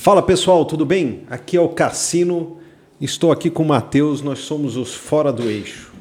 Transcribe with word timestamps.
Fala 0.00 0.22
pessoal, 0.22 0.64
tudo 0.64 0.86
bem? 0.86 1.24
Aqui 1.28 1.56
é 1.56 1.60
o 1.60 1.70
Cassino, 1.70 2.58
estou 3.00 3.32
aqui 3.32 3.50
com 3.50 3.64
o 3.64 3.66
Matheus, 3.66 4.22
nós 4.22 4.38
somos 4.38 4.76
os 4.76 4.94
Fora 4.94 5.32
do 5.32 5.50
Eixo. 5.50 5.92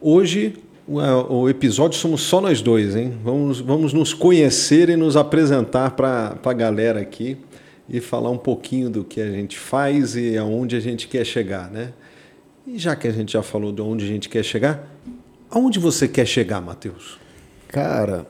Hoje 0.00 0.54
o 0.86 1.48
episódio 1.48 1.98
somos 1.98 2.20
só 2.20 2.40
nós 2.40 2.62
dois, 2.62 2.94
hein? 2.94 3.18
Vamos, 3.24 3.58
vamos 3.58 3.92
nos 3.92 4.14
conhecer 4.14 4.88
e 4.90 4.96
nos 4.96 5.16
apresentar 5.16 5.90
para 5.96 6.38
a 6.40 6.52
galera 6.52 7.00
aqui 7.00 7.36
e 7.88 8.00
falar 8.00 8.30
um 8.30 8.38
pouquinho 8.38 8.88
do 8.88 9.02
que 9.02 9.20
a 9.20 9.28
gente 9.28 9.58
faz 9.58 10.14
e 10.14 10.38
aonde 10.38 10.76
a 10.76 10.80
gente 10.80 11.08
quer 11.08 11.24
chegar, 11.24 11.68
né? 11.68 11.92
E 12.64 12.78
já 12.78 12.94
que 12.94 13.08
a 13.08 13.12
gente 13.12 13.32
já 13.32 13.42
falou 13.42 13.72
de 13.72 13.82
onde 13.82 14.04
a 14.04 14.08
gente 14.08 14.28
quer 14.28 14.44
chegar, 14.44 14.88
aonde 15.50 15.80
você 15.80 16.06
quer 16.06 16.26
chegar, 16.26 16.60
Matheus? 16.60 17.18
Cara, 17.66 18.24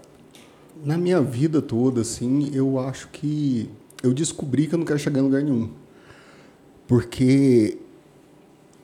na 0.83 0.96
minha 0.96 1.21
vida 1.21 1.61
toda, 1.61 2.01
assim, 2.01 2.51
eu 2.55 2.80
acho 2.80 3.09
que 3.09 3.69
eu 4.03 4.12
descobri 4.15 4.67
que 4.67 4.75
eu 4.75 4.79
não 4.79 4.87
quero 4.87 4.99
chegar 4.99 5.21
em 5.21 5.22
lugar 5.22 5.43
nenhum. 5.43 5.71
Porque 6.86 7.79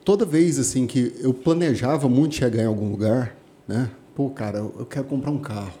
toda 0.03 0.25
vez 0.25 0.59
assim 0.59 0.85
que 0.85 1.15
eu 1.19 1.33
planejava 1.33 2.07
muito 2.09 2.35
chegar 2.35 2.63
em 2.63 2.67
algum 2.67 2.89
lugar, 2.89 3.35
né? 3.67 3.89
Pô, 4.13 4.29
cara, 4.29 4.59
eu 4.59 4.85
quero 4.85 5.05
comprar 5.05 5.31
um 5.31 5.39
carro. 5.39 5.73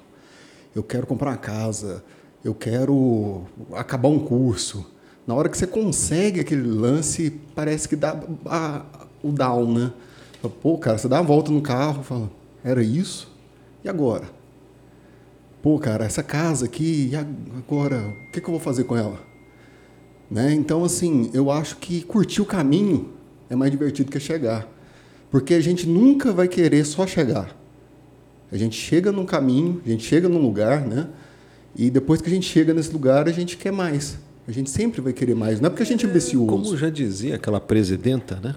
Eu 0.75 0.83
quero 0.83 1.05
comprar 1.07 1.31
uma 1.31 1.37
casa. 1.37 2.03
Eu 2.43 2.53
quero 2.53 3.43
acabar 3.73 4.09
um 4.09 4.19
curso. 4.19 4.85
Na 5.25 5.33
hora 5.33 5.49
que 5.49 5.57
você 5.57 5.65
consegue 5.65 6.39
aquele 6.39 6.67
lance, 6.67 7.31
parece 7.55 7.87
que 7.87 7.95
dá 7.95 8.19
a, 8.45 8.85
o 9.23 9.31
down, 9.31 9.73
né? 9.73 9.93
Pô, 10.61 10.77
cara, 10.77 10.97
você 10.97 11.07
dá 11.07 11.17
uma 11.17 11.27
volta 11.27 11.51
no 11.51 11.61
carro, 11.61 12.03
fala, 12.03 12.29
era 12.63 12.83
isso? 12.83 13.33
E 13.83 13.89
agora? 13.89 14.35
pô, 15.65 15.79
cara, 15.79 16.05
essa 16.05 16.21
casa 16.21 16.65
aqui, 16.65 17.09
e 17.11 17.15
agora, 17.15 17.97
o 17.97 18.31
que, 18.31 18.39
que 18.39 18.47
eu 18.47 18.51
vou 18.51 18.59
fazer 18.59 18.83
com 18.83 18.95
ela? 18.95 19.17
Né? 20.29 20.53
Então, 20.53 20.83
assim, 20.83 21.29
eu 21.33 21.51
acho 21.51 21.77
que 21.77 22.01
curtir 22.03 22.41
o 22.41 22.45
caminho 22.45 23.09
é 23.49 23.55
mais 23.55 23.71
divertido 23.71 24.11
que 24.11 24.19
chegar. 24.19 24.67
Porque 25.29 25.53
a 25.53 25.61
gente 25.61 25.87
nunca 25.87 26.31
vai 26.31 26.47
querer 26.47 26.85
só 26.85 27.05
chegar. 27.05 27.55
A 28.51 28.57
gente 28.57 28.75
chega 28.75 29.11
num 29.11 29.25
caminho, 29.25 29.81
a 29.85 29.89
gente 29.89 30.03
chega 30.03 30.29
num 30.29 30.41
lugar, 30.41 30.81
né? 30.81 31.07
E 31.75 31.89
depois 31.89 32.21
que 32.21 32.29
a 32.29 32.33
gente 32.33 32.47
chega 32.47 32.73
nesse 32.73 32.91
lugar, 32.91 33.27
a 33.27 33.31
gente 33.31 33.57
quer 33.57 33.71
mais. 33.71 34.17
A 34.47 34.51
gente 34.51 34.69
sempre 34.69 35.01
vai 35.01 35.11
querer 35.11 35.35
mais. 35.35 35.59
Não 35.59 35.67
é 35.67 35.69
porque 35.69 35.83
a 35.83 35.85
gente 35.85 36.05
é 36.05 36.09
ambicioso. 36.09 36.47
Como 36.47 36.77
já 36.77 36.89
dizia 36.89 37.35
aquela 37.35 37.59
presidenta, 37.59 38.39
né? 38.41 38.55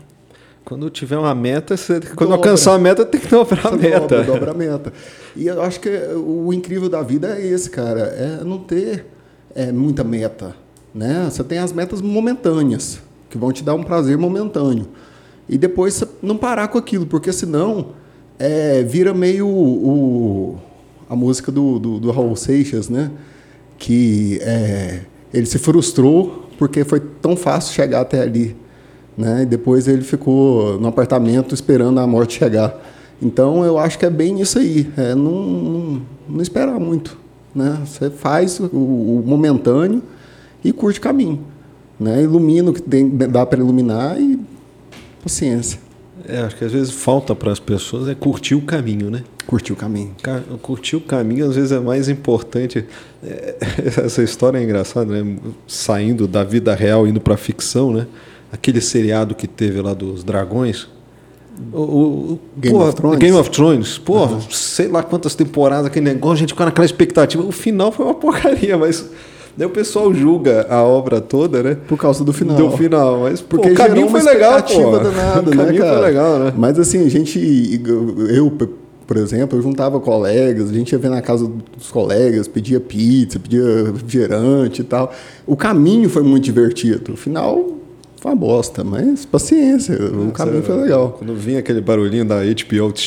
Quando 0.64 0.90
tiver 0.90 1.16
uma 1.16 1.34
meta, 1.34 1.78
você, 1.78 1.98
quando 2.14 2.34
alcançar 2.34 2.74
a 2.74 2.78
meta, 2.78 3.04
tem 3.04 3.18
que 3.18 3.26
dobrar 3.26 3.68
a 3.68 3.72
meta. 3.72 4.00
Dobra, 4.00 4.22
dobra 4.24 4.50
a 4.50 4.54
meta. 4.54 4.92
E 5.34 5.46
eu 5.46 5.62
acho 5.62 5.80
que 5.80 5.88
o 5.88 6.52
incrível 6.52 6.90
da 6.90 7.02
vida 7.02 7.38
é 7.38 7.46
esse, 7.46 7.70
cara, 7.70 8.00
é 8.00 8.44
não 8.44 8.58
ter 8.58 9.06
é, 9.54 9.72
muita 9.72 10.04
meta. 10.04 10.54
Né? 10.94 11.28
Você 11.30 11.44
tem 11.44 11.58
as 11.58 11.72
metas 11.72 12.00
momentâneas, 12.00 13.00
que 13.28 13.38
vão 13.38 13.52
te 13.52 13.62
dar 13.62 13.74
um 13.74 13.82
prazer 13.82 14.16
momentâneo. 14.18 14.88
E 15.48 15.56
depois 15.56 16.02
não 16.22 16.36
parar 16.36 16.68
com 16.68 16.78
aquilo, 16.78 17.06
porque 17.06 17.32
senão 17.32 17.88
é, 18.38 18.82
vira 18.82 19.14
meio 19.14 19.48
o, 19.48 20.58
a 21.08 21.16
música 21.16 21.50
do, 21.50 21.78
do, 21.78 21.98
do 21.98 22.10
Raul 22.10 22.36
Seixas, 22.36 22.88
né? 22.88 23.10
que 23.78 24.38
é, 24.42 25.00
ele 25.32 25.46
se 25.46 25.58
frustrou 25.58 26.48
porque 26.58 26.84
foi 26.84 27.00
tão 27.00 27.36
fácil 27.36 27.72
chegar 27.72 28.00
até 28.00 28.20
ali 28.20 28.56
né? 29.18 29.42
E 29.42 29.46
depois 29.46 29.88
ele 29.88 30.02
ficou 30.02 30.78
no 30.78 30.86
apartamento 30.86 31.52
esperando 31.52 31.98
a 31.98 32.06
morte 32.06 32.38
chegar. 32.38 32.80
Então 33.20 33.64
eu 33.64 33.76
acho 33.76 33.98
que 33.98 34.06
é 34.06 34.10
bem 34.10 34.40
isso 34.40 34.60
aí, 34.60 34.88
é 34.96 35.12
não, 35.12 35.42
não, 35.42 36.02
não 36.28 36.40
esperar 36.40 36.78
muito, 36.78 37.18
né? 37.52 37.80
Você 37.84 38.08
faz 38.10 38.60
o, 38.60 38.66
o, 38.66 39.24
momentâneo 39.26 40.00
e 40.64 40.72
curte 40.72 40.98
o 40.98 41.02
caminho, 41.02 41.40
né? 41.98 42.22
Ilumina 42.22 42.70
o 42.70 42.74
que 42.74 42.82
tem, 42.82 43.08
dá 43.08 43.44
para 43.44 43.60
iluminar 43.60 44.20
e 44.20 44.38
paciência. 45.22 45.80
É, 46.26 46.40
acho 46.40 46.56
que 46.56 46.64
às 46.64 46.72
vezes 46.72 46.90
falta 46.90 47.34
para 47.34 47.50
as 47.50 47.58
pessoas 47.58 48.08
é 48.08 48.14
curtir 48.14 48.54
o 48.54 48.60
caminho, 48.60 49.10
né? 49.10 49.24
Curtir 49.46 49.72
o 49.72 49.76
caminho. 49.76 50.14
Curtir 50.60 50.96
o 50.96 51.00
caminho 51.00 51.48
às 51.48 51.56
vezes 51.56 51.72
é 51.72 51.80
mais 51.80 52.08
importante. 52.08 52.84
É, 53.22 53.56
essa 54.04 54.22
história 54.22 54.58
é 54.58 54.62
engraçada, 54.62 55.22
né? 55.22 55.36
Saindo 55.66 56.28
da 56.28 56.44
vida 56.44 56.74
real 56.74 57.06
indo 57.06 57.20
para 57.20 57.34
a 57.34 57.38
ficção, 57.38 57.92
né? 57.92 58.06
aquele 58.52 58.80
seriado 58.80 59.34
que 59.34 59.46
teve 59.46 59.80
lá 59.80 59.94
dos 59.94 60.24
dragões. 60.24 60.88
O, 61.72 61.80
o 61.80 62.40
Game, 62.56 62.74
porra, 62.74 62.88
of 62.88 62.96
Thrones. 62.96 63.18
Game 63.18 63.36
of 63.36 63.50
Thrones. 63.50 63.98
Pô, 63.98 64.26
uhum. 64.26 64.40
sei 64.50 64.88
lá 64.88 65.02
quantas 65.02 65.34
temporadas 65.34 65.86
aquele 65.86 66.06
negócio, 66.06 66.36
a 66.36 66.38
gente 66.38 66.50
ficou 66.50 66.64
naquela 66.64 66.84
expectativa. 66.84 67.42
O 67.42 67.52
final 67.52 67.90
foi 67.90 68.06
uma 68.06 68.14
porcaria, 68.14 68.78
mas 68.78 69.10
Daí 69.58 69.66
o 69.66 69.70
pessoal 69.70 70.14
julga 70.14 70.68
a 70.70 70.84
obra 70.84 71.20
toda, 71.20 71.64
né? 71.64 71.76
Por 71.88 71.98
causa 71.98 72.22
do 72.22 72.32
final. 72.32 72.56
Do 72.56 72.70
final, 72.76 73.22
mas 73.22 73.40
porque 73.40 73.66
pô, 73.66 73.74
o 73.74 73.76
caminho 73.76 74.08
foi 74.08 74.22
legal, 74.22 74.62
pô. 74.62 74.92
Danada, 75.02 75.50
o 75.50 75.50
né, 75.50 75.64
caminho 75.64 75.82
cara? 75.82 75.98
foi 75.98 76.06
legal, 76.06 76.38
né? 76.38 76.54
Mas 76.56 76.78
assim, 76.78 77.04
a 77.04 77.10
gente, 77.10 77.82
eu, 78.30 78.52
por 79.04 79.16
exemplo, 79.16 79.58
eu 79.58 79.62
juntava 79.62 79.98
colegas, 79.98 80.70
a 80.70 80.72
gente 80.72 80.92
ia 80.92 80.98
ver 80.98 81.10
na 81.10 81.20
casa 81.20 81.50
dos 81.76 81.90
colegas, 81.90 82.46
pedia 82.46 82.78
pizza, 82.78 83.40
pedia 83.40 83.86
refrigerante 83.86 84.82
e 84.82 84.84
tal. 84.84 85.12
O 85.44 85.56
caminho 85.56 86.08
foi 86.08 86.22
muito 86.22 86.44
divertido. 86.44 87.14
O 87.14 87.16
final 87.16 87.78
foi 88.20 88.30
uma 88.30 88.36
bosta, 88.36 88.84
mas 88.84 89.24
paciência, 89.24 89.96
o 89.96 90.30
caminho 90.30 90.62
foi 90.62 90.76
legal. 90.82 91.16
Quando 91.18 91.34
vinha 91.34 91.58
aquele 91.58 91.80
barulhinho 91.80 92.24
da 92.24 92.36
HBO. 92.44 92.94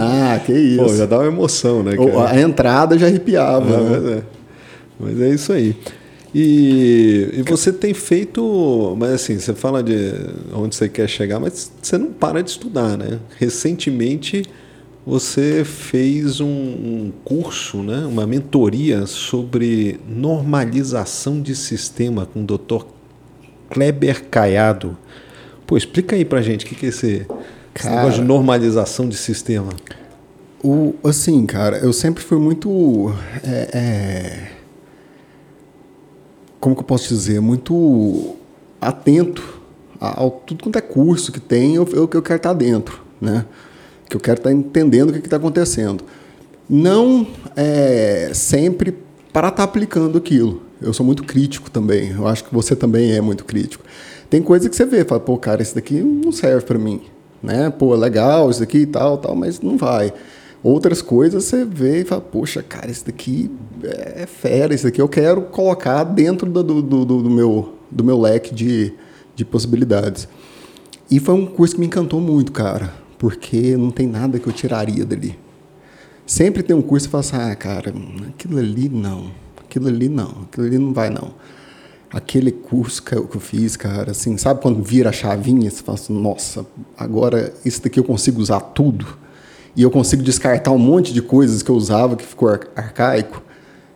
Ah, 0.00 0.40
que 0.44 0.52
isso. 0.52 0.84
Pô, 0.84 0.94
já 0.94 1.04
dava 1.06 1.24
uma 1.24 1.32
emoção, 1.32 1.82
né? 1.82 1.96
Cara? 1.96 2.30
A 2.30 2.40
entrada 2.40 2.96
já 2.96 3.06
arrepiava. 3.06 3.74
Ah, 3.74 4.00
né? 4.00 4.22
é. 4.38 4.41
Mas 5.02 5.20
é 5.20 5.28
isso 5.28 5.52
aí. 5.52 5.76
E, 6.34 7.28
e, 7.34 7.42
você 7.42 7.70
tem 7.70 7.92
feito, 7.92 8.96
mas 8.98 9.10
assim, 9.12 9.38
você 9.38 9.52
fala 9.54 9.82
de 9.82 10.12
onde 10.54 10.74
você 10.74 10.88
quer 10.88 11.06
chegar, 11.06 11.38
mas 11.38 11.70
você 11.82 11.98
não 11.98 12.10
para 12.10 12.42
de 12.42 12.48
estudar, 12.48 12.96
né? 12.96 13.18
Recentemente 13.38 14.42
você 15.04 15.64
fez 15.64 16.40
um, 16.40 16.46
um 16.46 17.12
curso, 17.24 17.82
né? 17.82 18.06
uma 18.06 18.26
mentoria 18.26 19.04
sobre 19.04 19.98
normalização 20.08 21.40
de 21.40 21.56
sistema 21.56 22.24
com 22.24 22.42
o 22.42 22.46
Dr. 22.46 22.84
Kleber 23.68 24.24
Caiado. 24.30 24.96
Pô, 25.66 25.76
explica 25.76 26.14
aí 26.14 26.24
pra 26.24 26.40
gente 26.40 26.64
o 26.64 26.68
que, 26.68 26.74
que 26.74 26.86
é 26.86 26.88
esse, 26.88 27.26
esse 27.74 27.88
negócio 27.88 28.20
de 28.20 28.28
normalização 28.28 29.08
de 29.08 29.16
sistema. 29.16 29.70
O, 30.62 30.94
assim, 31.02 31.44
cara, 31.46 31.78
eu 31.78 31.92
sempre 31.92 32.22
fui 32.22 32.38
muito. 32.38 33.12
É, 33.42 33.68
é, 33.72 34.52
como 36.62 36.76
que 36.76 36.80
eu 36.80 36.86
posso 36.86 37.08
dizer? 37.08 37.40
Muito 37.40 38.36
atento 38.80 39.60
ao 39.98 40.30
tudo 40.30 40.62
quanto 40.62 40.76
é 40.76 40.80
curso 40.80 41.32
que 41.32 41.40
tem, 41.40 41.74
eu, 41.74 41.84
eu, 41.92 42.08
eu 42.14 42.22
quero 42.22 42.36
estar 42.36 42.52
dentro, 42.52 43.02
né? 43.20 43.44
Que 44.08 44.16
eu 44.16 44.20
quero 44.20 44.38
estar 44.38 44.52
entendendo 44.52 45.10
o 45.10 45.12
que 45.12 45.18
está 45.18 45.38
acontecendo. 45.38 46.04
Não 46.70 47.26
é, 47.56 48.30
sempre 48.32 48.96
para 49.32 49.48
estar 49.48 49.64
aplicando 49.64 50.16
aquilo. 50.16 50.62
Eu 50.80 50.92
sou 50.92 51.04
muito 51.04 51.24
crítico 51.24 51.68
também. 51.68 52.12
Eu 52.12 52.28
acho 52.28 52.44
que 52.44 52.54
você 52.54 52.76
também 52.76 53.10
é 53.10 53.20
muito 53.20 53.44
crítico. 53.44 53.84
Tem 54.30 54.40
coisa 54.40 54.70
que 54.70 54.76
você 54.76 54.86
vê, 54.86 55.04
fala, 55.04 55.20
pô, 55.20 55.36
cara, 55.36 55.62
esse 55.62 55.74
daqui 55.74 56.00
não 56.00 56.30
serve 56.30 56.64
para 56.64 56.78
mim, 56.78 57.02
né? 57.42 57.70
Pô, 57.70 57.92
é 57.92 57.98
legal 57.98 58.48
isso 58.48 58.60
daqui 58.60 58.78
e 58.78 58.86
tal, 58.86 59.18
tal, 59.18 59.34
mas 59.34 59.60
não 59.60 59.76
vai. 59.76 60.14
Outras 60.62 61.02
coisas 61.02 61.44
você 61.44 61.64
vê 61.64 62.02
e 62.02 62.04
fala, 62.04 62.20
poxa, 62.20 62.62
cara, 62.62 62.90
esse 62.90 63.04
daqui 63.04 63.50
é 63.82 64.26
fera, 64.26 64.72
esse 64.72 64.84
daqui 64.84 65.00
eu 65.00 65.08
quero 65.08 65.42
colocar 65.42 66.04
dentro 66.04 66.48
do, 66.48 66.62
do, 66.62 66.82
do, 66.82 67.04
do 67.22 67.30
meu, 67.30 67.74
do 67.90 68.04
meu 68.04 68.20
leque 68.20 68.54
de, 68.54 68.92
de 69.34 69.44
possibilidades. 69.44 70.28
E 71.10 71.18
foi 71.18 71.34
um 71.34 71.46
curso 71.46 71.74
que 71.74 71.80
me 71.80 71.86
encantou 71.86 72.20
muito, 72.20 72.52
cara, 72.52 72.94
porque 73.18 73.76
não 73.76 73.90
tem 73.90 74.06
nada 74.06 74.38
que 74.38 74.46
eu 74.46 74.52
tiraria 74.52 75.04
dali. 75.04 75.36
Sempre 76.24 76.62
tem 76.62 76.76
um 76.76 76.82
curso 76.82 77.08
que 77.08 77.10
fala 77.12 77.20
assim, 77.20 77.36
ah, 77.36 77.56
cara, 77.56 77.92
aquilo 78.28 78.58
ali 78.58 78.88
não 78.88 79.42
aquilo 79.72 79.88
ali 79.88 80.08
não, 80.08 80.42
aquilo 80.42 80.66
ali 80.66 80.78
não 80.78 80.92
vai 80.92 81.08
não. 81.08 81.32
Aquele 82.12 82.52
curso 82.52 83.02
que 83.02 83.14
eu, 83.14 83.26
que 83.26 83.36
eu 83.36 83.40
fiz, 83.40 83.74
cara, 83.74 84.10
assim, 84.10 84.36
sabe 84.36 84.60
quando 84.60 84.82
vira 84.82 85.08
a 85.08 85.12
chavinha, 85.12 85.70
você 85.70 85.82
fala 85.82 85.96
assim, 85.98 86.12
nossa, 86.12 86.66
agora 86.96 87.54
isso 87.64 87.82
daqui 87.82 87.98
eu 87.98 88.04
consigo 88.04 88.40
usar 88.40 88.60
tudo 88.60 89.06
e 89.74 89.82
eu 89.82 89.90
consigo 89.90 90.22
descartar 90.22 90.70
um 90.70 90.78
monte 90.78 91.12
de 91.12 91.22
coisas 91.22 91.62
que 91.62 91.70
eu 91.70 91.74
usava 91.76 92.16
que 92.16 92.24
ficou 92.24 92.48
arcaico. 92.48 93.42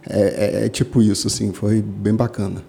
É, 0.09 0.63
é, 0.63 0.67
é 0.67 0.69
tipo 0.69 1.03
isso, 1.03 1.27
assim, 1.27 1.53
foi 1.53 1.83
bem 1.83 2.15
bacana. 2.15 2.63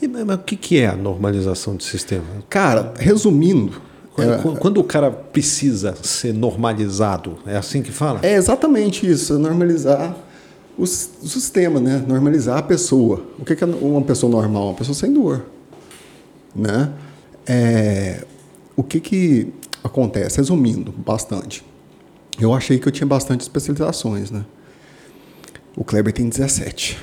E, 0.00 0.06
mas, 0.06 0.36
o 0.36 0.38
que, 0.38 0.56
que 0.56 0.78
é 0.78 0.86
a 0.86 0.96
normalização 0.96 1.74
de 1.76 1.84
sistema? 1.84 2.24
Cara, 2.48 2.94
resumindo, 2.98 3.80
quando, 4.14 4.32
é, 4.32 4.58
quando, 4.58 4.78
o 4.78 4.84
cara 4.84 5.10
precisa 5.10 5.94
ser 6.02 6.32
normalizado, 6.34 7.38
é 7.46 7.56
assim 7.56 7.82
que 7.82 7.90
fala? 7.90 8.20
É 8.22 8.34
exatamente 8.34 9.08
isso, 9.08 9.38
normalizar 9.38 10.16
o, 10.76 10.86
sistema, 10.86 11.78
né? 11.78 12.02
Normalizar 12.06 12.58
a 12.58 12.62
pessoa. 12.62 13.22
O 13.38 13.44
que 13.44 13.52
é 13.52 13.66
uma 13.66 14.02
pessoa 14.02 14.30
normal? 14.30 14.68
Uma 14.68 14.74
pessoa 14.74 14.94
sem 14.94 15.12
dor, 15.12 15.44
né? 16.54 16.90
É, 17.46 18.24
o 18.76 18.82
que 18.82 19.00
que 19.00 19.52
acontece? 19.84 20.38
Resumindo 20.38 20.92
bastante, 20.92 21.64
eu 22.40 22.54
achei 22.54 22.78
que 22.78 22.88
eu 22.88 22.92
tinha 22.92 23.06
bastante 23.06 23.42
especializações, 23.42 24.30
né? 24.30 24.44
O 25.76 25.84
Kleber 25.84 26.12
tem 26.12 26.28
17. 26.28 26.98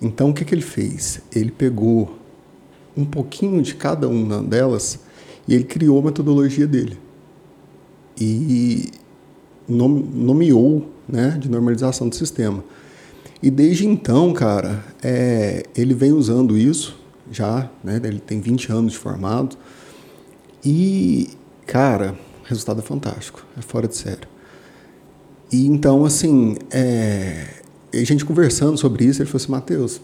Então, 0.00 0.30
o 0.30 0.34
que, 0.34 0.44
que 0.44 0.54
ele 0.54 0.62
fez? 0.62 1.20
Ele 1.34 1.50
pegou 1.50 2.18
um 2.96 3.04
pouquinho 3.04 3.62
de 3.62 3.74
cada 3.74 4.08
uma 4.08 4.42
delas 4.42 5.00
e 5.48 5.54
ele 5.54 5.64
criou 5.64 5.98
a 5.98 6.02
metodologia 6.02 6.66
dele. 6.66 6.98
E 8.20 8.90
nomeou 9.68 10.90
né, 11.08 11.36
de 11.40 11.48
normalização 11.48 12.08
do 12.08 12.14
sistema. 12.14 12.62
E 13.42 13.50
desde 13.50 13.86
então, 13.86 14.32
cara, 14.32 14.84
é, 15.02 15.64
ele 15.76 15.94
vem 15.94 16.12
usando 16.12 16.56
isso 16.56 16.98
já, 17.30 17.70
né, 17.82 18.00
ele 18.04 18.20
tem 18.20 18.40
20 18.40 18.72
anos 18.72 18.92
de 18.92 18.98
formado. 18.98 19.56
E, 20.64 21.30
cara, 21.66 22.14
resultado 22.44 22.80
é 22.80 22.82
fantástico, 22.82 23.44
é 23.58 23.62
fora 23.62 23.88
de 23.88 23.96
sério. 23.96 24.28
E 25.52 25.66
então, 25.66 26.04
assim, 26.04 26.56
é, 26.70 27.46
a 27.92 28.04
gente 28.04 28.24
conversando 28.24 28.76
sobre 28.76 29.04
isso, 29.04 29.22
ele 29.22 29.28
falou 29.28 29.42
assim: 29.42 29.52
Matheus, 29.52 30.00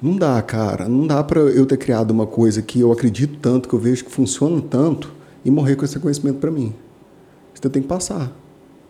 não 0.00 0.16
dá, 0.16 0.40
cara, 0.42 0.88
não 0.88 1.06
dá 1.06 1.22
para 1.22 1.40
eu 1.40 1.64
ter 1.66 1.76
criado 1.76 2.10
uma 2.10 2.26
coisa 2.26 2.60
que 2.60 2.80
eu 2.80 2.92
acredito 2.92 3.38
tanto, 3.40 3.68
que 3.68 3.74
eu 3.74 3.78
vejo 3.78 4.04
que 4.04 4.10
funciona 4.10 4.60
tanto 4.60 5.12
e 5.44 5.50
morrer 5.50 5.76
com 5.76 5.84
esse 5.84 5.98
conhecimento 5.98 6.38
para 6.38 6.50
mim. 6.50 6.74
Você 7.54 7.68
tem 7.68 7.82
que 7.82 7.88
passar. 7.88 8.32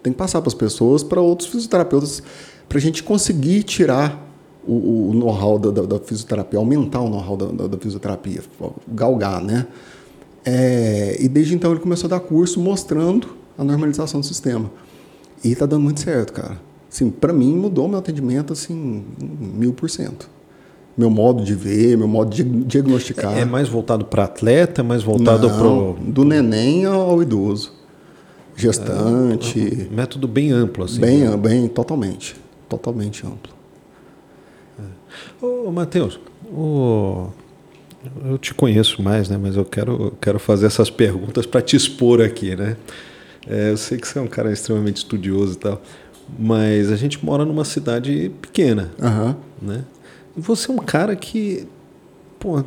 Tem 0.02 0.12
que 0.12 0.18
passar 0.18 0.40
para 0.40 0.48
as 0.48 0.54
pessoas, 0.54 1.02
para 1.02 1.20
outros 1.20 1.48
fisioterapeutas, 1.48 2.22
para 2.68 2.78
a 2.78 2.80
gente 2.80 3.02
conseguir 3.02 3.62
tirar 3.62 4.22
o, 4.66 5.10
o 5.10 5.14
know-how 5.14 5.58
da, 5.58 5.70
da, 5.70 5.82
da, 5.82 5.98
fisioterapia, 5.98 6.58
aumentar 6.58 7.00
o 7.00 7.08
know-how 7.08 7.36
da, 7.36 7.46
da, 7.46 7.66
da, 7.68 7.78
fisioterapia, 7.78 8.42
galgar, 8.88 9.42
né? 9.42 9.66
É, 10.44 11.17
e 11.20 11.29
desde 11.29 11.55
então 11.55 11.70
ele 11.70 11.81
começou 11.81 12.06
a 12.06 12.11
dar 12.11 12.20
curso 12.20 12.61
mostrando 12.61 13.29
a 13.56 13.64
normalização 13.64 14.20
do 14.20 14.26
sistema. 14.26 14.70
E 15.43 15.52
está 15.52 15.67
dando 15.67 15.82
muito 15.82 16.00
certo, 16.00 16.32
cara. 16.32 16.61
Assim, 16.91 17.11
para 17.11 17.32
mim 17.32 17.56
mudou 17.56 17.88
meu 17.88 17.99
atendimento 17.99 18.52
assim 18.52 19.05
mil 19.19 19.73
por 19.73 19.88
cento. 19.91 20.29
Meu 20.96 21.11
modo 21.11 21.43
de 21.43 21.55
ver, 21.55 21.99
meu 21.99 22.06
modo 22.06 22.32
de 22.32 22.44
diagnosticar. 22.44 23.37
É 23.37 23.44
mais 23.44 23.69
voltado 23.69 24.05
para 24.05 24.25
atleta, 24.25 24.82
mais 24.82 25.02
voltado 25.02 25.49
para 25.49 26.05
do 26.05 26.25
neném 26.25 26.85
ao 26.85 27.20
idoso, 27.20 27.73
gestante. 28.55 29.58
É, 29.58 29.93
um 29.93 29.96
método 29.96 30.29
bem 30.29 30.52
amplo 30.52 30.85
assim. 30.85 31.00
Bem, 31.00 31.20
né? 31.20 31.37
bem, 31.37 31.67
totalmente, 31.67 32.37
totalmente 32.69 33.26
amplo. 33.26 33.52
É. 34.79 35.44
Ô, 35.44 35.73
Matheus, 35.73 36.20
o 36.44 37.26
eu 38.24 38.38
te 38.38 38.52
conheço 38.54 39.02
mais, 39.02 39.28
né? 39.28 39.38
Mas 39.40 39.56
eu 39.56 39.64
quero, 39.64 40.16
quero 40.20 40.38
fazer 40.38 40.66
essas 40.66 40.90
perguntas 40.90 41.46
para 41.46 41.60
te 41.60 41.76
expor 41.76 42.20
aqui, 42.20 42.54
né? 42.56 42.76
É, 43.46 43.70
eu 43.70 43.76
sei 43.76 43.98
que 43.98 44.08
você 44.08 44.18
é 44.18 44.22
um 44.22 44.26
cara 44.26 44.52
extremamente 44.52 44.98
estudioso 44.98 45.54
e 45.54 45.56
tal, 45.56 45.82
mas 46.38 46.90
a 46.90 46.96
gente 46.96 47.24
mora 47.24 47.44
numa 47.44 47.64
cidade 47.64 48.30
pequena, 48.40 48.90
uhum. 48.98 49.34
né? 49.60 49.84
E 50.36 50.40
você 50.40 50.70
é 50.70 50.74
um 50.74 50.78
cara 50.78 51.14
que, 51.14 51.66
pô, 52.40 52.58
é 52.58 52.62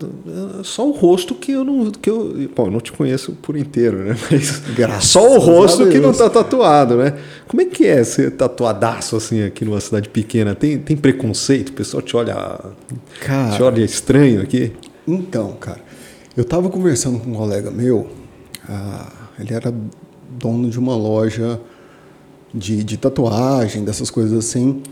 só 0.63 0.88
o 0.88 0.92
rosto 0.92 1.34
que 1.34 1.51
eu 1.51 1.63
não, 1.63 1.90
que 1.90 2.10
eu, 2.10 2.50
pô, 2.56 2.66
eu 2.66 2.72
não 2.72 2.80
te 2.80 2.92
conheço 2.92 3.33
por 3.42 3.57
inteiro, 3.57 4.04
né? 4.04 4.16
Mas 4.31 4.60
Graças 4.75 5.10
só 5.10 5.36
o 5.36 5.40
rosto 5.40 5.88
que 5.90 6.00
não 6.00 6.13
tá 6.13 6.30
tatuado, 6.30 6.98
né? 6.98 7.18
Como 7.48 7.62
é 7.62 7.66
que 7.66 7.86
é 7.86 8.04
ser 8.04 8.31
tatuadaço 8.31 9.16
assim 9.16 9.44
aqui 9.44 9.66
numa 9.66 9.81
cidade 9.81 10.10
pequena? 10.10 10.54
Tem, 10.54 10.78
tem 10.78 10.95
preconceito? 10.95 11.69
O 11.69 11.74
pessoal 11.74 12.04
te 12.04 12.16
olha, 12.16 12.36
cara, 13.19 13.56
te 13.56 13.63
olha 13.63 13.83
estranho 13.83 14.42
aqui? 14.42 14.72
Então, 15.07 15.54
cara, 15.54 15.80
eu 16.36 16.42
estava 16.42 16.69
conversando 16.69 17.19
com 17.19 17.31
um 17.31 17.36
colega 17.36 17.71
meu, 17.71 18.09
ah, 18.68 19.09
ele 19.39 19.54
era 19.54 19.74
dono 20.30 20.69
de 20.69 20.77
uma 20.77 20.98
loja 20.98 21.62
de, 22.54 22.83
de 22.83 22.98
tatuagem, 22.98 23.86
dessas 23.86 24.09
coisas 24.09 24.38
assim, 24.38 24.83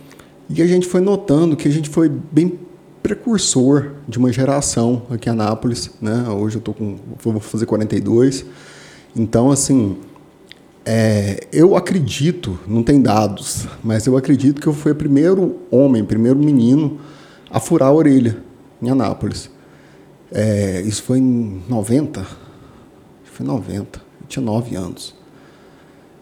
e 0.49 0.61
a 0.61 0.67
gente 0.67 0.87
foi 0.87 1.01
notando 1.01 1.57
que 1.57 1.67
a 1.67 1.71
gente 1.71 1.89
foi 1.89 2.07
bem 2.09 2.57
precursor 3.03 3.91
de 4.07 4.17
uma 4.17 4.31
geração 4.31 5.03
aqui 5.09 5.27
em 5.27 5.33
Anápolis, 5.33 5.91
né? 6.01 6.29
Hoje 6.29 6.55
eu 6.55 6.61
tô 6.61 6.73
com, 6.73 6.95
vou 7.21 7.39
fazer 7.41 7.65
42, 7.65 8.45
então 9.15 9.51
assim, 9.51 9.97
é, 10.85 11.45
eu 11.51 11.75
acredito, 11.75 12.57
não 12.65 12.83
tem 12.83 13.01
dados, 13.01 13.67
mas 13.83 14.07
eu 14.07 14.15
acredito 14.15 14.61
que 14.61 14.67
eu 14.67 14.73
fui 14.73 14.93
o 14.93 14.95
primeiro 14.95 15.57
homem, 15.69 16.05
primeiro 16.05 16.39
menino 16.39 16.99
a 17.51 17.59
furar 17.59 17.89
a 17.89 17.93
orelha 17.93 18.37
em 18.81 18.89
Anápolis. 18.89 19.53
É, 20.31 20.81
isso 20.81 21.03
foi 21.03 21.19
em 21.19 21.63
90. 21.67 22.25
Foi 23.23 23.45
90. 23.45 23.99
Eu 24.21 24.27
tinha 24.27 24.43
9 24.43 24.75
anos. 24.75 25.15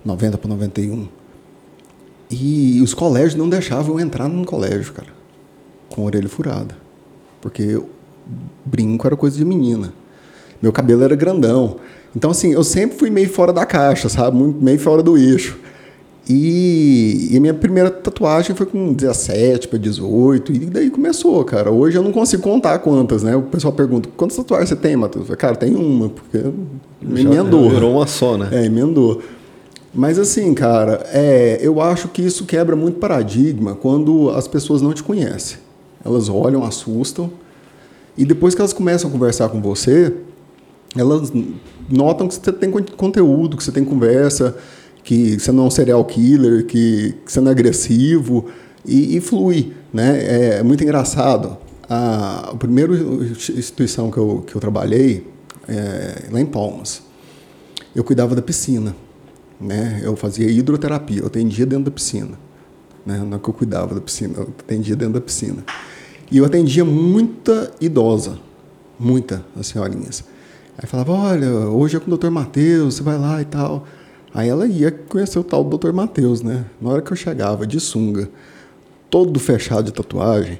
90 0.03 0.37
para 0.37 0.49
91. 0.49 1.07
E 2.29 2.81
os 2.81 2.93
colégios 2.93 3.35
não 3.35 3.47
deixavam 3.47 3.99
eu 3.99 4.05
entrar 4.05 4.27
num 4.27 4.43
colégio, 4.43 4.93
cara, 4.93 5.09
com 5.89 6.03
orelha 6.03 6.27
furada. 6.27 6.75
Porque 7.39 7.79
brinco 8.65 9.05
era 9.05 9.15
coisa 9.15 9.37
de 9.37 9.45
menina. 9.45 9.93
Meu 10.61 10.71
cabelo 10.71 11.03
era 11.03 11.15
grandão. 11.15 11.77
Então, 12.15 12.31
assim, 12.31 12.53
eu 12.53 12.63
sempre 12.63 12.97
fui 12.97 13.09
meio 13.09 13.29
fora 13.29 13.51
da 13.51 13.65
caixa, 13.65 14.07
sabe? 14.09 14.37
Meio 14.37 14.79
fora 14.79 15.03
do 15.03 15.17
eixo. 15.17 15.59
E, 16.27 17.29
e, 17.31 17.37
a 17.37 17.41
minha 17.41 17.53
primeira 17.53 17.91
tatuagem 17.91 18.55
foi 18.55 18.65
com 18.65 18.93
17 18.93 19.67
para 19.67 19.77
18, 19.77 20.53
e 20.53 20.59
daí 20.59 20.89
começou, 20.89 21.43
cara. 21.43 21.69
Hoje 21.69 21.97
eu 21.97 22.03
não 22.03 22.13
consigo 22.13 22.41
contar 22.41 22.79
quantas, 22.79 23.23
né? 23.23 23.35
O 23.35 23.41
pessoal 23.41 23.73
pergunta: 23.73 24.07
quantas 24.15 24.37
tatuagens 24.37 24.69
você 24.69 24.75
tem, 24.77 24.95
Matheus? 24.95 25.27
Cara, 25.31 25.55
tem 25.55 25.75
uma, 25.75 26.07
porque 26.07 26.41
me 27.01 27.21
emendou. 27.21 27.69
Virou 27.69 27.95
uma 27.95 28.07
só, 28.07 28.37
né? 28.37 28.47
É, 28.53 28.65
emendou. 28.65 29.21
Mas 29.93 30.17
assim, 30.17 30.53
cara, 30.53 31.05
é, 31.11 31.59
eu 31.61 31.81
acho 31.81 32.07
que 32.07 32.21
isso 32.21 32.45
quebra 32.45 32.75
muito 32.75 32.99
paradigma 32.99 33.75
quando 33.75 34.29
as 34.29 34.47
pessoas 34.47 34.81
não 34.81 34.93
te 34.93 35.03
conhecem. 35.03 35.57
Elas 36.05 36.29
olham, 36.29 36.63
assustam, 36.63 37.31
e 38.17 38.23
depois 38.23 38.55
que 38.55 38.61
elas 38.61 38.73
começam 38.73 39.09
a 39.09 39.13
conversar 39.13 39.49
com 39.49 39.61
você, 39.61 40.13
elas 40.95 41.31
notam 41.89 42.27
que 42.27 42.35
você 42.35 42.51
tem 42.53 42.71
conteúdo, 42.71 43.57
que 43.57 43.63
você 43.63 43.71
tem 43.71 43.83
conversa 43.83 44.55
que 45.03 45.39
você 45.39 45.51
não 45.51 45.65
é 45.65 45.67
um 45.67 45.71
serial 45.71 46.03
killer, 46.05 46.65
que, 46.65 47.15
que 47.25 47.31
você 47.31 47.41
não 47.41 47.49
é 47.49 47.51
agressivo 47.51 48.45
e, 48.85 49.17
e 49.17 49.21
flui, 49.21 49.73
né? 49.93 50.57
É 50.59 50.63
muito 50.63 50.83
engraçado. 50.83 51.57
A, 51.89 52.51
a 52.51 52.55
primeira 52.55 52.93
instituição 52.93 54.09
que 54.09 54.17
eu, 54.17 54.43
que 54.47 54.55
eu 54.55 54.61
trabalhei, 54.61 55.27
é, 55.67 56.29
lá 56.31 56.39
em 56.39 56.45
Palmas, 56.45 57.03
eu 57.95 58.03
cuidava 58.03 58.33
da 58.35 58.41
piscina, 58.41 58.95
né? 59.59 60.01
Eu 60.01 60.15
fazia 60.15 60.49
hidroterapia, 60.49 61.19
eu 61.19 61.27
atendia 61.27 61.65
dentro 61.65 61.85
da 61.85 61.91
piscina, 61.91 62.39
né? 63.05 63.19
Não 63.19 63.37
é 63.37 63.39
que 63.39 63.49
eu 63.49 63.53
cuidava 63.53 63.93
da 63.93 64.01
piscina, 64.01 64.35
eu 64.37 64.53
atendia 64.59 64.95
dentro 64.95 65.15
da 65.15 65.21
piscina. 65.21 65.63
E 66.31 66.37
eu 66.37 66.45
atendia 66.45 66.85
muita 66.85 67.71
idosa, 67.79 68.39
muita, 68.97 69.45
as 69.59 69.67
senhorinhas. 69.67 70.23
Aí 70.77 70.87
falava, 70.87 71.11
olha, 71.11 71.49
hoje 71.49 71.97
é 71.97 71.99
com 71.99 72.07
o 72.07 72.09
doutor 72.09 72.31
Matheus, 72.31 72.95
você 72.95 73.03
vai 73.03 73.17
lá 73.17 73.41
e 73.41 73.45
tal. 73.45 73.85
Aí 74.33 74.49
ela 74.49 74.65
ia 74.65 74.91
conhecer 74.91 75.37
o 75.37 75.43
tal 75.43 75.63
do 75.63 75.77
Dr. 75.77 75.91
Matheus, 75.91 76.41
né? 76.41 76.65
Na 76.81 76.89
hora 76.89 77.01
que 77.01 77.11
eu 77.11 77.17
chegava 77.17 77.67
de 77.67 77.79
sunga, 77.79 78.29
todo 79.09 79.39
fechado 79.39 79.85
de 79.85 79.93
tatuagem, 79.93 80.59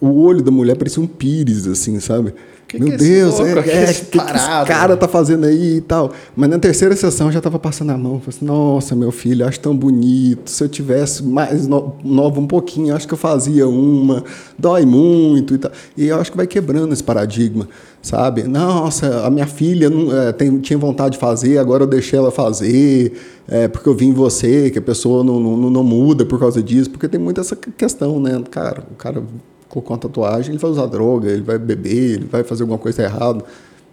o 0.00 0.22
olho 0.22 0.42
da 0.42 0.50
mulher 0.50 0.76
parecia 0.76 1.02
um 1.02 1.06
pires, 1.06 1.66
assim, 1.66 2.00
sabe? 2.00 2.34
Que 2.70 2.78
Meu 2.78 2.92
que 2.92 2.98
Deus, 2.98 3.40
louco, 3.40 3.46
é, 3.48 3.50
é, 3.50 3.62
que, 3.92 4.04
que 4.04 4.18
esse 4.18 4.66
cara 4.66 4.96
tá 4.96 5.08
fazendo 5.08 5.44
aí 5.44 5.78
e 5.78 5.80
tal. 5.80 6.12
Mas 6.36 6.48
na 6.48 6.56
terceira 6.56 6.94
sessão 6.94 7.30
já 7.32 7.40
tava 7.40 7.58
passando 7.58 7.90
a 7.90 7.98
mão. 7.98 8.20
Falei 8.20 8.36
assim, 8.36 8.44
nossa, 8.44 8.94
meu 8.94 9.10
filho, 9.10 9.44
acho 9.44 9.58
tão 9.58 9.76
bonito. 9.76 10.48
Se 10.48 10.62
eu 10.62 10.68
tivesse 10.68 11.24
mais 11.24 11.66
no, 11.66 11.96
novo 12.04 12.40
um 12.40 12.46
pouquinho, 12.46 12.94
acho 12.94 13.08
que 13.08 13.14
eu 13.14 13.18
fazia 13.18 13.66
uma. 13.66 14.22
Dói 14.56 14.86
muito 14.86 15.56
e 15.56 15.58
tal. 15.58 15.72
E 15.96 16.06
eu 16.06 16.20
acho 16.20 16.30
que 16.30 16.36
vai 16.36 16.46
quebrando 16.46 16.92
esse 16.92 17.02
paradigma, 17.02 17.68
sabe? 18.00 18.44
Nossa, 18.44 19.26
a 19.26 19.30
minha 19.30 19.48
filha 19.48 19.90
não, 19.90 20.16
é, 20.16 20.32
tem, 20.32 20.56
tinha 20.60 20.78
vontade 20.78 21.14
de 21.14 21.18
fazer, 21.18 21.58
agora 21.58 21.82
eu 21.82 21.88
deixei 21.88 22.20
ela 22.20 22.30
fazer, 22.30 23.14
é, 23.48 23.66
porque 23.66 23.88
eu 23.88 23.96
vi 23.96 24.06
em 24.06 24.12
você 24.12 24.70
que 24.70 24.78
a 24.78 24.82
pessoa 24.82 25.24
não, 25.24 25.40
não, 25.40 25.70
não 25.70 25.82
muda 25.82 26.24
por 26.24 26.38
causa 26.38 26.62
disso. 26.62 26.88
Porque 26.88 27.08
tem 27.08 27.18
muito 27.18 27.40
essa 27.40 27.56
questão, 27.56 28.20
né? 28.20 28.40
Cara, 28.48 28.84
o 28.92 28.94
cara 28.94 29.24
colocou 29.70 29.94
uma 29.94 30.00
tatuagem, 30.00 30.50
ele 30.50 30.58
vai 30.58 30.70
usar 30.70 30.86
droga, 30.86 31.30
ele 31.30 31.42
vai 31.42 31.58
beber, 31.58 32.16
ele 32.16 32.26
vai 32.26 32.42
fazer 32.42 32.64
alguma 32.64 32.78
coisa 32.78 33.02
errada. 33.02 33.42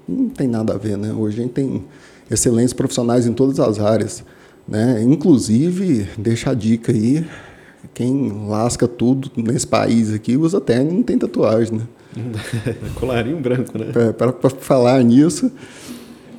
Não 0.07 0.27
tem 0.27 0.47
nada 0.47 0.73
a 0.73 0.77
ver, 0.77 0.97
né? 0.97 1.13
Hoje 1.13 1.39
a 1.39 1.43
gente 1.43 1.53
tem 1.53 1.85
excelentes 2.29 2.73
profissionais 2.73 3.27
em 3.27 3.33
todas 3.33 3.59
as 3.59 3.79
áreas, 3.79 4.23
né? 4.67 5.01
Inclusive, 5.03 6.09
deixa 6.17 6.51
a 6.51 6.53
dica 6.53 6.91
aí, 6.91 7.25
quem 7.93 8.47
lasca 8.47 8.87
tudo 8.87 9.31
nesse 9.37 9.67
país 9.67 10.11
aqui 10.11 10.35
usa 10.35 10.59
terno 10.59 10.91
e 10.91 10.93
não 10.95 11.03
tem 11.03 11.17
tatuagem, 11.17 11.77
né? 11.77 11.87
Colarinho 12.95 13.39
branco, 13.39 13.77
né? 13.77 13.91
É, 13.95 14.11
Para 14.11 14.49
falar 14.49 15.03
nisso. 15.03 15.51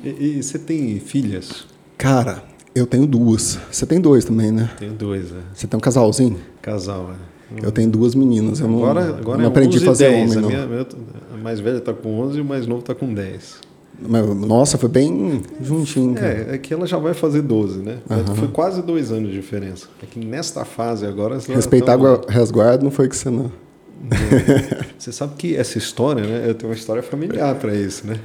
E, 0.03 0.09
e, 0.37 0.43
você 0.43 0.59
tem 0.59 0.99
filhas? 0.99 1.65
Cara, 1.97 2.43
eu 2.75 2.85
tenho 2.85 3.05
duas. 3.07 3.57
Você 3.71 3.85
tem 3.85 3.99
dois 3.99 4.25
também, 4.25 4.51
né? 4.51 4.69
Tenho 4.77 4.93
dois, 4.93 5.31
é. 5.31 5.41
Você 5.53 5.67
tem 5.67 5.77
um 5.77 5.81
casalzinho? 5.81 6.39
Casal, 6.61 7.11
é. 7.11 7.38
Eu 7.61 7.71
tenho 7.71 7.89
duas 7.89 8.13
meninas. 8.15 8.59
Eu 8.59 8.67
não, 8.67 8.77
agora 8.77 9.09
agora 9.09 9.37
não 9.37 9.45
é 9.45 9.47
aprendi 9.47 9.77
a 9.77 9.81
fazer 9.81 10.09
10. 10.09 10.35
homem, 10.35 10.37
a, 10.37 10.41
não. 10.41 10.67
minha, 10.69 10.87
a 11.33 11.37
mais 11.37 11.59
velha 11.59 11.77
está 11.77 11.93
com 11.93 12.19
11 12.19 12.37
e 12.37 12.41
o 12.41 12.45
mais 12.45 12.67
novo 12.67 12.81
está 12.81 12.93
com 12.93 13.13
10. 13.13 13.69
Mas, 14.01 14.25
nossa, 14.27 14.77
foi 14.77 14.87
bem 14.87 15.41
juntinho. 15.61 16.15
Cara. 16.15 16.51
É, 16.51 16.55
é 16.55 16.57
que 16.57 16.73
ela 16.73 16.87
já 16.87 16.97
vai 16.97 17.13
fazer 17.13 17.41
12, 17.41 17.79
né? 17.79 17.97
Uhum. 18.09 18.35
Foi 18.35 18.47
quase 18.47 18.81
dois 18.81 19.11
anos 19.11 19.29
de 19.29 19.35
diferença. 19.35 19.87
É 20.01 20.05
que 20.05 20.19
nesta 20.19 20.63
fase 20.63 21.05
agora... 21.05 21.37
Respeitar 21.37 21.97
o 21.97 22.25
resguardo 22.27 22.83
não 22.83 22.91
foi 22.91 23.09
que 23.09 23.17
você 23.17 23.29
não... 23.29 23.51
Você 24.97 25.11
sabe 25.11 25.35
que 25.35 25.55
essa 25.57 25.77
história, 25.77 26.23
né? 26.23 26.49
Eu 26.49 26.55
tenho 26.55 26.71
uma 26.71 26.75
história 26.75 27.03
familiar 27.03 27.53
para 27.55 27.75
isso, 27.75 28.07
né? 28.07 28.17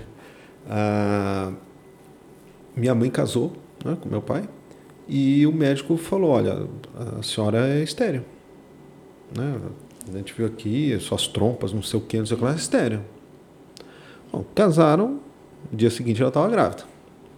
A 0.71 1.51
minha 2.77 2.95
mãe 2.95 3.11
casou 3.11 3.53
né, 3.85 3.97
com 4.01 4.09
meu 4.09 4.23
pai 4.23 4.49
e 5.09 5.47
o 5.47 5.53
médico 5.53 5.97
falou: 5.97 6.31
olha, 6.31 6.67
a 7.19 7.23
senhora 7.23 7.69
é 7.69 7.83
estéreo. 7.83 8.25
Né? 9.37 9.59
A 10.13 10.17
gente 10.17 10.35
viu 10.35 10.47
aqui 10.47 10.97
suas 11.01 11.27
trompas, 11.27 11.73
não 11.73 11.83
sei 11.83 11.99
o 11.99 12.03
que, 12.03 12.19
não 12.19 12.27
sei 12.27 12.37
o 12.37 12.39
que, 12.39 12.45
mas 12.45 12.55
é 12.55 12.59
estéreo. 12.59 13.01
Bom, 14.33 14.45
casaram, 14.55 15.21
no 15.71 15.79
dia 15.79 15.91
seguinte 15.91 16.21
ela 16.21 16.29
estava 16.29 16.49
grávida, 16.49 16.85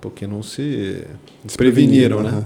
porque 0.00 0.26
não 0.26 0.42
se 0.42 1.04
preveniram, 1.56 2.22
né? 2.22 2.44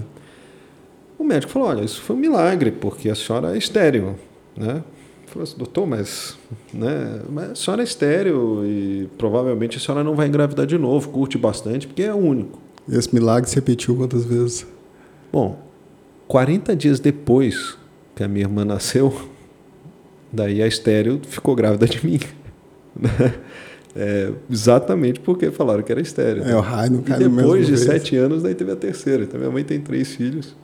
O 1.17 1.23
médico 1.23 1.51
falou: 1.51 1.67
olha, 1.69 1.83
isso 1.83 2.01
foi 2.01 2.15
um 2.15 2.19
milagre, 2.19 2.71
porque 2.71 3.09
a 3.09 3.15
senhora 3.15 3.55
é 3.55 3.57
estéreo, 3.57 4.15
né? 4.55 4.83
Falou 5.27 5.43
assim, 5.43 5.55
doutor, 5.57 5.87
mas, 5.87 6.37
né, 6.73 7.21
mas 7.29 7.51
a 7.51 7.55
senhora 7.55 7.81
é 7.81 7.85
estéreo 7.85 8.65
e 8.65 9.09
provavelmente 9.17 9.77
a 9.77 9.79
senhora 9.79 10.03
não 10.03 10.13
vai 10.13 10.27
engravidar 10.27 10.65
de 10.65 10.77
novo, 10.77 11.07
curte 11.07 11.37
bastante, 11.37 11.87
porque 11.87 12.03
é 12.03 12.13
único. 12.13 12.59
Esse 12.89 13.15
milagre 13.15 13.49
se 13.49 13.55
repetiu 13.55 13.95
quantas 13.95 14.25
vezes? 14.25 14.67
Bom, 15.31 15.57
40 16.27 16.75
dias 16.75 16.99
depois 16.99 17.77
que 18.13 18.23
a 18.23 18.27
minha 18.27 18.43
irmã 18.43 18.65
nasceu, 18.65 19.29
daí 20.31 20.61
a 20.61 20.67
estéreo 20.67 21.19
ficou 21.27 21.55
grávida 21.55 21.85
de 21.87 22.05
mim. 22.05 22.19
É, 23.93 24.31
exatamente 24.49 25.19
porque 25.19 25.51
falaram 25.51 25.83
que 25.83 25.91
era 25.91 25.99
estéreo. 25.99 26.45
É, 26.45 26.55
o 26.55 26.61
raio 26.61 26.91
não 26.91 27.01
cai 27.01 27.21
E 27.21 27.27
depois 27.27 27.65
de 27.65 27.73
vez. 27.73 27.83
sete 27.83 28.15
anos, 28.15 28.41
daí 28.41 28.55
teve 28.55 28.71
a 28.71 28.75
terceira. 28.77 29.23
Então 29.23 29.37
minha 29.37 29.51
mãe 29.51 29.65
tem 29.65 29.81
três 29.81 30.15
filhos 30.15 30.55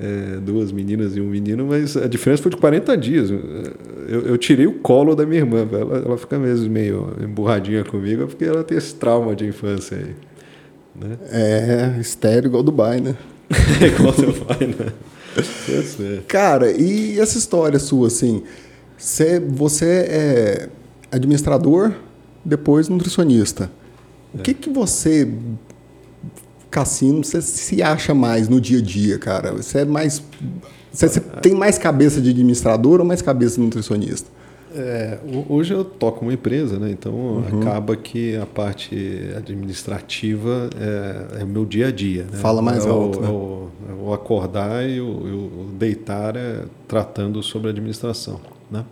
é, 0.00 0.38
duas 0.40 0.70
meninas 0.70 1.16
e 1.16 1.20
um 1.20 1.26
menino, 1.28 1.66
mas 1.66 1.96
a 1.96 2.06
diferença 2.06 2.42
foi 2.42 2.50
de 2.50 2.56
40 2.56 2.96
dias. 2.96 3.30
Eu, 3.30 4.22
eu 4.22 4.38
tirei 4.38 4.66
o 4.66 4.74
colo 4.74 5.14
da 5.14 5.26
minha 5.26 5.40
irmã, 5.40 5.66
ela, 5.70 5.98
ela 5.98 6.16
fica 6.18 6.38
mesmo 6.38 6.70
meio 6.70 7.14
emburradinha 7.20 7.84
comigo, 7.84 8.26
porque 8.26 8.44
ela 8.44 8.62
tem 8.62 8.78
esse 8.78 8.94
trauma 8.94 9.34
de 9.34 9.46
infância 9.46 9.96
aí. 9.96 10.14
Né? 10.94 11.18
É, 11.30 12.00
estéreo 12.00 12.48
igual 12.48 12.62
Dubai, 12.62 13.00
né? 13.00 13.16
é 13.80 13.86
igual 13.86 14.12
Dubai, 14.12 14.66
né? 14.66 14.92
Cara, 16.28 16.70
e 16.70 17.18
essa 17.18 17.38
história 17.38 17.78
sua, 17.78 18.06
assim, 18.06 18.42
você, 18.98 19.38
você 19.38 19.86
é 19.86 20.68
administrador, 21.12 21.92
depois 22.44 22.88
nutricionista. 22.88 23.70
O 24.34 24.40
é. 24.40 24.42
que, 24.42 24.54
que 24.54 24.68
você 24.68 25.28
cassino, 26.70 27.24
você 27.24 27.40
se 27.40 27.82
acha 27.82 28.14
mais 28.14 28.48
no 28.48 28.60
dia 28.60 28.78
a 28.78 28.82
dia, 28.82 29.18
cara? 29.18 29.52
Você 29.52 29.80
é 29.80 29.84
mais. 29.84 30.22
Você, 30.92 31.08
você 31.08 31.20
tem 31.20 31.54
mais 31.54 31.78
cabeça 31.78 32.20
de 32.20 32.30
administrador 32.30 33.00
ou 33.00 33.06
mais 33.06 33.22
cabeça 33.22 33.56
de 33.56 33.62
nutricionista? 33.62 34.28
É, 34.74 35.18
hoje 35.48 35.72
eu 35.72 35.82
toco 35.82 36.22
uma 36.22 36.32
empresa, 36.32 36.78
né? 36.78 36.90
então 36.90 37.12
uhum. 37.12 37.60
acaba 37.60 37.96
que 37.96 38.36
a 38.36 38.44
parte 38.44 39.30
administrativa 39.34 40.68
é, 40.78 41.40
é 41.40 41.44
o 41.44 41.46
meu 41.46 41.64
dia 41.64 41.88
a 41.88 41.90
dia. 41.90 42.24
Né? 42.24 42.38
Fala 42.38 42.60
mais 42.60 42.84
é 42.84 42.88
alto. 42.88 43.18
O, 43.18 43.22
né? 43.22 43.28
É 43.28 43.30
o, 43.30 43.68
é 43.88 44.08
o, 44.08 44.12
acordar 44.12 44.88
e 44.88 45.00
o, 45.00 45.08
o, 45.08 45.70
deitar 45.78 46.36
é 46.36 46.64
tratando 46.86 47.42
sobre 47.42 47.70
administração. 47.70 48.40
Né? 48.70 48.84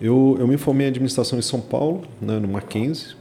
Eu, 0.00 0.36
eu 0.38 0.48
me 0.48 0.56
formei 0.56 0.86
em 0.86 0.90
administração 0.90 1.38
em 1.38 1.42
São 1.42 1.60
Paulo, 1.60 2.02
né, 2.20 2.38
no 2.38 2.48
Mackenzie. 2.48 3.14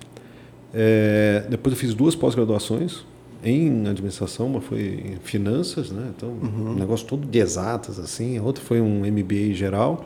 É, 0.74 1.46
depois 1.50 1.74
eu 1.74 1.80
fiz 1.80 1.94
duas 1.94 2.16
pós-graduações, 2.16 3.04
em 3.44 3.88
administração, 3.88 4.48
uma 4.48 4.62
foi 4.62 5.14
em 5.14 5.18
finanças, 5.24 5.92
né? 5.92 6.12
Então, 6.16 6.30
uhum. 6.30 6.72
um 6.72 6.76
negócio 6.76 7.08
todo 7.08 7.26
de 7.26 7.40
exatas, 7.40 7.98
assim. 7.98 8.38
A 8.38 8.44
outra 8.44 8.64
foi 8.64 8.82
um 8.82 9.00
MBA 9.00 9.54
geral. 9.54 10.06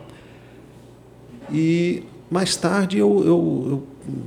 E 1.52 2.04
mais 2.30 2.56
tarde 2.56 2.98
eu, 2.98 3.22
eu, 3.24 3.66
eu, 3.70 3.82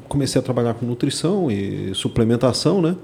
comecei 0.10 0.40
a 0.40 0.44
trabalhar 0.44 0.74
com 0.74 0.86
nutrição 0.86 1.50
e 1.50 1.94
suplementação, 1.96 2.82
né? 2.82 2.96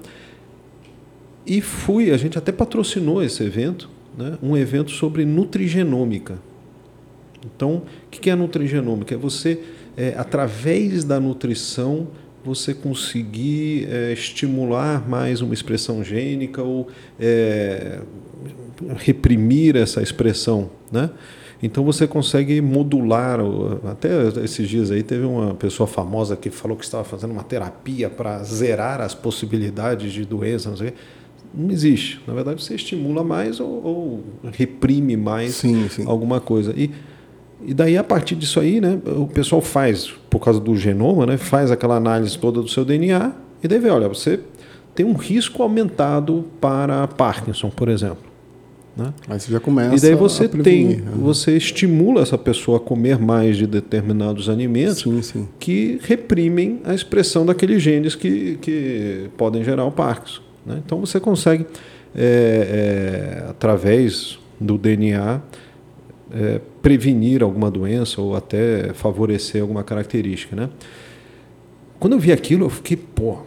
E 1.46 1.60
fui, 1.60 2.10
a 2.10 2.16
gente 2.16 2.38
até 2.38 2.52
patrocinou 2.52 3.22
esse 3.22 3.42
evento, 3.42 3.88
né? 4.16 4.38
Um 4.42 4.56
evento 4.56 4.90
sobre 4.90 5.24
nutrigenômica. 5.24 6.38
Então, 7.44 7.82
o 8.06 8.10
que 8.10 8.30
é 8.30 8.32
a 8.32 8.36
nutrigenômica? 8.36 9.14
É 9.14 9.18
você, 9.18 9.60
é, 9.96 10.14
através 10.16 11.04
da 11.04 11.20
nutrição, 11.20 12.08
você 12.44 12.74
conseguir 12.74 13.88
é, 13.90 14.12
estimular 14.12 15.08
mais 15.08 15.40
uma 15.40 15.54
expressão 15.54 16.04
gênica 16.04 16.62
ou 16.62 16.88
é, 17.18 18.00
reprimir 18.96 19.76
essa 19.76 20.02
expressão, 20.02 20.70
né? 20.92 21.10
Então 21.62 21.82
você 21.82 22.06
consegue 22.06 22.60
modular. 22.60 23.40
Até 23.90 24.10
esses 24.44 24.68
dias 24.68 24.90
aí 24.90 25.02
teve 25.02 25.24
uma 25.24 25.54
pessoa 25.54 25.86
famosa 25.86 26.36
que 26.36 26.50
falou 26.50 26.76
que 26.76 26.84
estava 26.84 27.04
fazendo 27.04 27.30
uma 27.30 27.42
terapia 27.42 28.10
para 28.10 28.42
zerar 28.42 29.00
as 29.00 29.14
possibilidades 29.14 30.12
de 30.12 30.26
doença, 30.26 30.68
não 30.68 30.76
sei 30.76 30.92
não 31.54 31.70
existe. 31.70 32.20
Na 32.26 32.34
verdade, 32.34 32.62
você 32.62 32.74
estimula 32.74 33.22
mais 33.22 33.60
ou, 33.60 33.84
ou 33.84 34.24
reprime 34.52 35.16
mais 35.16 35.54
sim, 35.54 35.88
sim. 35.88 36.04
alguma 36.06 36.40
coisa. 36.40 36.74
E 36.76 36.90
e 37.66 37.74
daí, 37.74 37.96
a 37.96 38.04
partir 38.04 38.34
disso 38.34 38.60
aí, 38.60 38.80
né, 38.80 38.98
o 39.06 39.26
pessoal 39.26 39.60
faz, 39.60 40.12
por 40.28 40.38
causa 40.40 40.60
do 40.60 40.76
genoma, 40.76 41.26
né, 41.26 41.36
faz 41.36 41.70
aquela 41.70 41.96
análise 41.96 42.38
toda 42.38 42.60
do 42.60 42.68
seu 42.68 42.84
DNA 42.84 43.32
e 43.62 43.68
daí 43.68 43.78
vê, 43.78 43.90
olha, 43.90 44.08
você 44.08 44.40
tem 44.94 45.04
um 45.04 45.14
risco 45.14 45.62
aumentado 45.62 46.44
para 46.60 47.06
Parkinson, 47.08 47.70
por 47.70 47.88
exemplo. 47.88 48.34
Né? 48.96 49.12
Aí 49.28 49.40
você 49.40 49.50
já 49.50 49.58
começa. 49.58 49.96
E 49.96 50.00
daí 50.00 50.14
você 50.14 50.46
tem, 50.48 51.02
você 51.16 51.56
estimula 51.56 52.22
essa 52.22 52.38
pessoa 52.38 52.76
a 52.76 52.80
comer 52.80 53.18
mais 53.18 53.56
de 53.56 53.66
determinados 53.66 54.48
alimentos 54.48 55.00
sim, 55.00 55.20
sim. 55.20 55.48
que 55.58 55.98
reprimem 56.02 56.80
a 56.84 56.94
expressão 56.94 57.44
daqueles 57.44 57.82
genes 57.82 58.14
que, 58.14 58.56
que 58.60 59.30
podem 59.36 59.64
gerar 59.64 59.84
o 59.84 59.90
Parkinson. 59.90 60.42
Né? 60.64 60.80
Então 60.84 61.00
você 61.00 61.18
consegue, 61.18 61.66
é, 62.14 63.42
é, 63.44 63.50
através 63.50 64.38
do 64.60 64.78
DNA, 64.78 65.40
é, 66.34 66.60
prevenir 66.82 67.42
alguma 67.42 67.70
doença 67.70 68.20
ou 68.20 68.34
até 68.34 68.92
favorecer 68.92 69.62
alguma 69.62 69.84
característica, 69.84 70.56
né? 70.56 70.68
Quando 71.98 72.14
eu 72.14 72.18
vi 72.18 72.32
aquilo, 72.32 72.66
eu 72.66 72.70
fiquei, 72.70 72.96
pô, 72.96 73.38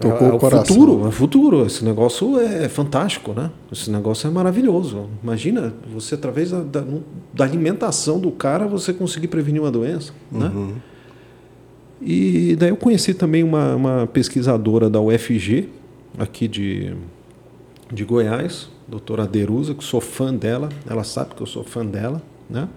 Tocou 0.00 0.28
é, 0.28 0.32
o, 0.32 0.38
coração. 0.38 0.66
futuro, 0.66 1.06
é 1.06 1.10
futuro. 1.10 1.66
Esse 1.66 1.84
negócio 1.84 2.38
é 2.38 2.68
fantástico, 2.68 3.32
né? 3.32 3.50
Esse 3.70 3.90
negócio 3.90 4.26
é 4.26 4.30
maravilhoso. 4.30 5.08
Imagina 5.22 5.72
você 5.92 6.14
através 6.14 6.50
da, 6.50 6.60
da, 6.62 6.84
da 7.32 7.44
alimentação 7.44 8.18
do 8.18 8.30
cara 8.32 8.66
você 8.66 8.92
conseguir 8.92 9.28
prevenir 9.28 9.62
uma 9.62 9.70
doença, 9.70 10.12
né? 10.30 10.46
uhum. 10.46 10.66
né? 10.66 10.74
E 12.00 12.56
daí 12.56 12.70
eu 12.70 12.76
conheci 12.76 13.14
também 13.14 13.44
uma, 13.44 13.76
uma 13.76 14.06
pesquisadora 14.08 14.90
da 14.90 15.00
UFG 15.00 15.68
aqui 16.18 16.48
de, 16.48 16.96
de 17.92 18.04
Goiás, 18.04 18.68
doutora 18.88 19.24
Derusa, 19.24 19.72
que 19.72 19.84
sou 19.84 20.00
fã 20.00 20.34
dela. 20.34 20.68
Ela 20.88 21.04
sabe 21.04 21.36
que 21.36 21.42
eu 21.42 21.46
sou 21.46 21.62
fã 21.62 21.86
dela. 21.86 22.20
Né? 22.48 22.68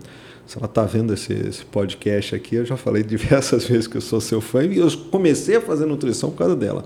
Se 0.46 0.58
ela 0.58 0.68
está 0.68 0.84
vendo 0.84 1.14
esse, 1.14 1.34
esse, 1.34 1.66
podcast 1.66 2.36
aqui, 2.36 2.56
eu 2.56 2.66
já 2.66 2.78
falei 2.78 3.02
diversas 3.04 3.66
vezes 3.66 3.88
que 3.88 3.98
eu 3.98 4.02
sou 4.02 4.22
seu 4.22 4.40
fã 4.42 4.64
e 4.64 4.78
eu 4.78 4.90
comecei 5.12 5.56
a 5.56 5.62
fazer 5.62 5.86
nutrição 5.86 6.30
por 6.30 6.38
causa 6.38 6.56
dela. 6.56 6.86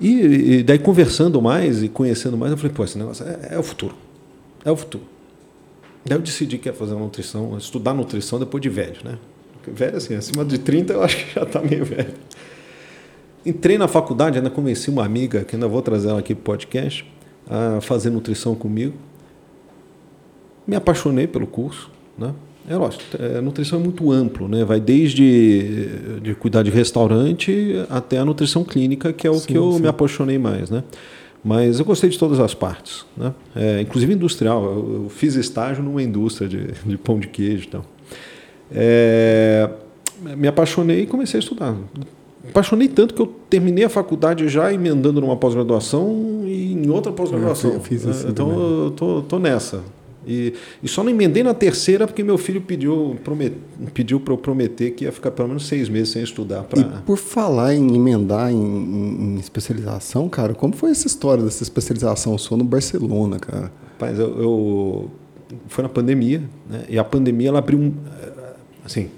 E, 0.00 0.58
e 0.58 0.62
daí, 0.62 0.78
conversando 0.78 1.40
mais 1.40 1.82
e 1.82 1.88
conhecendo 1.88 2.36
mais, 2.36 2.52
eu 2.52 2.58
falei: 2.58 2.72
pô, 2.72 2.84
esse 2.84 2.98
negócio 2.98 3.24
é, 3.26 3.54
é 3.54 3.58
o 3.58 3.62
futuro. 3.62 3.94
É 4.64 4.70
o 4.70 4.76
futuro. 4.76 5.04
Daí 6.04 6.18
eu 6.18 6.22
decidi 6.22 6.58
que 6.58 6.68
ia 6.68 6.72
fazer 6.72 6.94
nutrição, 6.94 7.56
estudar 7.56 7.94
nutrição 7.94 8.38
depois 8.38 8.60
de 8.60 8.68
velho, 8.68 8.96
né? 9.04 9.18
Velho, 9.66 9.96
assim, 9.96 10.14
acima 10.14 10.44
de 10.44 10.58
30 10.58 10.92
eu 10.92 11.02
acho 11.02 11.16
que 11.16 11.34
já 11.34 11.42
está 11.42 11.62
meio 11.62 11.84
velho. 11.84 12.12
Entrei 13.46 13.78
na 13.78 13.88
faculdade, 13.88 14.36
ainda 14.36 14.50
convenci 14.50 14.90
uma 14.90 15.04
amiga, 15.04 15.44
que 15.44 15.56
ainda 15.56 15.66
vou 15.66 15.80
trazer 15.80 16.08
ela 16.08 16.18
aqui 16.18 16.34
para 16.34 16.40
o 16.40 16.44
podcast, 16.44 17.10
a 17.48 17.80
fazer 17.80 18.10
nutrição 18.10 18.54
comigo 18.54 18.94
me 20.66 20.76
apaixonei 20.76 21.26
pelo 21.26 21.46
curso, 21.46 21.90
né? 22.18 22.32
É 22.68 22.76
lógico, 22.76 23.02
a 23.38 23.42
nutrição 23.42 23.78
é 23.78 23.82
muito 23.82 24.10
amplo, 24.10 24.48
né? 24.48 24.64
Vai 24.64 24.80
desde 24.80 26.20
de 26.22 26.34
cuidar 26.34 26.62
de 26.62 26.70
restaurante 26.70 27.74
até 27.90 28.18
a 28.18 28.24
nutrição 28.24 28.64
clínica, 28.64 29.12
que 29.12 29.26
é 29.26 29.30
o 29.30 29.34
sim, 29.34 29.48
que 29.48 29.54
eu 29.54 29.72
sim. 29.72 29.80
me 29.80 29.88
apaixonei 29.88 30.38
mais, 30.38 30.70
né? 30.70 30.82
Mas 31.44 31.78
eu 31.78 31.84
gostei 31.84 32.08
de 32.08 32.18
todas 32.18 32.40
as 32.40 32.54
partes, 32.54 33.04
né? 33.14 33.34
É, 33.54 33.82
inclusive 33.82 34.14
industrial. 34.14 34.64
Eu, 34.64 35.02
eu, 35.04 35.10
fiz 35.10 35.34
estágio 35.34 35.84
numa 35.84 36.02
indústria 36.02 36.48
de, 36.48 36.72
de 36.72 36.96
pão 36.96 37.20
de 37.20 37.28
queijo, 37.28 37.66
então. 37.68 37.84
É, 38.72 39.68
me 40.34 40.48
apaixonei 40.48 41.02
e 41.02 41.06
comecei 41.06 41.38
a 41.38 41.42
estudar. 41.42 41.76
Apaixonei 42.48 42.88
tanto 42.88 43.12
que 43.12 43.20
eu 43.20 43.26
terminei 43.50 43.84
a 43.84 43.90
faculdade 43.90 44.48
já 44.48 44.72
emendando 44.72 45.20
numa 45.20 45.36
pós-graduação 45.36 46.44
e 46.46 46.72
em 46.72 46.88
outra 46.88 47.12
pós-graduação. 47.12 47.74
Eu 47.74 47.80
fiz 47.80 48.06
assim 48.06 48.28
então 48.28 48.48
também. 48.48 48.62
eu 48.62 48.90
tô, 48.92 49.22
tô 49.22 49.38
nessa. 49.38 49.82
E, 50.26 50.54
e 50.82 50.88
só 50.88 51.02
não 51.02 51.10
emendei 51.10 51.42
na 51.42 51.54
terceira 51.54 52.06
porque 52.06 52.22
meu 52.22 52.38
filho 52.38 52.60
pediu, 52.60 53.16
promet, 53.22 53.52
pediu 53.92 54.20
para 54.20 54.32
eu 54.32 54.38
prometer 54.38 54.92
que 54.92 55.04
ia 55.04 55.12
ficar 55.12 55.30
pelo 55.30 55.48
menos 55.48 55.66
seis 55.66 55.88
meses 55.88 56.10
sem 56.10 56.22
estudar. 56.22 56.64
Pra... 56.64 56.80
E 56.80 56.84
por 57.02 57.16
falar 57.16 57.74
em 57.74 57.94
emendar 57.94 58.50
em, 58.50 58.56
em, 58.56 59.34
em, 59.34 59.38
especialização, 59.38 60.28
cara, 60.28 60.54
como 60.54 60.74
foi 60.74 60.90
essa 60.90 61.06
história 61.06 61.42
dessa 61.42 61.62
especialização 61.62 62.36
sua 62.38 62.56
no 62.56 62.64
Barcelona, 62.64 63.38
cara? 63.38 63.70
Rapaz, 63.92 64.18
eu, 64.18 64.40
eu 64.40 65.10
foi 65.68 65.82
na 65.82 65.88
pandemia, 65.88 66.42
né? 66.68 66.84
E 66.88 66.98
a 66.98 67.04
pandemia 67.04 67.48
ela 67.48 67.58
abriu 67.58 67.78
um, 67.78 67.92
assim, 68.84 69.08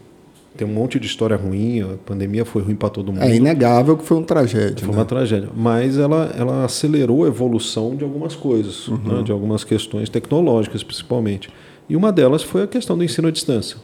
tem 0.56 0.66
um 0.66 0.72
monte 0.72 0.98
de 0.98 1.06
história 1.06 1.36
ruim, 1.36 1.82
a 1.82 1.96
pandemia 2.04 2.44
foi 2.44 2.62
ruim 2.62 2.74
para 2.74 2.90
todo 2.90 3.12
mundo. 3.12 3.22
É 3.22 3.34
inegável 3.34 3.96
que 3.96 4.04
foi 4.04 4.16
uma 4.16 4.26
tragédia. 4.26 4.84
Foi 4.84 4.94
né? 4.94 5.00
uma 5.00 5.04
tragédia. 5.04 5.50
Mas 5.54 5.98
ela, 5.98 6.34
ela 6.36 6.64
acelerou 6.64 7.24
a 7.24 7.28
evolução 7.28 7.94
de 7.94 8.04
algumas 8.04 8.34
coisas, 8.34 8.88
uhum. 8.88 8.98
né? 8.98 9.22
de 9.22 9.32
algumas 9.32 9.64
questões 9.64 10.08
tecnológicas, 10.08 10.82
principalmente. 10.82 11.50
E 11.88 11.94
uma 11.96 12.10
delas 12.10 12.42
foi 12.42 12.62
a 12.62 12.66
questão 12.66 12.96
do 12.96 13.04
ensino 13.04 13.28
à 13.28 13.30
distância. 13.30 13.76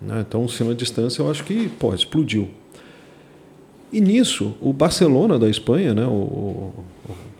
Né? 0.00 0.24
Então, 0.26 0.42
o 0.42 0.44
ensino 0.44 0.70
à 0.70 0.74
distância 0.74 1.22
eu 1.22 1.30
acho 1.30 1.44
que 1.44 1.68
pô, 1.78 1.94
explodiu. 1.94 2.48
E 3.92 4.00
nisso, 4.00 4.54
o 4.60 4.72
Barcelona 4.72 5.38
da 5.38 5.48
Espanha, 5.48 5.94
né? 5.94 6.04
o, 6.04 6.72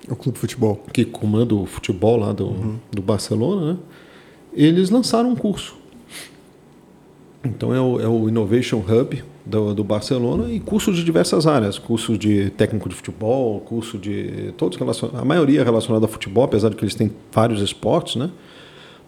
o, 0.09 0.17
clube 0.17 0.35
de 0.35 0.41
futebol, 0.41 0.81
que 0.93 1.05
comanda 1.05 1.55
o 1.55 1.67
futebol 1.67 2.17
lá 2.17 2.33
do, 2.33 2.47
uhum. 2.47 2.77
do 2.93 3.03
Barcelona, 3.03 3.73
né? 3.73 3.79
eles 4.55 4.91
lançaram 4.91 5.31
um 5.31 5.37
curso. 5.37 5.77
Então 7.47 7.75
é 7.75 7.81
o, 7.81 8.01
é 8.01 8.09
o 8.09 8.29
Innovation 8.29 8.79
Hub 8.79 9.23
do, 9.45 9.75
do, 9.75 9.85
Barcelona 9.85 10.53
e 10.53 10.59
cursos 10.59 10.97
de 10.97 11.05
diversas 11.05 11.47
áreas, 11.47 11.79
cursos 11.79 12.19
de 12.19 12.51
técnico 12.51 12.89
de 12.89 12.95
futebol, 12.95 13.61
curso 13.61 13.97
de 13.97 14.53
todos 14.57 14.77
relacionados, 14.77 15.21
a 15.21 15.25
maioria 15.25 15.63
relacionada 15.63 16.05
a 16.05 16.09
futebol, 16.09 16.45
apesar 16.45 16.69
de 16.69 16.77
que 16.77 16.85
eles 16.85 16.95
têm 16.95 17.11
vários 17.33 17.63
esportes, 17.63 18.17
né? 18.17 18.31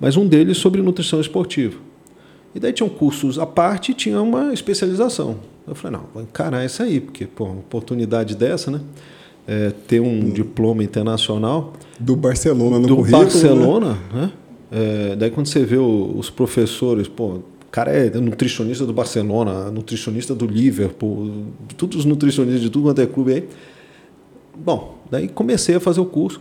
Mas 0.00 0.16
um 0.16 0.26
deles 0.26 0.58
sobre 0.58 0.80
nutrição 0.80 1.20
esportiva. 1.20 1.76
E 2.54 2.60
daí 2.60 2.72
tinham 2.72 2.88
cursos 2.88 3.38
à 3.38 3.44
parte 3.44 3.90
e 3.90 3.94
tinha 3.94 4.22
uma 4.22 4.52
especialização. 4.52 5.36
Eu 5.66 5.74
falei, 5.74 5.98
não, 5.98 6.06
vou 6.14 6.22
encarar 6.22 6.64
isso 6.64 6.82
aí, 6.82 7.00
porque, 7.00 7.26
pô, 7.26 7.44
uma 7.44 7.58
oportunidade 7.58 8.34
dessa, 8.36 8.70
né? 8.70 8.80
É, 9.46 9.72
ter 9.86 10.00
um 10.00 10.06
hum. 10.06 10.30
diploma 10.30 10.84
internacional. 10.84 11.72
Do 11.98 12.14
Barcelona 12.14 12.78
no 12.78 12.86
do 12.86 12.96
currículo. 12.96 13.24
Do 13.24 13.26
né? 13.26 13.32
Barcelona, 13.32 13.98
né? 14.12 14.20
né? 14.20 14.32
É, 14.70 15.16
daí 15.16 15.30
quando 15.30 15.46
você 15.46 15.64
vê 15.64 15.76
o, 15.76 16.14
os 16.16 16.30
professores, 16.30 17.08
pô, 17.08 17.40
cara 17.70 17.90
é 17.92 18.10
nutricionista 18.10 18.86
do 18.86 18.92
Barcelona, 18.92 19.70
nutricionista 19.70 20.34
do 20.34 20.46
Liverpool, 20.46 21.46
todos 21.76 21.98
os 21.98 22.04
nutricionistas 22.04 22.62
de 22.62 22.70
tudo 22.70 22.84
quanto 22.84 23.00
é 23.00 23.06
clube 23.06 23.32
aí. 23.32 23.48
Bom, 24.56 24.98
daí 25.10 25.28
comecei 25.28 25.74
a 25.74 25.80
fazer 25.80 26.00
o 26.00 26.06
curso 26.06 26.40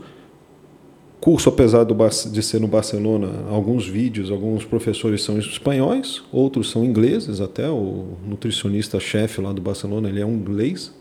curso, 1.20 1.50
apesar 1.50 1.84
do, 1.84 1.96
de 2.32 2.42
ser 2.42 2.62
no 2.62 2.68
Barcelona, 2.68 3.30
alguns 3.50 3.88
vídeos, 3.88 4.32
alguns 4.32 4.64
professores 4.64 5.24
são 5.24 5.38
espanhóis, 5.38 6.24
outros 6.32 6.70
são 6.70 6.86
ingleses, 6.86 7.42
até 7.42 7.70
o 7.70 8.14
nutricionista-chefe 8.26 9.42
lá 9.42 9.52
do 9.52 9.62
Barcelona, 9.62 10.10
ele 10.10 10.22
é 10.22 10.26
um 10.26 10.34
inglês. 10.34 10.94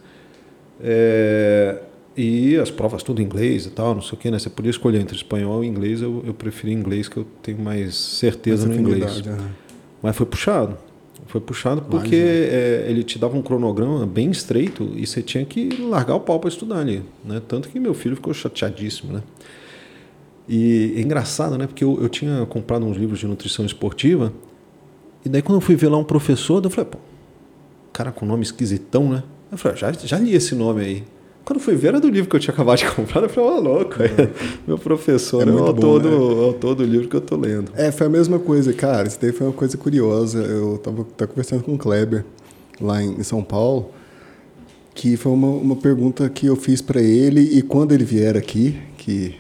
É, 0.80 1.80
e 2.16 2.56
as 2.56 2.70
provas 2.70 3.02
tudo 3.02 3.20
em 3.20 3.24
inglês 3.24 3.66
e 3.66 3.70
tal, 3.70 3.94
não 3.94 4.02
sei 4.02 4.14
o 4.14 4.20
que, 4.20 4.30
né? 4.30 4.38
Você 4.38 4.50
podia 4.50 4.70
escolher 4.70 5.00
entre 5.00 5.14
espanhol 5.14 5.62
e 5.62 5.66
inglês, 5.66 6.00
eu, 6.00 6.24
eu 6.26 6.34
preferi 6.34 6.72
inglês, 6.72 7.08
que 7.08 7.18
eu 7.18 7.26
tenho 7.42 7.58
mais 7.58 7.94
certeza 7.94 8.66
mais 8.66 8.80
no 8.80 8.88
inglês. 8.88 9.22
Né? 9.22 9.38
Mas 10.06 10.14
foi 10.14 10.24
puxado. 10.24 10.76
Foi 11.26 11.40
puxado 11.40 11.82
porque 11.82 12.14
é, 12.14 12.86
ele 12.88 13.02
te 13.02 13.18
dava 13.18 13.36
um 13.36 13.42
cronograma 13.42 14.06
bem 14.06 14.30
estreito 14.30 14.88
e 14.94 15.04
você 15.04 15.20
tinha 15.20 15.44
que 15.44 15.68
largar 15.82 16.14
o 16.14 16.20
pau 16.20 16.38
para 16.38 16.48
estudar 16.48 16.78
ali. 16.78 17.02
Né? 17.24 17.42
Tanto 17.48 17.68
que 17.68 17.80
meu 17.80 17.92
filho 17.92 18.14
ficou 18.14 18.32
chateadíssimo, 18.32 19.12
né? 19.12 19.22
E 20.48 20.94
é 20.96 21.00
engraçado, 21.00 21.58
né? 21.58 21.66
Porque 21.66 21.82
eu, 21.82 21.98
eu 22.00 22.08
tinha 22.08 22.46
comprado 22.46 22.86
uns 22.86 22.96
livros 22.96 23.18
de 23.18 23.26
nutrição 23.26 23.66
esportiva, 23.66 24.32
e 25.24 25.28
daí 25.28 25.42
quando 25.42 25.56
eu 25.56 25.60
fui 25.60 25.74
ver 25.74 25.88
lá 25.88 25.98
um 25.98 26.04
professor, 26.04 26.64
eu 26.64 26.70
falei, 26.70 26.88
pô, 26.88 26.98
cara 27.92 28.12
com 28.12 28.24
nome 28.24 28.44
esquisitão, 28.44 29.08
né? 29.08 29.24
Eu 29.50 29.58
falei, 29.58 29.76
já, 29.76 29.90
já 29.90 30.18
li 30.20 30.36
esse 30.36 30.54
nome 30.54 30.82
aí. 30.82 31.04
Quando 31.46 31.60
fui 31.60 31.76
ver, 31.76 31.88
era 31.88 32.00
do 32.00 32.08
livro 32.08 32.28
que 32.28 32.34
eu 32.34 32.40
tinha 32.40 32.52
acabado 32.52 32.78
de 32.78 32.90
comprar, 32.90 33.22
eu 33.22 33.28
falei, 33.28 33.50
ô, 33.50 33.54
oh, 33.54 33.60
louco, 33.60 34.02
é. 34.02 34.08
meu 34.66 34.76
professor 34.76 35.46
é, 35.46 35.48
é 35.48 35.54
o 35.54 35.58
autor, 35.60 36.02
bom, 36.02 36.10
né? 36.10 36.16
do, 36.16 36.44
autor 36.44 36.74
do 36.74 36.82
livro 36.84 37.08
que 37.08 37.14
eu 37.14 37.20
tô 37.20 37.36
lendo. 37.36 37.70
É, 37.76 37.92
foi 37.92 38.08
a 38.08 38.10
mesma 38.10 38.40
coisa, 38.40 38.72
cara, 38.72 39.06
isso 39.06 39.16
daí 39.20 39.30
foi 39.30 39.46
uma 39.46 39.52
coisa 39.52 39.78
curiosa. 39.78 40.40
Eu 40.40 40.76
tava, 40.78 41.04
tava 41.16 41.30
conversando 41.30 41.62
com 41.62 41.74
o 41.74 41.78
Kleber, 41.78 42.24
lá 42.80 43.00
em, 43.00 43.12
em 43.12 43.22
São 43.22 43.44
Paulo, 43.44 43.92
que 44.92 45.16
foi 45.16 45.30
uma, 45.30 45.46
uma 45.46 45.76
pergunta 45.76 46.28
que 46.28 46.46
eu 46.46 46.56
fiz 46.56 46.82
para 46.82 47.00
ele, 47.00 47.40
e 47.40 47.62
quando 47.62 47.92
ele 47.92 48.04
vier 48.04 48.36
aqui, 48.36 48.76
que 48.98 49.36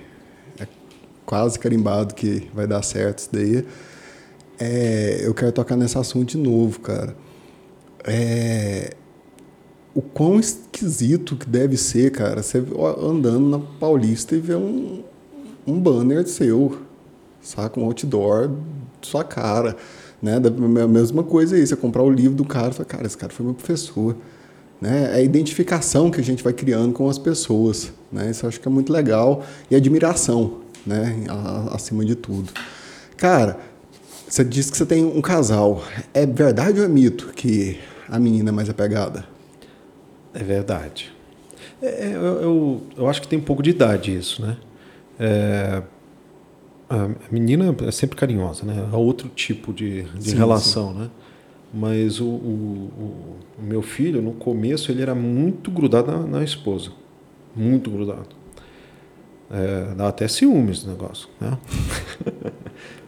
quase 1.26 1.58
carimbado 1.58 2.14
que 2.14 2.48
vai 2.54 2.68
dar 2.68 2.82
certo 2.82 3.18
isso 3.18 3.30
daí. 3.32 3.66
É, 4.60 5.22
eu 5.24 5.34
quero 5.34 5.50
tocar 5.50 5.76
nesse 5.76 5.98
assunto 5.98 6.30
de 6.30 6.38
novo, 6.38 6.78
cara. 6.78 7.16
É, 8.04 8.94
o 9.96 10.02
quão 10.02 10.38
esquisito 10.38 11.34
que 11.34 11.48
deve 11.48 11.76
ser, 11.76 12.12
cara, 12.12 12.42
você 12.42 12.58
andando 13.02 13.48
na 13.48 13.58
Paulista 13.58 14.36
e 14.36 14.38
ver 14.38 14.56
um, 14.56 15.02
um 15.66 15.80
banner 15.80 16.28
seu, 16.28 16.78
saca? 17.40 17.80
Um 17.80 17.84
outdoor 17.84 18.50
sua 19.00 19.24
cara, 19.24 19.76
né? 20.20 20.38
Da 20.38 20.50
mesma 20.50 21.22
coisa 21.22 21.56
aí, 21.56 21.66
você 21.66 21.74
comprar 21.74 22.02
o 22.02 22.10
livro 22.10 22.36
do 22.36 22.44
cara 22.44 22.68
e 22.68 22.72
falar, 22.72 22.86
cara, 22.86 23.06
esse 23.06 23.16
cara 23.16 23.32
foi 23.32 23.44
meu 23.44 23.54
professor. 23.54 24.14
Né? 24.80 25.12
É 25.12 25.16
a 25.16 25.22
identificação 25.22 26.10
que 26.10 26.20
a 26.20 26.24
gente 26.24 26.44
vai 26.44 26.52
criando 26.52 26.92
com 26.92 27.08
as 27.08 27.18
pessoas. 27.18 27.90
Né? 28.12 28.30
Isso 28.30 28.44
eu 28.44 28.48
acho 28.48 28.60
que 28.60 28.68
é 28.68 28.70
muito 28.70 28.92
legal. 28.92 29.42
E 29.70 29.74
admiração 29.74 30.66
né? 30.86 31.24
Acima 31.72 32.04
de 32.04 32.14
tudo. 32.14 32.52
Cara, 33.16 33.58
você 34.28 34.44
disse 34.44 34.70
que 34.70 34.78
você 34.78 34.86
tem 34.86 35.04
um 35.04 35.20
casal. 35.20 35.82
É 36.14 36.24
verdade 36.24 36.78
ou 36.78 36.86
é 36.86 36.88
mito 36.88 37.32
que 37.34 37.78
a 38.08 38.18
menina 38.18 38.50
é 38.50 38.52
mais 38.52 38.70
apegada? 38.70 39.35
É 40.38 40.44
verdade. 40.44 41.12
É, 41.80 41.86
é, 41.86 42.14
eu, 42.14 42.22
eu, 42.22 42.82
eu, 42.98 43.08
acho 43.08 43.22
que 43.22 43.28
tem 43.28 43.38
um 43.38 43.42
pouco 43.42 43.62
de 43.62 43.70
idade 43.70 44.14
isso, 44.14 44.42
né? 44.42 44.56
É, 45.18 45.82
a 46.88 47.08
menina 47.30 47.74
é 47.86 47.90
sempre 47.90 48.16
carinhosa, 48.16 48.64
né? 48.64 48.88
É 48.92 48.96
outro 48.96 49.28
tipo 49.30 49.72
de, 49.72 50.02
de 50.02 50.30
sim, 50.30 50.36
relação, 50.36 50.92
sim. 50.92 50.98
né? 51.00 51.10
Mas 51.72 52.20
o, 52.20 52.26
o, 52.26 52.90
o, 53.58 53.62
meu 53.62 53.82
filho, 53.82 54.22
no 54.22 54.32
começo, 54.32 54.92
ele 54.92 55.02
era 55.02 55.14
muito 55.14 55.70
grudado 55.70 56.12
na, 56.12 56.18
na 56.18 56.44
esposa. 56.44 56.90
Muito 57.54 57.90
grudado. 57.90 58.28
É, 59.50 59.94
dá 59.94 60.08
até 60.08 60.28
ciúmes 60.28 60.84
o 60.84 60.90
negócio. 60.90 61.28
Né? 61.40 61.58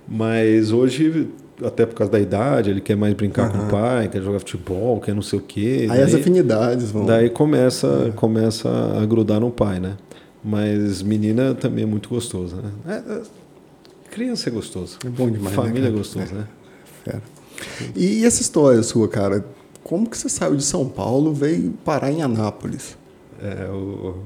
Mas 0.08 0.72
hoje, 0.72 1.28
até 1.64 1.84
por 1.86 1.94
causa 1.94 2.12
da 2.12 2.20
idade, 2.20 2.70
ele 2.70 2.80
quer 2.80 2.96
mais 2.96 3.14
brincar 3.14 3.50
uhum. 3.50 3.60
com 3.60 3.66
o 3.66 3.70
pai, 3.70 4.08
quer 4.08 4.22
jogar 4.22 4.38
futebol, 4.38 5.00
quer 5.00 5.14
não 5.14 5.22
sei 5.22 5.38
o 5.38 5.42
quê. 5.42 5.78
Aí 5.82 5.88
daí, 5.88 6.02
as 6.02 6.14
afinidades 6.14 6.90
vão. 6.90 7.06
Daí 7.06 7.30
começa, 7.30 8.08
é. 8.08 8.10
começa 8.12 8.68
a 9.00 9.04
grudar 9.04 9.40
no 9.40 9.50
pai, 9.50 9.80
né? 9.80 9.96
Mas 10.42 11.02
menina 11.02 11.54
também 11.54 11.84
é 11.84 11.86
muito 11.86 12.08
gostoso, 12.08 12.56
né? 12.56 12.70
É, 12.86 13.12
é 13.14 13.22
criança 14.10 14.48
é 14.48 14.52
gostoso. 14.52 14.98
É 15.04 15.08
bom 15.08 15.30
demais. 15.30 15.56
Né, 15.56 15.62
Família 15.62 15.82
né, 15.82 15.88
é 15.88 15.92
gostoso, 15.92 16.34
né? 16.34 16.46
É. 17.06 17.16
E 17.94 18.24
essa 18.24 18.40
história 18.40 18.82
sua, 18.82 19.08
cara? 19.08 19.44
Como 19.82 20.08
que 20.08 20.16
você 20.16 20.28
saiu 20.28 20.56
de 20.56 20.64
São 20.64 20.88
Paulo 20.88 21.32
veio 21.32 21.72
parar 21.84 22.10
em 22.10 22.22
Anápolis? 22.22 22.96
É, 23.40 23.68
o, 23.70 24.16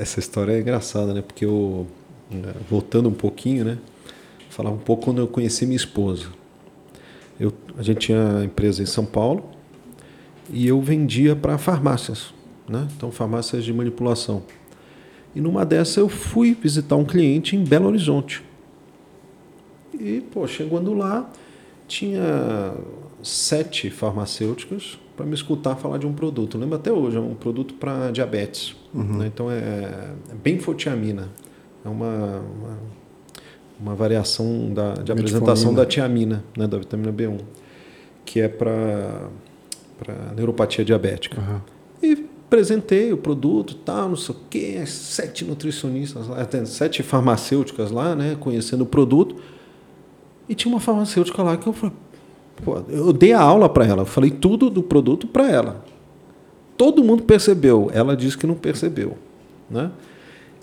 essa 0.00 0.18
história 0.18 0.52
é 0.52 0.60
engraçada, 0.60 1.14
né? 1.14 1.22
Porque 1.22 1.44
eu, 1.44 1.86
né, 2.30 2.52
voltando 2.68 3.08
um 3.08 3.14
pouquinho, 3.14 3.64
né? 3.64 3.78
Falar 4.52 4.68
um 4.68 4.76
pouco 4.76 5.06
quando 5.06 5.18
eu 5.18 5.26
conheci 5.26 5.64
minha 5.64 5.78
esposa. 5.78 6.26
Eu, 7.40 7.54
a 7.74 7.82
gente 7.82 8.00
tinha 8.00 8.44
empresa 8.44 8.82
em 8.82 8.86
São 8.86 9.06
Paulo 9.06 9.44
e 10.50 10.68
eu 10.68 10.78
vendia 10.78 11.34
para 11.34 11.56
farmácias, 11.56 12.34
né? 12.68 12.86
Então, 12.94 13.10
farmácias 13.10 13.64
de 13.64 13.72
manipulação. 13.72 14.42
E 15.34 15.40
numa 15.40 15.64
dessas 15.64 15.96
eu 15.96 16.06
fui 16.06 16.52
visitar 16.52 16.96
um 16.96 17.04
cliente 17.06 17.56
em 17.56 17.64
Belo 17.64 17.86
Horizonte. 17.88 18.44
E, 19.98 20.20
pô, 20.20 20.46
chegando 20.46 20.92
lá, 20.92 21.30
tinha 21.88 22.74
sete 23.22 23.88
farmacêuticas 23.88 24.98
para 25.16 25.24
me 25.24 25.32
escutar 25.32 25.76
falar 25.76 25.96
de 25.96 26.06
um 26.06 26.12
produto. 26.12 26.58
Eu 26.58 26.60
lembro 26.60 26.76
até 26.76 26.92
hoje, 26.92 27.16
é 27.16 27.20
um 27.20 27.34
produto 27.34 27.72
para 27.72 28.10
diabetes. 28.10 28.76
Uhum. 28.92 29.16
Né? 29.16 29.28
Então 29.28 29.50
é, 29.50 29.56
é 29.56 30.34
benfotiamina. 30.42 31.30
É 31.82 31.88
uma, 31.88 32.40
uma, 32.40 32.78
uma 33.82 33.96
variação 33.96 34.72
da, 34.72 34.94
de 34.94 35.10
apresentação 35.10 35.74
da 35.74 35.84
tiamina, 35.84 36.44
né? 36.56 36.68
da 36.68 36.78
vitamina 36.78 37.12
B1, 37.12 37.40
que 38.24 38.40
é 38.40 38.46
para 38.48 39.28
neuropatia 40.36 40.84
diabética. 40.84 41.40
Uhum. 41.40 41.60
E 42.00 42.26
apresentei 42.46 43.12
o 43.12 43.16
produto, 43.16 43.74
tal, 43.74 44.10
não 44.10 44.16
sei 44.16 44.34
o 44.34 44.38
quê, 44.48 44.86
sete 44.86 45.44
nutricionistas 45.44 46.28
lá, 46.28 46.46
sete 46.64 47.02
farmacêuticas 47.02 47.90
lá, 47.90 48.14
né, 48.14 48.36
conhecendo 48.38 48.82
o 48.82 48.86
produto. 48.86 49.36
E 50.48 50.54
tinha 50.54 50.72
uma 50.72 50.80
farmacêutica 50.80 51.42
lá 51.42 51.56
que 51.56 51.66
eu 51.66 51.72
falei, 51.72 51.96
Pô, 52.64 52.82
eu 52.88 53.12
dei 53.12 53.32
a 53.32 53.40
aula 53.40 53.68
para 53.68 53.86
ela, 53.86 54.04
falei 54.04 54.30
tudo 54.30 54.70
do 54.70 54.82
produto 54.82 55.26
para 55.26 55.50
ela. 55.50 55.84
Todo 56.76 57.02
mundo 57.02 57.24
percebeu, 57.24 57.90
ela 57.92 58.16
disse 58.16 58.36
que 58.36 58.46
não 58.46 58.54
percebeu. 58.54 59.16
Né? 59.68 59.90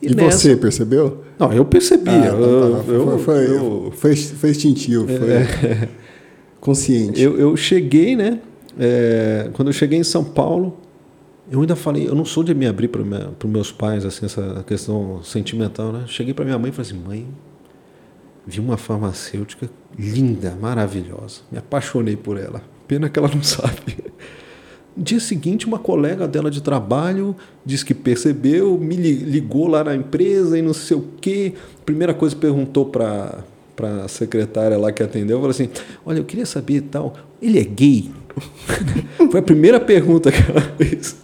E, 0.02 0.12
e 0.12 0.16
nessa... 0.16 0.38
você 0.38 0.56
percebeu? 0.56 1.24
Não, 1.38 1.52
eu 1.52 1.66
percebi. 1.66 2.10
Ah, 2.10 2.28
eu, 2.28 2.78
tá, 2.78 2.84
tá. 2.84 2.92
Eu, 2.92 3.06
foi, 3.06 3.20
foi, 3.20 3.56
eu... 3.56 3.94
foi, 3.96 4.16
foi 4.16 4.50
instintivo, 4.52 5.08
foi 5.08 5.32
é... 5.32 5.90
consciente. 6.60 7.22
Eu, 7.22 7.38
eu 7.38 7.56
cheguei, 7.56 8.16
né? 8.16 8.40
É, 8.78 9.50
quando 9.54 9.70
eu 9.70 9.74
cheguei 9.74 10.00
em 10.00 10.04
São 10.04 10.24
Paulo, 10.24 10.78
eu 11.52 11.60
ainda 11.62 11.76
falei, 11.76 12.08
eu 12.08 12.16
não 12.16 12.26
sou 12.26 12.44
de 12.44 12.54
me 12.54 12.68
abrir 12.68 12.88
para 12.88 13.02
os 13.02 13.52
meus 13.52 13.72
pais, 13.72 14.06
assim, 14.06 14.26
essa 14.26 14.64
questão 14.68 15.22
sentimental, 15.24 15.92
né? 15.92 16.04
Cheguei 16.08 16.34
para 16.34 16.46
minha 16.46 16.58
mãe 16.58 16.70
e 16.70 16.74
falei 16.74 16.92
assim, 16.92 17.02
mãe, 17.02 17.28
vi 18.46 18.60
uma 18.60 18.78
farmacêutica 18.78 19.70
linda, 19.98 20.56
maravilhosa. 20.62 21.42
Me 21.52 21.58
apaixonei 21.58 22.16
por 22.16 22.38
ela. 22.38 22.62
Pena 22.88 23.10
que 23.10 23.18
ela 23.18 23.30
não 23.34 23.42
sabe. 23.44 23.98
Dia 25.02 25.20
seguinte, 25.20 25.66
uma 25.66 25.80
colega 25.80 26.28
dela 26.28 26.52
de 26.52 26.62
trabalho 26.62 27.36
disse 27.66 27.86
que 27.86 27.94
percebeu, 27.94 28.78
me 28.78 28.96
ligou 28.96 29.68
lá 29.68 29.84
na 29.84 29.96
empresa 29.96 30.60
e 30.60 30.62
não 30.62 30.74
sei 30.74 30.98
o 30.98 31.06
quê. 31.22 31.54
Primeira 31.86 32.14
coisa 32.14 32.36
perguntou 32.36 32.86
para 32.86 33.44
para 33.80 34.04
a 34.04 34.08
secretária 34.10 34.78
lá 34.78 34.92
que 34.92 35.02
atendeu, 35.02 35.38
falou 35.38 35.52
assim: 35.52 35.70
Olha, 36.06 36.18
eu 36.18 36.26
queria 36.26 36.46
saber 36.46 36.76
e 36.76 36.82
tal, 36.82 37.16
ele 37.42 37.58
é 37.58 37.64
gay? 37.64 38.12
Foi 39.32 39.40
a 39.40 39.44
primeira 39.44 39.80
pergunta 39.80 40.30
que 40.30 40.52
ela 40.52 40.62
fez. 40.78 41.16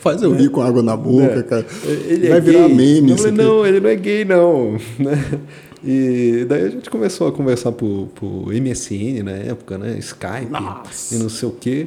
Faz 0.00 0.22
eu 0.22 0.32
rir 0.32 0.50
com 0.50 0.60
água 0.60 0.82
na 0.82 0.96
boca, 0.96 1.38
é. 1.38 1.42
cara. 1.42 1.66
Ele 1.84 2.28
Vai 2.28 2.38
é 2.38 2.40
virar 2.40 2.66
gay. 2.66 2.74
meme. 2.74 3.16
Falei, 3.16 3.32
não, 3.32 3.66
ele 3.66 3.80
não 3.80 3.90
é 3.90 3.96
gay, 3.96 4.24
não. 4.24 4.76
Né? 4.98 5.40
E 5.82 6.44
daí 6.46 6.64
a 6.64 6.68
gente 6.68 6.90
começou 6.90 7.28
a 7.28 7.32
conversar 7.32 7.72
por, 7.72 8.08
por 8.14 8.52
MSN 8.52 9.22
na 9.22 9.30
época, 9.30 9.78
né? 9.78 9.96
Skype 9.98 10.50
Nossa. 10.50 11.14
e 11.14 11.18
não 11.18 11.30
sei 11.30 11.48
o 11.48 11.52
quê. 11.52 11.86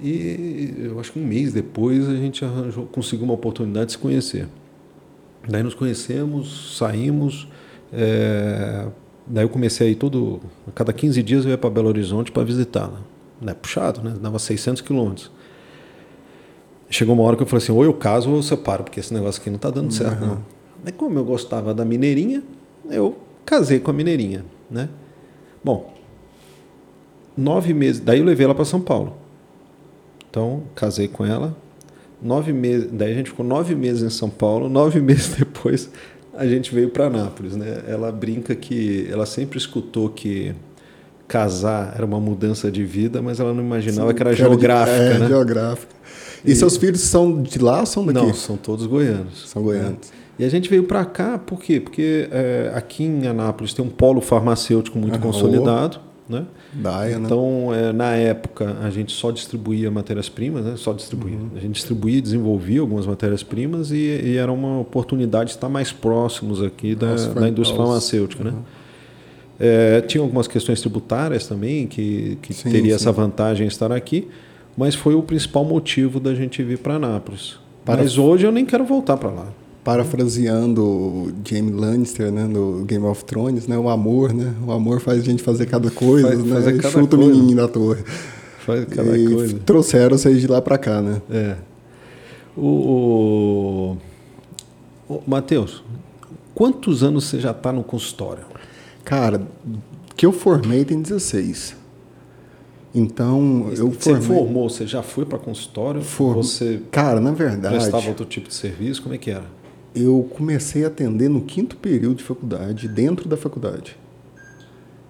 E 0.00 0.74
eu 0.78 0.98
acho 1.00 1.12
que 1.12 1.18
um 1.18 1.24
mês 1.24 1.52
depois 1.52 2.08
a 2.08 2.16
gente 2.16 2.44
arranjou, 2.44 2.86
conseguiu 2.86 3.24
uma 3.24 3.34
oportunidade 3.34 3.86
de 3.86 3.92
se 3.92 3.98
conhecer. 3.98 4.48
Daí 5.48 5.62
nos 5.62 5.74
conhecemos, 5.74 6.76
saímos. 6.76 7.48
É, 7.92 8.86
daí 9.26 9.44
eu 9.44 9.48
comecei 9.48 9.88
a 9.88 9.90
ir 9.90 9.94
todo. 9.94 10.40
A 10.66 10.72
cada 10.72 10.92
15 10.92 11.22
dias 11.22 11.44
eu 11.44 11.50
ia 11.50 11.58
para 11.58 11.70
Belo 11.70 11.88
Horizonte 11.88 12.32
para 12.32 12.42
visitá-la. 12.42 13.00
Né? 13.40 13.54
Puxado, 13.54 14.02
né? 14.02 14.14
Dava 14.20 14.38
600 14.38 14.82
quilômetros. 14.82 15.30
Chegou 16.88 17.14
uma 17.14 17.24
hora 17.24 17.36
que 17.36 17.42
eu 17.42 17.46
falei 17.46 17.62
assim: 17.62 17.72
ou 17.72 17.84
eu 17.84 17.94
caso 17.94 18.30
ou 18.30 18.36
eu 18.36 18.42
separo, 18.42 18.84
porque 18.84 19.00
esse 19.00 19.12
negócio 19.12 19.40
aqui 19.40 19.50
não 19.50 19.56
está 19.56 19.70
dando 19.70 19.92
certo, 19.92 20.22
uhum. 20.22 20.28
não. 20.28 20.44
Aí, 20.84 20.92
como 20.92 21.18
eu 21.18 21.24
gostava 21.24 21.72
da 21.72 21.84
Mineirinha, 21.84 22.42
eu 22.90 23.16
casei 23.44 23.80
com 23.80 23.90
a 23.90 23.94
Mineirinha. 23.94 24.44
Né? 24.70 24.88
Bom, 25.62 25.94
nove 27.36 27.72
meses. 27.72 28.00
Daí 28.00 28.18
eu 28.18 28.24
levei 28.24 28.44
ela 28.44 28.54
para 28.54 28.64
São 28.64 28.80
Paulo. 28.80 29.23
Então, 30.34 30.64
casei 30.74 31.06
com 31.06 31.24
ela. 31.24 31.56
Nove 32.20 32.52
meses, 32.52 32.88
daí 32.90 33.12
a 33.12 33.14
gente 33.14 33.30
ficou 33.30 33.46
nove 33.46 33.76
meses 33.76 34.02
em 34.02 34.10
São 34.10 34.28
Paulo. 34.28 34.68
Nove 34.68 34.98
meses 35.00 35.28
depois, 35.28 35.88
a 36.36 36.44
gente 36.44 36.74
veio 36.74 36.90
para 36.90 37.08
Nápoles, 37.08 37.54
né? 37.54 37.84
Ela 37.86 38.10
brinca 38.10 38.52
que 38.56 39.06
ela 39.08 39.26
sempre 39.26 39.58
escutou 39.58 40.08
que 40.08 40.52
casar 41.28 41.92
era 41.94 42.04
uma 42.04 42.18
mudança 42.18 42.68
de 42.68 42.84
vida, 42.84 43.22
mas 43.22 43.38
ela 43.38 43.54
não 43.54 43.62
imaginava 43.62 44.08
Sim, 44.08 44.14
que 44.16 44.22
era 44.22 44.34
geográfica, 44.34 44.96
é, 44.96 45.18
né? 45.20 45.28
geográfica. 45.28 45.94
E, 46.44 46.50
e, 46.50 46.56
seus 46.56 46.76
filhos 46.76 47.02
são 47.02 47.40
de 47.40 47.60
lá 47.60 47.80
ou 47.80 47.86
são 47.86 48.04
daqui? 48.04 48.26
Não, 48.26 48.34
são 48.34 48.56
todos 48.56 48.86
goianos. 48.86 49.48
São 49.48 49.62
goianos. 49.62 50.10
É. 50.10 50.42
E 50.42 50.44
a 50.44 50.48
gente 50.48 50.68
veio 50.68 50.82
para 50.82 51.04
cá, 51.04 51.38
por 51.38 51.60
quê? 51.60 51.78
Porque 51.78 52.28
é, 52.32 52.72
aqui 52.74 53.04
em 53.04 53.28
Anápolis 53.28 53.72
tem 53.72 53.84
um 53.84 53.88
polo 53.88 54.20
farmacêutico 54.20 54.98
muito 54.98 55.14
ah, 55.14 55.20
consolidado. 55.20 56.00
Oh 56.04 56.13
né? 56.28 56.46
Né? 56.74 57.12
então, 57.12 57.70
né? 57.70 57.90
é, 57.90 57.92
na 57.92 58.16
época, 58.16 58.76
a 58.82 58.90
gente 58.90 59.12
só 59.12 59.30
distribuía 59.30 59.90
matérias-primas, 59.90 60.64
né? 60.64 60.74
só 60.76 60.92
distribuía. 60.92 61.36
Uhum. 61.36 61.50
A 61.56 61.60
gente 61.60 61.74
distribuía 61.74 62.18
e 62.18 62.20
desenvolvia 62.20 62.80
algumas 62.80 63.06
matérias-primas 63.06 63.90
e, 63.90 63.96
e, 63.96 64.36
era 64.36 64.50
uma 64.50 64.80
oportunidade 64.80 65.50
de 65.50 65.56
estar 65.56 65.68
mais 65.68 65.92
próximos 65.92 66.62
aqui 66.62 66.94
da, 66.94 67.14
da 67.14 67.48
indústria 67.48 67.78
farmacêutica. 67.78 68.44
Né? 68.44 68.50
Uhum. 68.50 68.56
Né? 68.56 68.64
É, 69.60 70.00
tinha 70.00 70.22
algumas 70.22 70.48
questões 70.48 70.80
tributárias 70.80 71.46
também 71.46 71.86
que, 71.86 72.38
que 72.42 72.52
sim, 72.52 72.70
teria 72.70 72.98
sim. 72.98 73.02
essa 73.02 73.12
vantagem 73.12 73.66
estar 73.66 73.92
aqui, 73.92 74.28
mas 74.76 74.94
foi 74.94 75.14
o 75.14 75.22
principal 75.22 75.64
motivo 75.64 76.18
da 76.18 76.34
gente 76.34 76.62
vir 76.62 76.78
para 76.78 76.94
Anápolis. 76.94 77.58
Para... 77.84 78.02
Mas 78.02 78.18
hoje 78.18 78.46
eu 78.46 78.50
nem 78.52 78.64
quero 78.64 78.84
voltar 78.84 79.16
para 79.16 79.30
lá 79.30 79.48
parafraseando 79.84 81.32
Jamie 81.44 81.72
Lannister, 81.72 82.32
né, 82.32 82.44
no 82.44 82.84
Game 82.84 83.04
of 83.04 83.22
Thrones, 83.24 83.66
né, 83.66 83.76
o 83.76 83.88
amor, 83.90 84.32
né, 84.32 84.54
o 84.66 84.72
amor 84.72 84.98
faz 85.00 85.20
a 85.20 85.24
gente 85.24 85.42
fazer 85.42 85.66
cada 85.66 85.90
coisa, 85.90 86.28
faz, 86.28 86.42
né, 86.42 86.54
fazer 86.54 86.76
cada 86.78 86.90
chuta 86.90 87.16
coisa. 87.16 87.30
o 87.30 87.34
menininho 87.34 87.56
da 87.58 87.68
torre. 87.68 88.02
Faz 88.60 88.86
cada 88.86 89.16
e 89.16 89.26
coisa. 89.26 89.58
trouxeram 89.58 90.16
vocês 90.16 90.40
de 90.40 90.46
lá 90.46 90.62
para 90.62 90.78
cá, 90.78 91.02
né? 91.02 91.20
É. 91.30 91.56
O, 92.56 93.98
o, 95.06 95.16
o 95.16 95.22
Matheus, 95.26 95.84
quantos 96.54 97.02
anos 97.02 97.24
você 97.24 97.38
já 97.38 97.50
está 97.50 97.70
no 97.70 97.84
consultório? 97.84 98.44
Cara, 99.04 99.42
que 100.16 100.24
eu 100.24 100.32
formei 100.32 100.82
tem 100.86 101.02
16. 101.02 101.76
Então, 102.94 103.70
eu 103.76 103.90
você 103.90 104.14
formei... 104.14 104.22
formou, 104.22 104.70
você 104.70 104.86
já 104.86 105.02
foi 105.02 105.26
para 105.26 105.38
consultório? 105.38 106.00
For... 106.00 106.36
Você 106.36 106.80
Cara, 106.90 107.20
na 107.20 107.32
verdade, 107.32 107.74
prestava 107.74 108.08
outro 108.08 108.24
tipo 108.24 108.48
de 108.48 108.54
serviço, 108.54 109.02
como 109.02 109.14
é 109.14 109.18
que 109.18 109.30
era? 109.30 109.44
Eu 109.94 110.28
comecei 110.34 110.84
a 110.84 110.88
atender 110.88 111.28
no 111.28 111.40
quinto 111.40 111.76
período 111.76 112.16
de 112.16 112.24
faculdade, 112.24 112.88
dentro 112.88 113.28
da 113.28 113.36
faculdade. 113.36 113.96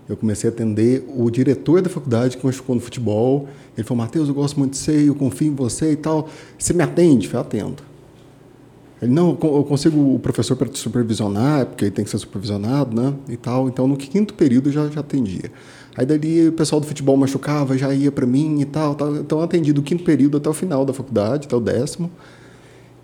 Eu 0.08 0.16
comecei 0.16 0.50
a 0.50 0.52
atender 0.52 1.04
o 1.16 1.30
diretor 1.30 1.80
da 1.80 1.88
faculdade 1.88 2.36
que 2.36 2.44
machucou 2.44 2.74
no 2.74 2.80
futebol. 2.80 3.48
Ele 3.76 3.86
falou: 3.86 4.04
Matheus, 4.04 4.28
eu 4.28 4.34
gosto 4.34 4.58
muito 4.58 4.72
de 4.72 4.78
você, 4.78 5.08
eu 5.08 5.14
confio 5.14 5.48
em 5.48 5.54
você 5.54 5.92
e 5.92 5.96
tal. 5.96 6.28
Você 6.58 6.74
me 6.74 6.82
atende? 6.82 7.26
Eu 7.26 7.32
falei: 7.32 7.46
atendo. 7.46 7.82
Ele: 9.00 9.12
não, 9.12 9.30
eu 9.30 9.64
consigo 9.64 10.14
o 10.14 10.18
professor 10.18 10.56
para 10.56 10.68
te 10.68 10.78
supervisionar, 10.78 11.64
porque 11.66 11.86
ele 11.86 11.90
tem 11.90 12.04
que 12.04 12.10
ser 12.10 12.18
supervisionado, 12.18 12.94
né? 12.94 13.14
E 13.30 13.36
tal. 13.38 13.66
Então, 13.66 13.88
no 13.88 13.96
quinto 13.96 14.34
período 14.34 14.68
eu 14.68 14.72
já, 14.72 14.86
já 14.88 15.00
atendia. 15.00 15.50
Aí 15.96 16.04
dali 16.04 16.48
o 16.48 16.52
pessoal 16.52 16.80
do 16.80 16.86
futebol 16.86 17.16
machucava, 17.16 17.78
já 17.78 17.94
ia 17.94 18.10
para 18.10 18.26
mim 18.26 18.60
e 18.60 18.64
tal, 18.64 18.94
tal. 18.94 19.16
Então 19.16 19.38
eu 19.38 19.44
atendi 19.44 19.72
do 19.72 19.80
quinto 19.80 20.02
período 20.02 20.36
até 20.36 20.50
o 20.50 20.52
final 20.52 20.84
da 20.84 20.92
faculdade, 20.92 21.46
até 21.46 21.56
o 21.56 21.60
décimo. 21.60 22.10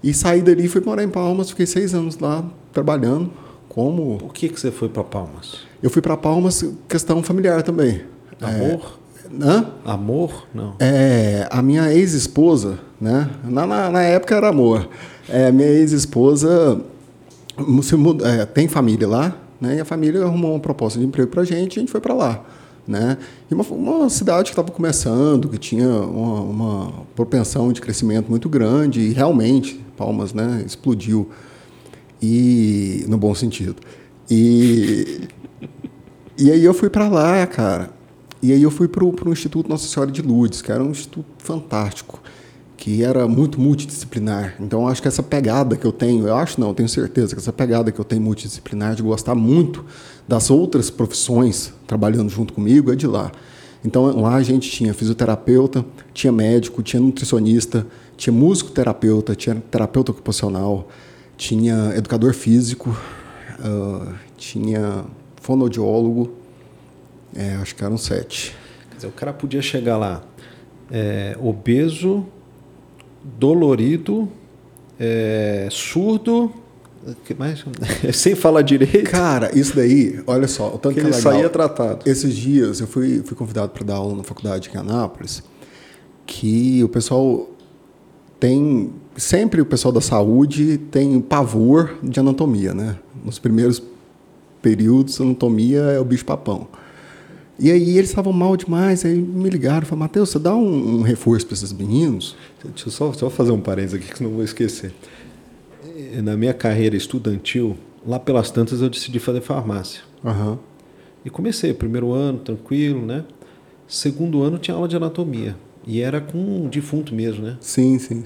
E 0.02 0.14
saí 0.14 0.42
dali 0.42 0.64
e 0.64 0.68
fui 0.68 0.80
morar 0.80 1.02
em 1.02 1.08
Palmas, 1.08 1.50
fiquei 1.50 1.66
seis 1.66 1.94
anos 1.94 2.18
lá 2.18 2.44
trabalhando 2.72 3.30
como... 3.70 4.18
Por 4.18 4.32
que, 4.34 4.48
que 4.48 4.58
você 4.58 4.70
foi 4.70 4.88
para 4.88 5.04
Palmas? 5.04 5.60
Eu 5.80 5.88
fui 5.88 6.02
para 6.02 6.16
Palmas, 6.16 6.64
questão 6.88 7.22
familiar 7.22 7.62
também. 7.62 8.02
Amor? 8.40 8.98
É... 9.40 9.44
Hã? 9.44 9.66
Amor? 9.84 10.46
Não. 10.52 10.74
É, 10.80 11.46
a 11.50 11.62
minha 11.62 11.92
ex-esposa, 11.92 12.80
né? 13.00 13.30
Na, 13.44 13.64
na, 13.66 13.88
na, 13.88 14.02
época 14.02 14.34
era 14.34 14.48
amor. 14.48 14.88
É, 15.28 15.52
minha 15.52 15.68
ex-esposa 15.68 16.80
é, 18.24 18.44
tem 18.46 18.66
família 18.66 19.06
lá, 19.06 19.36
né? 19.60 19.76
E 19.76 19.80
a 19.80 19.84
família 19.84 20.24
arrumou 20.24 20.50
uma 20.50 20.60
proposta 20.60 20.98
de 20.98 21.06
emprego 21.06 21.30
para 21.30 21.42
a 21.42 21.44
gente 21.44 21.76
e 21.76 21.78
a 21.78 21.80
gente 21.80 21.92
foi 21.92 22.00
para 22.00 22.12
lá. 22.12 22.42
Né? 22.88 23.18
E 23.48 23.54
uma, 23.54 23.62
uma 23.62 24.10
cidade 24.10 24.44
que 24.44 24.50
estava 24.50 24.72
começando, 24.72 25.48
que 25.48 25.58
tinha 25.58 25.88
uma, 25.88 26.40
uma, 26.40 26.92
propensão 27.14 27.72
de 27.72 27.80
crescimento 27.80 28.28
muito 28.28 28.48
grande, 28.48 29.00
e 29.00 29.12
realmente, 29.12 29.80
Palmas 30.00 30.32
né, 30.32 30.64
explodiu, 30.66 31.28
e 32.22 33.04
no 33.06 33.18
bom 33.18 33.34
sentido. 33.34 33.76
E, 34.30 35.28
e 36.38 36.50
aí 36.50 36.64
eu 36.64 36.72
fui 36.72 36.88
para 36.88 37.06
lá, 37.06 37.46
cara. 37.46 37.90
E 38.42 38.50
aí 38.50 38.62
eu 38.62 38.70
fui 38.70 38.88
para 38.88 39.04
o 39.04 39.30
Instituto 39.30 39.68
Nossa 39.68 39.86
Senhora 39.86 40.10
de 40.10 40.22
Lourdes, 40.22 40.62
que 40.62 40.72
era 40.72 40.82
um 40.82 40.90
instituto 40.90 41.28
fantástico 41.36 42.18
que 42.78 43.04
era 43.04 43.28
muito 43.28 43.60
multidisciplinar. 43.60 44.54
Então, 44.58 44.88
acho 44.88 45.02
que 45.02 45.08
essa 45.08 45.22
pegada 45.22 45.76
que 45.76 45.86
eu 45.86 45.92
tenho, 45.92 46.26
eu 46.26 46.34
acho 46.34 46.58
não, 46.58 46.72
tenho 46.72 46.88
certeza 46.88 47.34
que 47.34 47.38
essa 47.38 47.52
pegada 47.52 47.92
que 47.92 48.00
eu 48.00 48.04
tenho 48.06 48.22
multidisciplinar, 48.22 48.94
de 48.94 49.02
gostar 49.02 49.34
muito 49.34 49.84
das 50.26 50.50
outras 50.50 50.88
profissões 50.88 51.74
trabalhando 51.86 52.30
junto 52.30 52.54
comigo, 52.54 52.90
é 52.90 52.96
de 52.96 53.06
lá. 53.06 53.30
Então, 53.84 54.18
lá 54.18 54.36
a 54.36 54.42
gente 54.42 54.70
tinha 54.70 54.94
fisioterapeuta, 54.94 55.84
tinha 56.14 56.32
médico, 56.32 56.82
tinha 56.82 57.02
nutricionista, 57.02 57.86
tinha 58.20 58.35
musicoterapeuta, 58.35 59.35
tinha 59.35 59.56
terapeuta 59.70 60.12
ocupacional, 60.12 60.87
tinha 61.38 61.94
educador 61.96 62.35
físico, 62.35 62.90
uh, 63.59 64.14
tinha 64.37 65.06
fonoaudiólogo, 65.40 66.30
é, 67.35 67.54
acho 67.54 67.74
que 67.74 67.83
eram 67.83 67.96
sete. 67.96 68.54
Quer 68.90 68.96
dizer, 68.96 69.06
o 69.06 69.12
cara 69.12 69.33
podia 69.33 69.62
chegar 69.62 69.96
lá 69.96 70.22
é, 70.90 71.35
obeso, 71.40 72.26
dolorido, 73.38 74.28
é, 74.98 75.66
surdo, 75.70 76.52
mais? 77.38 77.64
sem 78.12 78.35
falar 78.35 78.61
direito. 78.61 79.11
Cara, 79.11 79.50
isso 79.59 79.74
daí, 79.74 80.22
olha 80.26 80.46
só, 80.46 80.74
o 80.74 80.78
tanto 80.78 80.96
que, 80.96 81.00
que 81.00 81.06
ele 81.06 81.16
é 81.16 81.18
saía 81.18 81.48
tratado. 81.48 82.02
Esses 82.04 82.37
dias 82.37 82.80
eu 82.80 82.87
fui, 82.87 83.22
fui 83.24 83.35
convidado 83.35 83.72
para 83.72 83.83
dar 83.83 83.94
aula 83.94 84.14
na 84.14 84.24
faculdade 84.24 84.70
em 84.74 84.76
Anápolis, 84.76 85.42
que 86.26 86.85
o 86.85 86.88
pessoal 86.90 87.48
tem 88.40 88.90
sempre 89.16 89.61
o 89.61 89.66
pessoal 89.66 89.92
da 89.92 90.00
saúde 90.00 90.79
tem 90.90 91.20
pavor 91.20 91.98
de 92.03 92.18
anatomia, 92.18 92.72
né? 92.72 92.96
Nos 93.22 93.38
primeiros 93.38 93.83
períodos, 94.62 95.20
anatomia 95.20 95.81
é 95.81 96.00
o 96.00 96.05
bicho 96.05 96.24
papão. 96.24 96.66
E 97.59 97.70
aí 97.70 97.98
eles 97.98 98.09
estavam 98.09 98.33
mal 98.33 98.57
demais, 98.57 99.05
aí 99.05 99.14
me 99.14 99.50
ligaram, 99.50 99.87
falaram, 99.87 100.07
Matheus, 100.07 100.31
você 100.31 100.38
dá 100.38 100.55
um, 100.55 101.00
um 101.00 101.03
reforço 101.03 101.46
para 101.46 101.55
esses 101.55 101.72
meninos? 101.74 102.35
Deixa 102.64 102.88
eu 102.88 102.90
só, 102.92 103.12
só 103.12 103.29
fazer 103.29 103.53
um 103.53 103.61
parênteses 103.61 103.96
aqui, 103.96 104.11
que 104.11 104.16
senão 104.16 104.31
eu 104.31 104.37
vou 104.37 104.44
esquecer. 104.44 104.94
Na 106.22 106.38
minha 106.38 106.55
carreira 106.55 106.96
estudantil, 106.96 107.76
lá 108.07 108.18
pelas 108.18 108.50
tantas 108.50 108.81
eu 108.81 108.88
decidi 108.88 109.18
fazer 109.18 109.42
farmácia. 109.42 110.00
Uhum. 110.24 110.57
E 111.22 111.29
comecei, 111.29 111.74
primeiro 111.74 112.14
ano, 112.14 112.38
tranquilo, 112.38 113.05
né? 113.05 113.24
Segundo 113.87 114.42
ano 114.42 114.57
tinha 114.57 114.74
aula 114.74 114.88
de 114.88 114.96
anatomia. 114.96 115.55
E 115.86 116.00
era 116.00 116.20
com 116.20 116.38
um 116.38 116.68
defunto 116.68 117.14
mesmo, 117.14 117.44
né? 117.44 117.56
Sim, 117.60 117.98
sim. 117.98 118.24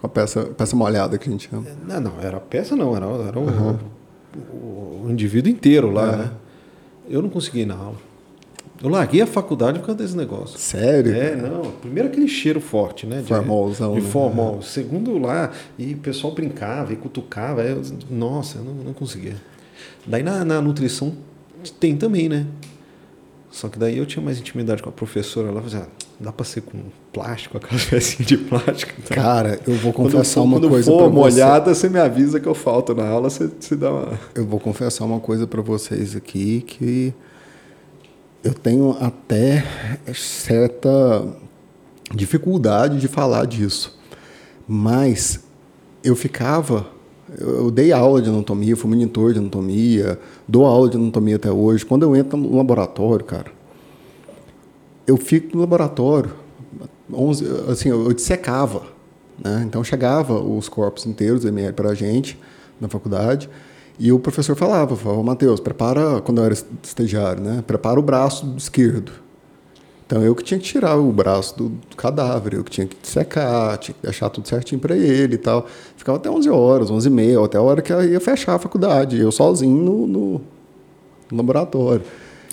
Com 0.00 0.06
a 0.06 0.10
peça, 0.10 0.44
peça 0.44 0.76
molhada 0.76 1.16
que 1.18 1.28
a 1.28 1.32
gente 1.32 1.48
chama. 1.48 1.66
Não, 1.86 2.00
não, 2.00 2.20
era 2.20 2.40
peça 2.40 2.76
não, 2.76 2.96
era, 2.96 3.06
era 3.06 3.38
uhum. 3.38 3.78
o, 4.34 4.38
o, 4.38 5.06
o, 5.06 5.10
indivíduo 5.10 5.50
inteiro 5.50 5.90
lá, 5.90 6.12
é. 6.12 6.16
né? 6.16 6.30
Eu 7.08 7.22
não 7.22 7.30
consegui 7.30 7.60
ir 7.60 7.66
na 7.66 7.76
aula. 7.76 7.96
Eu 8.82 8.90
larguei 8.90 9.22
a 9.22 9.26
faculdade 9.26 9.78
por 9.78 9.86
causa 9.86 10.02
desse 10.02 10.16
negócio. 10.16 10.58
Sério? 10.58 11.14
É, 11.14 11.34
não. 11.34 11.70
Primeiro 11.80 12.08
aquele 12.08 12.28
cheiro 12.28 12.60
forte, 12.60 13.06
né? 13.06 13.20
De, 13.20 13.28
Formolzão, 13.28 13.94
De 13.94 14.02
né? 14.02 14.08
formol. 14.10 14.60
Segundo 14.60 15.16
lá, 15.16 15.50
e 15.78 15.94
o 15.94 15.98
pessoal 15.98 16.34
brincava 16.34 16.92
e 16.92 16.96
cutucava. 16.96 17.62
eu- 17.62 17.82
nossa, 18.10 18.58
eu 18.58 18.64
não, 18.64 18.74
não 18.74 18.92
conseguia. 18.92 19.36
Daí 20.06 20.22
na, 20.22 20.44
na 20.44 20.60
nutrição 20.60 21.14
tem 21.80 21.96
também, 21.96 22.28
né? 22.28 22.46
Só 23.50 23.68
que 23.68 23.78
daí 23.78 23.96
eu 23.96 24.04
tinha 24.04 24.22
mais 24.22 24.38
intimidade 24.38 24.82
com 24.82 24.90
a 24.90 24.92
professora 24.92 25.50
lá. 25.50 25.62
Falei, 25.62 25.86
ah, 25.86 26.05
dá 26.18 26.32
pra 26.32 26.44
ser 26.44 26.62
com 26.62 26.78
plástico, 27.12 27.56
aquelas 27.58 27.84
pecinhas 27.90 28.26
de 28.26 28.36
plástico. 28.38 28.92
e 28.98 29.02
tal. 29.02 29.16
Cara, 29.16 29.60
eu 29.66 29.74
vou 29.74 29.92
Quando 29.92 30.12
confessar 30.12 30.34
for- 30.40 30.42
uma 30.46 30.56
quando 30.56 30.68
coisa 30.68 30.90
for 30.90 30.98
pra 30.98 31.06
você. 31.08 31.14
molhada, 31.14 31.74
você 31.74 31.88
me 31.88 31.98
avisa 31.98 32.40
que 32.40 32.46
eu 32.48 32.54
falto 32.54 32.94
na 32.94 33.06
aula, 33.06 33.28
você, 33.30 33.50
você 33.60 33.76
dá 33.76 33.90
uma... 33.92 34.18
Eu 34.34 34.46
vou 34.46 34.58
confessar 34.60 35.04
uma 35.04 35.20
coisa 35.20 35.46
para 35.46 35.60
vocês 35.62 36.16
aqui 36.16 36.62
que 36.66 37.12
eu 38.42 38.54
tenho 38.54 38.96
até 39.00 39.64
certa 40.14 41.26
dificuldade 42.14 42.98
de 43.00 43.08
falar 43.08 43.46
disso. 43.46 43.98
Mas 44.68 45.40
eu 46.02 46.14
ficava, 46.16 46.86
eu 47.38 47.70
dei 47.70 47.92
aula 47.92 48.22
de 48.22 48.28
anatomia, 48.28 48.76
fui 48.76 48.88
monitor 48.90 49.32
de 49.32 49.38
anatomia, 49.38 50.18
dou 50.46 50.64
aula 50.64 50.88
de 50.88 50.96
anatomia 50.96 51.36
até 51.36 51.50
hoje. 51.50 51.84
Quando 51.84 52.02
eu 52.04 52.14
entro 52.16 52.36
no 52.36 52.56
laboratório, 52.56 53.24
cara, 53.24 53.50
eu 55.06 55.16
fico 55.16 55.54
no 55.54 55.60
laboratório, 55.60 56.32
11, 57.12 57.44
assim, 57.70 57.88
eu 57.88 58.04
eu 58.06 58.12
dissecava, 58.12 58.82
né? 59.42 59.64
Então 59.66 59.82
chegava 59.84 60.34
os 60.40 60.68
corpos 60.68 61.06
inteiros 61.06 61.44
ML 61.44 61.72
para 61.72 61.90
a 61.90 61.94
gente 61.94 62.38
na 62.80 62.88
faculdade 62.88 63.48
e 63.98 64.12
o 64.12 64.18
professor 64.18 64.54
falava, 64.56 64.94
falava, 64.96 65.22
Matheus, 65.22 65.60
prepara, 65.60 66.20
quando 66.20 66.38
eu 66.38 66.44
era 66.44 66.54
estagiário, 66.82 67.42
né? 67.42 67.64
Prepara 67.66 67.98
o 67.98 68.02
braço 68.02 68.54
esquerdo. 68.56 69.12
Então 70.06 70.22
eu 70.22 70.34
que 70.34 70.44
tinha 70.44 70.58
que 70.60 70.64
tirar 70.64 70.96
o 70.96 71.10
braço 71.12 71.56
do, 71.56 71.68
do 71.68 71.96
cadáver, 71.96 72.54
eu 72.54 72.62
que 72.62 72.70
tinha 72.70 72.86
que 72.86 72.96
dissecar, 73.00 73.76
tinha 73.78 73.94
que 73.94 74.02
deixar 74.02 74.30
tudo 74.30 74.46
certinho 74.46 74.80
para 74.80 74.96
ele 74.96 75.34
e 75.34 75.38
tal. 75.38 75.66
Ficava 75.96 76.18
até 76.18 76.30
11 76.30 76.48
horas, 76.48 76.90
11 76.90 77.08
e 77.08 77.10
meia, 77.10 77.44
até 77.44 77.58
a 77.58 77.62
hora 77.62 77.82
que 77.82 77.92
eu 77.92 78.04
ia 78.04 78.20
fechar 78.20 78.54
a 78.54 78.58
faculdade, 78.58 79.18
eu 79.18 79.32
sozinho 79.32 79.76
no, 79.76 80.06
no, 80.06 80.40
no 81.30 81.36
laboratório. 81.36 82.02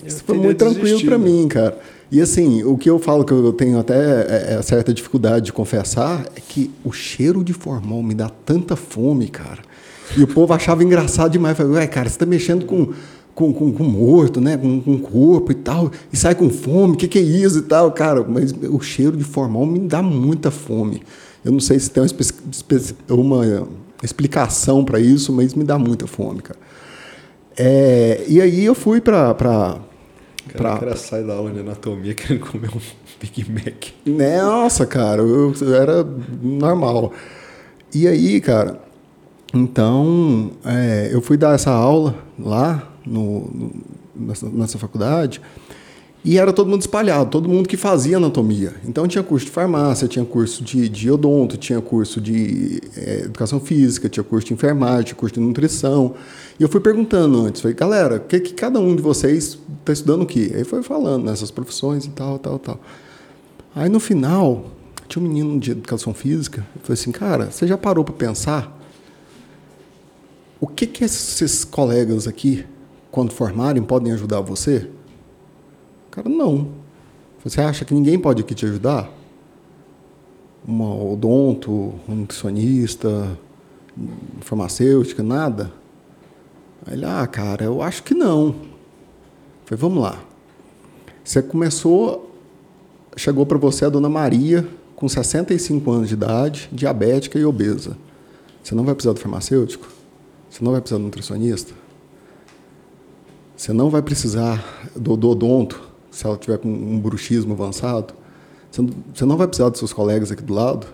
Isso 0.04 0.24
foi 0.24 0.36
muito 0.36 0.58
tranquilo 0.58 1.00
para 1.04 1.16
desistido. 1.16 1.18
mim, 1.18 1.46
cara. 1.46 1.78
E 2.14 2.20
assim, 2.20 2.62
o 2.62 2.78
que 2.78 2.88
eu 2.88 3.00
falo 3.00 3.24
que 3.24 3.32
eu 3.32 3.52
tenho 3.52 3.76
até 3.76 3.96
é, 3.96 4.54
é, 4.54 4.62
certa 4.62 4.94
dificuldade 4.94 5.46
de 5.46 5.52
confessar 5.52 6.24
é 6.36 6.40
que 6.40 6.70
o 6.84 6.92
cheiro 6.92 7.42
de 7.42 7.52
formol 7.52 8.04
me 8.04 8.14
dá 8.14 8.28
tanta 8.28 8.76
fome, 8.76 9.26
cara. 9.26 9.58
E 10.16 10.22
o 10.22 10.28
povo 10.28 10.52
achava 10.52 10.84
engraçado 10.84 11.32
demais. 11.32 11.56
Falei, 11.56 11.72
ué, 11.72 11.86
cara, 11.88 12.08
você 12.08 12.16
tá 12.16 12.24
mexendo 12.24 12.66
com, 12.66 12.92
com, 13.34 13.52
com, 13.52 13.72
com 13.72 13.82
morto, 13.82 14.40
né? 14.40 14.56
Com, 14.56 14.80
com 14.80 14.96
corpo 14.96 15.50
e 15.50 15.56
tal, 15.56 15.90
e 16.12 16.16
sai 16.16 16.36
com 16.36 16.48
fome, 16.48 16.94
o 16.94 16.96
que, 16.96 17.08
que 17.08 17.18
é 17.18 17.22
isso 17.22 17.58
e 17.58 17.62
tal, 17.62 17.90
cara? 17.90 18.22
Mas 18.22 18.54
o 18.70 18.78
cheiro 18.80 19.16
de 19.16 19.24
formol 19.24 19.66
me 19.66 19.80
dá 19.80 20.00
muita 20.00 20.52
fome. 20.52 21.02
Eu 21.44 21.50
não 21.50 21.58
sei 21.58 21.80
se 21.80 21.90
tem 21.90 22.00
uma, 22.00 22.06
espe- 22.06 22.94
uma 23.08 23.66
explicação 24.04 24.84
para 24.84 25.00
isso, 25.00 25.32
mas 25.32 25.52
me 25.52 25.64
dá 25.64 25.76
muita 25.80 26.06
fome, 26.06 26.42
cara. 26.42 26.60
É, 27.58 28.24
e 28.28 28.40
aí 28.40 28.64
eu 28.64 28.74
fui 28.76 29.00
para 29.00 29.78
Cara, 30.56 30.70
Pra- 30.70 30.78
cara 30.78 30.96
sai 30.96 31.22
da 31.24 31.34
aula 31.34 31.50
de 31.50 31.60
anatomia 31.60 32.14
querendo 32.14 32.46
comer 32.46 32.70
um 32.74 32.80
Big 33.20 33.44
Mac. 33.50 33.86
Nossa, 34.06 34.86
cara, 34.86 35.20
eu, 35.22 35.52
eu 35.60 35.74
era 35.74 36.04
normal. 36.42 37.12
E 37.94 38.06
aí, 38.08 38.40
cara, 38.40 38.78
então 39.52 40.52
é, 40.64 41.10
eu 41.12 41.20
fui 41.20 41.36
dar 41.36 41.54
essa 41.54 41.70
aula 41.70 42.14
lá 42.38 42.92
no, 43.06 43.40
no- 43.52 43.72
nessa, 44.14 44.48
nessa 44.48 44.78
faculdade 44.78 45.40
e 46.24 46.38
era 46.38 46.54
todo 46.54 46.70
mundo 46.70 46.80
espalhado, 46.80 47.28
todo 47.28 47.48
mundo 47.50 47.68
que 47.68 47.76
fazia 47.76 48.16
anatomia. 48.16 48.72
Então 48.88 49.06
tinha 49.06 49.22
curso 49.22 49.44
de 49.44 49.52
farmácia, 49.52 50.08
tinha 50.08 50.24
curso 50.24 50.64
de, 50.64 50.88
de 50.88 51.10
odonto, 51.10 51.58
tinha 51.58 51.82
curso 51.82 52.18
de 52.18 52.80
é, 52.96 53.20
educação 53.24 53.60
física, 53.60 54.08
tinha 54.08 54.24
curso 54.24 54.46
de 54.48 54.54
enfermagem, 54.54 55.04
tinha 55.04 55.16
curso 55.16 55.34
de 55.34 55.40
nutrição. 55.40 56.14
E 56.58 56.62
eu 56.62 56.68
fui 56.68 56.80
perguntando 56.80 57.44
antes, 57.44 57.60
falei, 57.60 57.76
galera, 57.76 58.16
o 58.16 58.20
que, 58.20 58.40
que 58.40 58.54
cada 58.54 58.80
um 58.80 58.96
de 58.96 59.02
vocês 59.02 59.58
está 59.80 59.92
estudando 59.92 60.22
o 60.22 60.26
quê? 60.26 60.50
Aí 60.54 60.64
foi 60.64 60.82
falando 60.82 61.24
nessas 61.24 61.50
profissões 61.50 62.06
e 62.06 62.10
tal, 62.10 62.38
tal, 62.38 62.58
tal. 62.58 62.80
Aí 63.76 63.90
no 63.90 64.00
final, 64.00 64.70
tinha 65.06 65.22
um 65.22 65.28
menino 65.28 65.60
de 65.60 65.72
educação 65.72 66.14
física, 66.14 66.66
eu 66.74 66.80
falei 66.84 67.00
assim, 67.00 67.12
cara, 67.12 67.50
você 67.50 67.66
já 67.66 67.76
parou 67.76 68.02
para 68.02 68.14
pensar 68.14 68.80
o 70.58 70.66
que 70.66 70.86
que 70.86 71.04
esses 71.04 71.64
colegas 71.64 72.26
aqui, 72.26 72.64
quando 73.10 73.30
formarem, 73.30 73.82
podem 73.82 74.10
ajudar 74.14 74.40
você? 74.40 74.88
Cara, 76.14 76.28
não. 76.28 76.68
Você 77.42 77.60
acha 77.60 77.84
que 77.84 77.92
ninguém 77.92 78.16
pode 78.16 78.40
aqui 78.40 78.54
te 78.54 78.64
ajudar? 78.64 79.10
Uma 80.64 80.94
odonto, 80.94 81.72
um 82.08 82.14
nutricionista, 82.14 83.36
farmacêutica, 84.40 85.24
nada? 85.24 85.72
Aí 86.86 86.94
ele, 86.94 87.04
ah, 87.04 87.26
cara, 87.26 87.64
eu 87.64 87.82
acho 87.82 88.04
que 88.04 88.14
não. 88.14 88.46
Eu 88.46 88.54
falei, 89.66 89.80
vamos 89.80 90.00
lá. 90.04 90.22
Você 91.24 91.42
começou, 91.42 92.32
chegou 93.16 93.44
para 93.44 93.58
você 93.58 93.84
a 93.84 93.88
dona 93.88 94.08
Maria, 94.08 94.68
com 94.94 95.08
65 95.08 95.90
anos 95.90 96.08
de 96.08 96.14
idade, 96.14 96.68
diabética 96.70 97.40
e 97.40 97.44
obesa. 97.44 97.98
Você 98.62 98.72
não 98.72 98.84
vai 98.84 98.94
precisar 98.94 99.14
do 99.14 99.20
farmacêutico? 99.20 99.88
Você 100.48 100.62
não 100.62 100.70
vai 100.70 100.80
precisar 100.80 100.98
do 100.98 101.06
nutricionista? 101.06 101.74
Você 103.56 103.72
não 103.72 103.90
vai 103.90 104.00
precisar 104.00 104.64
do, 104.94 105.16
do 105.16 105.30
odonto, 105.30 105.93
se 106.14 106.24
ela 106.24 106.36
tiver 106.36 106.58
com 106.58 106.68
um 106.68 106.98
bruxismo 106.98 107.54
avançado? 107.54 108.14
Você 108.70 109.24
não, 109.24 109.36
vai 109.36 109.46
precisar 109.46 109.68
dos 109.68 109.78
seus 109.78 109.92
colegas 109.92 110.30
aqui 110.30 110.42
do 110.42 110.54
lado? 110.54 110.86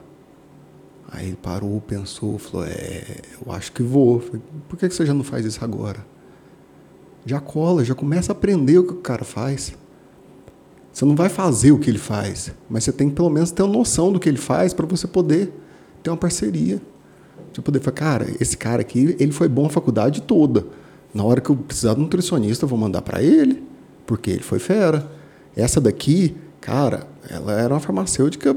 Aí 1.11 1.29
ele 1.29 1.37
parou, 1.37 1.81
pensou, 1.81 2.39
falou: 2.39 2.67
É, 2.67 3.21
eu 3.45 3.53
acho 3.53 3.73
que 3.73 3.83
vou. 3.83 4.21
Falei, 4.21 4.41
Por 4.69 4.79
que 4.79 4.89
que 4.89 4.95
você 4.95 5.05
já 5.05 5.15
não 5.15 5.25
faz 5.25 5.45
isso 5.45 5.63
agora? 5.63 6.05
Já 7.25 7.41
cola, 7.41 7.85
já 7.85 7.95
começa 7.95 8.33
a 8.33 8.35
aprender 8.35 8.79
o 8.79 8.85
que 8.85 8.93
o 8.93 8.97
cara 8.97 9.25
faz. 9.25 9.75
Você 10.93 11.05
não 11.05 11.15
vai 11.15 11.29
fazer 11.29 11.73
o 11.73 11.79
que 11.79 11.91
ele 11.91 11.99
faz, 11.99 12.53
mas 12.69 12.85
você 12.85 12.93
tem 12.93 13.09
que 13.09 13.15
pelo 13.15 13.31
menos 13.31 13.51
ter 13.51 13.63
uma 13.63 13.73
noção 13.73 14.13
do 14.13 14.19
que 14.19 14.29
ele 14.29 14.39
faz 14.39 14.73
para 14.75 14.87
você 14.87 15.07
poder 15.07 15.53
ter 16.03 16.11
uma 16.11 16.17
parceria. 16.17 16.81
Você 17.53 17.61
poder 17.61 17.81
falar, 17.81 17.95
cara, 17.95 18.27
esse 18.41 18.57
cara 18.57 18.81
aqui, 18.81 19.17
ele 19.19 19.33
foi 19.33 19.49
bom 19.49 19.67
a 19.67 19.71
faculdade 19.71 20.23
toda. 20.23 20.67
Na 21.13 21.25
hora 21.25 21.41
que 21.41 21.51
eu 21.51 21.57
precisar 21.57 21.95
de 21.95 22.01
um 22.01 22.05
nutricionista, 22.05 22.65
eu 22.65 22.69
vou 22.69 22.79
mandar 22.79 23.03
para 23.03 23.23
ele, 23.23 23.63
porque 24.11 24.33
ele 24.33 24.43
foi 24.43 24.59
fera. 24.59 25.09
Essa 25.55 25.81
daqui, 25.81 26.35
cara, 26.61 27.07
ela 27.29 27.53
era 27.53 27.73
uma 27.73 27.79
farmacêutica 27.79 28.57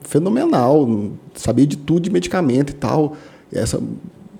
fenomenal, 0.00 0.88
sabia 1.34 1.66
de 1.66 1.76
tudo 1.76 2.04
de 2.04 2.10
medicamento 2.10 2.70
e 2.70 2.74
tal. 2.76 3.14
Essa 3.52 3.78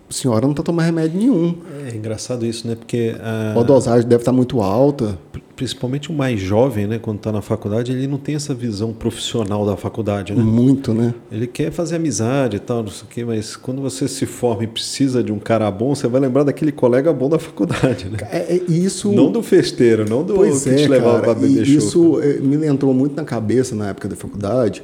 senhora 0.09 0.47
não 0.47 0.53
está 0.53 0.63
tomando 0.63 0.87
remédio 0.87 1.19
nenhum. 1.21 1.59
É 1.91 1.97
engraçado 1.97 2.45
isso, 2.47 2.67
né? 2.69 2.75
Porque 2.75 3.15
a- 3.21 3.59
A 3.59 3.63
dosagem 3.63 4.09
deve 4.09 4.23
estar 4.23 4.33
muito 4.33 4.61
alta. 4.61 5.19
principalmente 5.55 6.11
o 6.11 6.15
mais 6.15 6.41
jovem, 6.41 6.87
né, 6.89 6.99
quando 6.99 7.19
está 7.19 7.31
na 7.31 7.41
faculdade, 7.43 7.93
ele 7.93 8.09
não 8.09 8.19
tem 8.19 8.35
essa 8.35 8.53
visão 8.53 8.93
profissional 8.93 9.65
da 9.65 9.77
faculdade, 9.77 10.35
né? 10.35 10.43
Muito, 10.43 10.93
né? 10.93 11.15
Ele 11.31 11.47
quer 11.47 11.71
fazer 11.71 11.97
amizade 11.97 12.57
e 12.57 12.59
tal, 12.59 12.83
não 12.83 12.91
sei 12.91 13.05
o 13.05 13.07
quê, 13.09 13.25
mas 13.25 13.55
quando 13.55 13.81
você 13.81 14.09
se 14.09 14.27
forma 14.27 14.65
e 14.65 14.67
precisa 14.67 15.23
de 15.23 15.31
um 15.31 15.39
cara 15.39 15.71
bom, 15.71 15.95
você 15.95 16.09
vai 16.09 16.21
lembrar 16.21 16.43
daquele 16.43 16.73
colega 16.73 17.13
bom 17.13 17.29
da 17.29 17.39
faculdade, 17.39 18.09
né? 18.09 18.19
É, 18.33 18.57
é 18.57 18.63
isso. 18.67 19.13
Não 19.13 19.31
do 19.31 19.41
festeiro, 19.43 20.09
não 20.09 20.25
do 20.25 20.35
Pois 20.35 20.65
que 20.65 20.71
é, 20.71 20.75
te 20.77 20.89
levava 20.89 21.21
para 21.21 21.35
beber 21.35 21.65
isso 21.69 22.19
eh, 22.21 22.39
me 22.41 22.67
entrou 22.67 22.93
muito 22.93 23.15
na 23.15 23.23
cabeça 23.25 23.77
na 23.77 23.91
época 23.91 24.09
da 24.09 24.17
faculdade, 24.17 24.83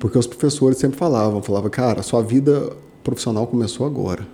porque 0.00 0.18
os 0.18 0.26
professores 0.26 0.78
sempre 0.78 0.98
falavam, 0.98 1.40
falavam, 1.42 1.70
cara, 1.70 2.02
sua 2.02 2.22
vida 2.22 2.72
profissional 3.04 3.46
começou 3.46 3.86
agora, 3.86 4.26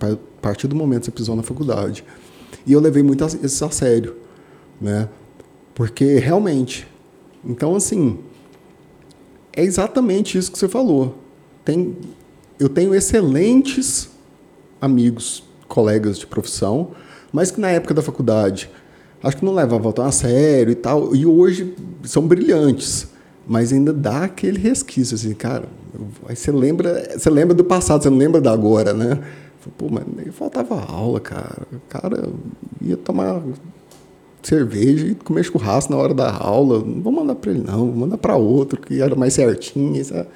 a 0.00 0.16
partir 0.40 0.66
do 0.66 0.76
momento 0.76 1.00
que 1.00 1.06
você 1.06 1.12
pisou 1.12 1.36
na 1.36 1.42
faculdade. 1.42 2.04
E 2.66 2.72
eu 2.72 2.80
levei 2.80 3.02
muito 3.02 3.24
isso 3.42 3.64
a 3.64 3.70
sério, 3.70 4.16
né? 4.80 5.08
Porque 5.74 6.18
realmente, 6.18 6.86
então 7.44 7.74
assim, 7.76 8.18
é 9.54 9.62
exatamente 9.62 10.36
isso 10.36 10.50
que 10.50 10.58
você 10.58 10.68
falou. 10.68 11.16
Tem, 11.64 11.96
eu 12.58 12.68
tenho 12.68 12.94
excelentes 12.94 14.10
amigos, 14.80 15.42
colegas 15.68 16.18
de 16.18 16.26
profissão, 16.26 16.92
mas 17.32 17.50
que 17.50 17.60
na 17.60 17.68
época 17.68 17.94
da 17.94 18.02
faculdade 18.02 18.70
acho 19.22 19.38
que 19.38 19.44
não 19.44 19.54
levavam 19.54 19.90
tão 19.92 20.04
a 20.04 20.12
sério 20.12 20.70
e 20.70 20.74
tal, 20.74 21.14
e 21.14 21.26
hoje 21.26 21.74
são 22.04 22.26
brilhantes, 22.26 23.08
mas 23.46 23.72
ainda 23.72 23.92
dá 23.92 24.24
aquele 24.24 24.58
resquício 24.58 25.14
assim, 25.14 25.34
cara. 25.34 25.64
Você 26.28 26.52
lembra, 26.52 27.18
você 27.18 27.30
lembra 27.30 27.54
do 27.54 27.64
passado, 27.64 28.02
você 28.02 28.10
não 28.10 28.18
lembra 28.18 28.40
da 28.40 28.52
agora, 28.52 28.92
né? 28.92 29.18
Pô, 29.76 29.86
mas 29.90 30.04
faltava 30.34 30.80
aula, 30.80 31.20
cara. 31.20 31.66
O 31.72 31.80
cara 31.88 32.28
ia 32.80 32.96
tomar 32.96 33.42
cerveja 34.42 35.06
e 35.06 35.14
comer 35.14 35.44
churrasco 35.44 35.92
na 35.92 35.98
hora 35.98 36.14
da 36.14 36.30
aula. 36.32 36.78
Não 36.78 37.02
vou 37.02 37.12
mandar 37.12 37.34
para 37.34 37.50
ele, 37.50 37.62
não. 37.66 37.78
Vou 37.90 37.96
mandar 37.96 38.18
para 38.18 38.36
outro 38.36 38.80
que 38.80 39.00
era 39.00 39.14
mais 39.14 39.34
certinho. 39.34 40.00
É- 40.12 40.26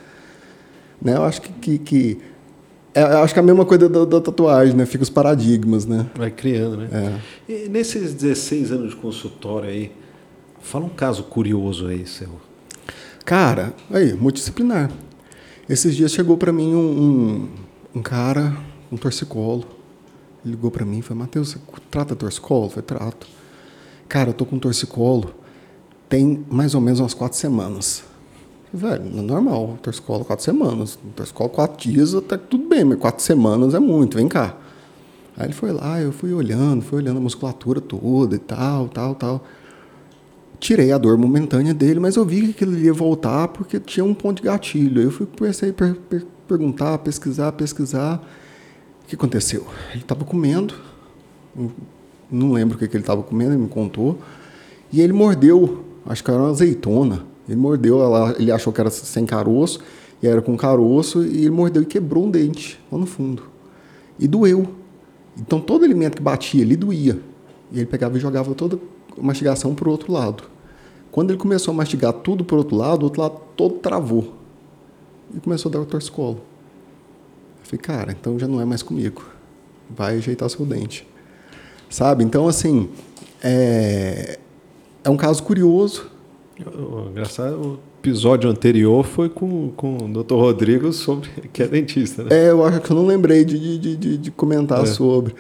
né? 1.03 1.17
Eu 1.17 1.25
acho 1.25 1.43
que. 1.43 1.53
que, 1.53 1.79
que- 1.79 2.19
é, 2.93 3.03
eu 3.03 3.19
acho 3.19 3.33
que 3.33 3.39
é 3.39 3.43
a 3.43 3.47
mesma 3.47 3.65
coisa 3.65 3.89
da, 3.89 4.05
da 4.05 4.21
tatuagem, 4.21 4.75
né? 4.75 4.85
Fica 4.85 5.05
os 5.05 5.11
paradigmas, 5.11 5.87
né? 5.87 6.07
Vai 6.17 6.31
criando, 6.31 6.77
né? 6.79 6.89
É. 7.49 7.53
E 7.53 7.69
nesses 7.69 8.13
16 8.15 8.73
anos 8.73 8.91
de 8.91 8.97
consultório 8.97 9.69
aí, 9.69 9.93
Fala 10.63 10.85
um 10.85 10.91
caso 10.91 11.23
curioso 11.25 11.87
aí, 11.87 12.07
seu. 12.07 12.29
Cara, 13.25 13.73
aí, 13.91 14.13
multidisciplinar. 14.13 14.91
Esses 15.69 15.97
dias 15.97 16.13
chegou 16.13 16.37
para 16.37 16.53
mim 16.53 16.75
um, 16.75 16.79
um, 17.95 17.99
um, 17.99 18.03
cara, 18.03 18.55
um 18.91 18.97
torcicolo. 18.97 19.65
Ele 20.45 20.55
ligou 20.55 20.71
para 20.71 20.85
mim 20.85 20.99
e 20.99 21.03
falou: 21.03 21.23
Matheus, 21.23 21.51
você 21.51 21.59
trata 21.91 22.17
torcicolo? 22.17 22.67
Eu 22.67 22.71
falei: 22.71 22.85
trato. 22.85 23.27
Cara, 24.09 24.31
eu 24.31 24.35
tô 24.35 24.45
com 24.45 24.59
torcicolo 24.59 25.35
tem 26.11 26.45
mais 26.51 26.75
ou 26.75 26.81
menos 26.81 26.99
umas 26.99 27.15
quatro 27.15 27.39
semanas. 27.39 28.03
Velho, 28.75 29.05
não 29.05 29.21
é 29.21 29.27
normal. 29.27 29.79
Torcicolo 29.81 30.25
quatro 30.25 30.45
semanas. 30.45 30.99
Torcicolo 31.15 31.49
quatro 31.49 31.79
dias, 31.89 32.15
até 32.15 32.37
tudo 32.37 32.69
bem, 32.69 32.85
mas 32.85 32.99
quatro 32.99 33.23
semanas 33.23 33.75
é 33.75 33.79
muito, 33.79 34.19
vem 34.19 34.29
cá. 34.29 34.57
Aí 35.37 35.47
ele 35.47 35.53
foi 35.53 35.71
lá, 35.73 36.01
eu 36.01 36.13
fui 36.13 36.33
olhando, 36.33 36.83
fui 36.83 36.99
olhando 36.99 37.19
a 37.19 37.21
musculatura 37.21 37.81
toda 37.81 38.35
e 38.35 38.39
tal, 38.41 38.89
tal, 38.89 39.15
tal. 39.15 39.45
Tirei 40.59 40.91
a 40.93 40.99
dor 40.99 41.17
momentânea 41.17 41.73
dele, 41.73 42.01
mas 42.01 42.17
eu 42.17 42.25
vi 42.25 42.53
que 42.53 42.65
ele 42.65 42.85
ia 42.85 42.93
voltar 42.93 43.49
porque 43.49 43.79
tinha 43.79 44.05
um 44.05 44.13
ponto 44.13 44.39
de 44.39 44.43
gatilho. 44.43 45.01
Eu 45.01 45.11
fui, 45.13 45.27
comecei 45.27 45.71
a 45.71 45.73
per 45.73 45.95
per 45.95 46.27
perguntar, 46.49 46.99
pesquisar, 46.99 47.53
pesquisar. 47.53 48.21
Que 49.11 49.17
aconteceu? 49.17 49.67
Ele 49.91 50.03
estava 50.03 50.25
comendo, 50.25 50.73
não 52.31 52.53
lembro 52.53 52.77
o 52.77 52.79
que, 52.79 52.87
que 52.87 52.97
ele 52.97 53.03
estava 53.03 53.25
comendo, 53.25 53.55
ele 53.55 53.63
me 53.63 53.69
contou. 53.69 54.17
E 54.93 55.01
ele 55.01 55.13
mordeu, 55.13 55.85
acho 56.07 56.23
que 56.23 56.31
era 56.31 56.39
uma 56.39 56.51
azeitona. 56.51 57.25
Ele 57.49 57.59
mordeu, 57.59 57.99
ele 58.39 58.53
achou 58.53 58.73
que 58.73 58.81
era 58.81 58.89
sem 58.89 59.27
caroço, 59.27 59.81
e 60.23 60.29
era 60.29 60.41
com 60.41 60.57
caroço, 60.57 61.25
e 61.25 61.41
ele 61.41 61.51
mordeu 61.51 61.83
e 61.83 61.87
quebrou 61.87 62.25
um 62.25 62.31
dente 62.31 62.79
lá 62.91 62.97
no 62.97 63.05
fundo. 63.05 63.43
E 64.17 64.29
doeu. 64.29 64.65
Então 65.37 65.61
todo 65.61 65.85
alimento 65.85 66.15
que 66.17 66.23
batia 66.23 66.63
ali 66.63 66.77
doía. 66.77 67.19
E 67.73 67.79
ele 67.79 67.87
pegava 67.87 68.17
e 68.17 68.21
jogava 68.21 68.55
toda 68.55 68.79
a 69.19 69.21
mastigação 69.21 69.75
para 69.75 69.89
o 69.89 69.91
outro 69.91 70.13
lado. 70.13 70.45
Quando 71.11 71.31
ele 71.31 71.39
começou 71.39 71.75
a 71.75 71.77
mastigar 71.77 72.13
tudo 72.13 72.45
para 72.45 72.55
o 72.55 72.59
outro 72.59 72.77
lado, 72.77 73.03
o 73.03 73.05
outro 73.07 73.23
lado 73.23 73.41
todo 73.57 73.75
travou. 73.81 74.35
E 75.35 75.41
começou 75.41 75.69
a 75.69 75.73
dar 75.73 75.81
o 75.81 75.87
torcicolo. 75.87 76.49
Eu 77.73 77.79
falei, 77.79 77.83
cara, 77.83 78.17
então 78.19 78.37
já 78.37 78.49
não 78.49 78.61
é 78.61 78.65
mais 78.65 78.83
comigo. 78.83 79.25
Vai 79.89 80.17
ajeitar 80.17 80.51
seu 80.51 80.67
dente. 80.67 81.07
Sabe? 81.89 82.25
Então, 82.25 82.49
assim, 82.49 82.89
é, 83.43 84.39
é 85.05 85.11
um 85.11 85.17
caso 85.17 85.43
curioso. 85.43 86.07
Engraçado, 87.11 87.55
o 87.55 87.79
episódio 88.01 88.51
anterior 88.51 89.05
foi 89.05 89.29
com, 89.29 89.71
com 89.77 89.97
o 89.99 90.23
Dr. 90.23 90.35
Rodrigo 90.35 90.93
sobre 90.93 91.29
que 91.53 91.63
é 91.63 91.69
dentista, 91.69 92.25
né? 92.25 92.31
É, 92.33 92.51
eu 92.51 92.65
acho 92.65 92.81
que 92.81 92.91
eu 92.91 92.97
não 92.97 93.07
lembrei 93.07 93.45
de, 93.45 93.79
de, 93.79 93.97
de, 93.97 94.19
de 94.19 94.31
comentar 94.33 94.83
é. 94.83 94.87
sobre. 94.87 95.35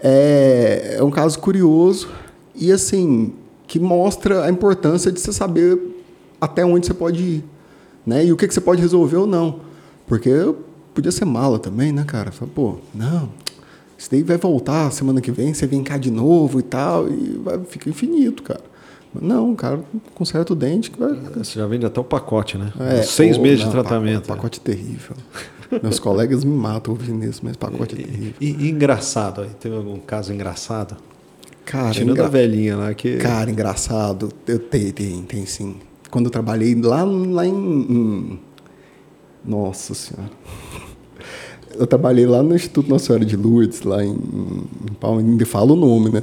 É, 0.00 0.96
é 0.98 1.02
um 1.02 1.10
caso 1.10 1.38
curioso 1.40 2.08
e 2.54 2.70
assim 2.70 3.32
que 3.66 3.80
mostra 3.80 4.44
a 4.44 4.50
importância 4.50 5.10
de 5.10 5.20
você 5.20 5.32
saber 5.32 5.78
até 6.40 6.64
onde 6.64 6.86
você 6.86 6.94
pode 6.94 7.22
ir, 7.22 7.44
né? 8.06 8.24
E 8.24 8.32
o 8.32 8.36
que, 8.36 8.46
que 8.46 8.54
você 8.54 8.60
pode 8.60 8.80
resolver 8.80 9.16
ou 9.16 9.26
não. 9.26 9.60
Porque 10.06 10.30
podia 10.94 11.12
ser 11.12 11.24
mala 11.24 11.58
também, 11.58 11.92
né, 11.92 12.04
cara? 12.04 12.30
Fala, 12.30 12.50
pô, 12.54 12.78
não, 12.94 13.28
isso 13.96 14.10
daí 14.10 14.22
vai 14.22 14.36
voltar 14.36 14.90
semana 14.90 15.20
que 15.20 15.30
vem, 15.30 15.54
você 15.54 15.66
vem 15.66 15.82
cá 15.82 15.96
de 15.96 16.10
novo 16.10 16.58
e 16.58 16.62
tal, 16.62 17.08
e 17.08 17.40
vai, 17.42 17.60
fica 17.68 17.88
infinito, 17.88 18.42
cara. 18.42 18.60
Não, 19.20 19.54
cara, 19.54 19.80
conserta 20.14 20.54
o 20.54 20.56
dente 20.56 20.90
que 20.90 20.98
vai. 20.98 21.12
Você 21.36 21.58
já 21.58 21.66
vende 21.66 21.84
até 21.84 22.00
o 22.00 22.04
pacote, 22.04 22.56
né? 22.56 22.72
É, 22.80 23.02
Seis 23.02 23.36
ou, 23.36 23.42
meses 23.42 23.60
não, 23.60 23.66
de 23.66 23.72
tratamento. 23.72 24.26
Pacote, 24.26 24.58
pacote 24.58 24.60
terrível. 24.60 25.16
Meus 25.82 25.98
colegas 25.98 26.44
me 26.44 26.54
matam 26.54 26.92
ouvindo 26.94 27.24
isso, 27.24 27.40
mas 27.44 27.56
pacote 27.56 27.94
e, 27.94 28.00
é 28.00 28.04
terrível. 28.04 28.34
E, 28.40 28.66
e 28.66 28.70
engraçado, 28.70 29.42
aí, 29.42 29.50
teve 29.60 29.76
algum 29.76 29.98
caso 29.98 30.32
engraçado? 30.32 30.96
Cara, 31.64 31.92
Tirando 31.92 32.10
engra... 32.10 32.26
a 32.26 32.28
velhinha 32.28 32.76
lá 32.76 32.94
que. 32.94 33.18
Cara, 33.18 33.50
engraçado. 33.50 34.30
Eu 34.46 34.58
tenho, 34.58 34.92
tem, 34.92 35.22
tem 35.22 35.46
sim. 35.46 35.76
Quando 36.10 36.26
eu 36.26 36.30
trabalhei 36.30 36.74
lá, 36.74 37.04
lá 37.04 37.46
em, 37.46 37.52
em... 37.54 38.40
Nossa 39.44 39.94
Senhora. 39.94 40.30
Eu 41.74 41.86
trabalhei 41.86 42.26
lá 42.26 42.42
no 42.42 42.54
Instituto 42.54 42.88
Nossa 42.88 43.06
Senhora 43.06 43.24
de 43.24 43.36
Lourdes, 43.36 43.82
lá 43.82 44.04
em, 44.04 44.12
em 44.12 44.94
Palma, 45.00 45.20
ainda 45.20 45.46
falo 45.46 45.74
o 45.74 45.76
nome, 45.76 46.10
né? 46.10 46.22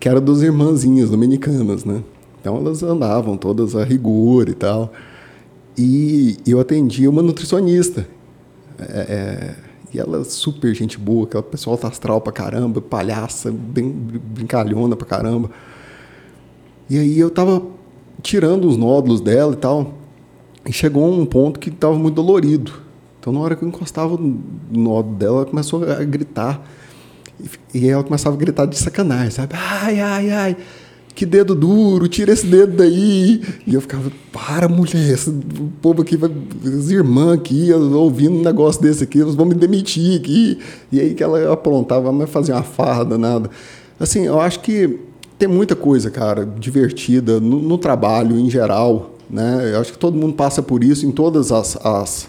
Que 0.00 0.08
era 0.08 0.20
dos 0.20 0.42
irmãzinhas 0.42 1.10
dominicanas, 1.10 1.84
né? 1.84 2.02
Então 2.40 2.56
elas 2.56 2.82
andavam 2.82 3.36
todas 3.36 3.76
a 3.76 3.84
rigor 3.84 4.48
e 4.48 4.54
tal. 4.54 4.92
E 5.76 6.36
eu 6.46 6.58
atendia 6.58 7.08
uma 7.08 7.22
nutricionista. 7.22 8.08
É, 8.78 9.54
é 9.64 9.68
e 9.92 9.98
ela 9.98 10.20
é 10.20 10.24
super 10.24 10.74
gente 10.74 10.98
boa, 10.98 11.24
aquela 11.24 11.42
pessoal 11.42 11.76
tá 11.78 11.88
astral 11.88 12.20
pra 12.20 12.32
caramba, 12.32 12.80
palhaça, 12.80 13.50
bem 13.50 13.90
brincalhona 13.90 14.94
pra 14.94 15.06
caramba. 15.06 15.50
E 16.90 16.98
aí 16.98 17.18
eu 17.18 17.30
tava 17.30 17.62
tirando 18.22 18.66
os 18.66 18.76
nódulos 18.76 19.20
dela 19.20 19.54
e 19.54 19.56
tal, 19.56 19.94
e 20.68 20.72
chegou 20.72 21.10
um 21.10 21.24
ponto 21.24 21.58
que 21.58 21.70
tava 21.70 21.98
muito 21.98 22.14
dolorido. 22.14 22.72
Então 23.18 23.32
na 23.32 23.40
hora 23.40 23.56
que 23.56 23.64
eu 23.64 23.68
encostava 23.68 24.16
no 24.16 24.40
nódulo 24.70 25.16
dela, 25.16 25.36
ela 25.38 25.46
começou 25.46 25.82
a 25.90 26.04
gritar. 26.04 26.62
E 27.72 27.88
ela 27.88 28.04
começava 28.04 28.36
a 28.36 28.38
gritar 28.38 28.66
de 28.66 28.76
sacanagem, 28.76 29.30
sabe? 29.30 29.54
Ai, 29.54 30.00
ai, 30.00 30.30
ai 30.30 30.56
que 31.18 31.26
dedo 31.26 31.52
duro, 31.52 32.06
tira 32.06 32.32
esse 32.32 32.46
dedo 32.46 32.76
daí. 32.76 33.42
E 33.66 33.74
eu 33.74 33.80
ficava, 33.80 34.08
para, 34.32 34.68
mulher, 34.68 35.14
esse, 35.14 35.32
povo 35.82 36.02
aqui, 36.02 36.16
vai, 36.16 36.30
as 36.64 36.90
irmãs 36.90 37.32
aqui, 37.32 37.72
ouvindo 37.72 38.36
um 38.36 38.42
negócio 38.42 38.80
desse 38.80 39.02
aqui, 39.02 39.18
eles 39.18 39.34
vão 39.34 39.44
me 39.44 39.54
demitir 39.54 40.20
aqui. 40.20 40.60
E 40.92 41.00
aí 41.00 41.14
que 41.14 41.22
ela 41.24 41.52
aprontava, 41.52 42.12
mas 42.12 42.30
fazia 42.30 42.54
uma 42.54 42.62
farda, 42.62 43.18
nada. 43.18 43.50
Assim, 43.98 44.26
eu 44.26 44.40
acho 44.40 44.60
que 44.60 44.96
tem 45.36 45.48
muita 45.48 45.74
coisa, 45.74 46.08
cara, 46.08 46.46
divertida 46.46 47.40
no, 47.40 47.60
no 47.60 47.78
trabalho 47.78 48.38
em 48.38 48.48
geral, 48.48 49.17
né? 49.30 49.72
Eu 49.74 49.80
acho 49.80 49.92
que 49.92 49.98
todo 49.98 50.16
mundo 50.16 50.34
passa 50.34 50.62
por 50.62 50.82
isso 50.82 51.06
em 51.06 51.10
todas 51.10 51.52
as, 51.52 51.76
as, 51.84 52.28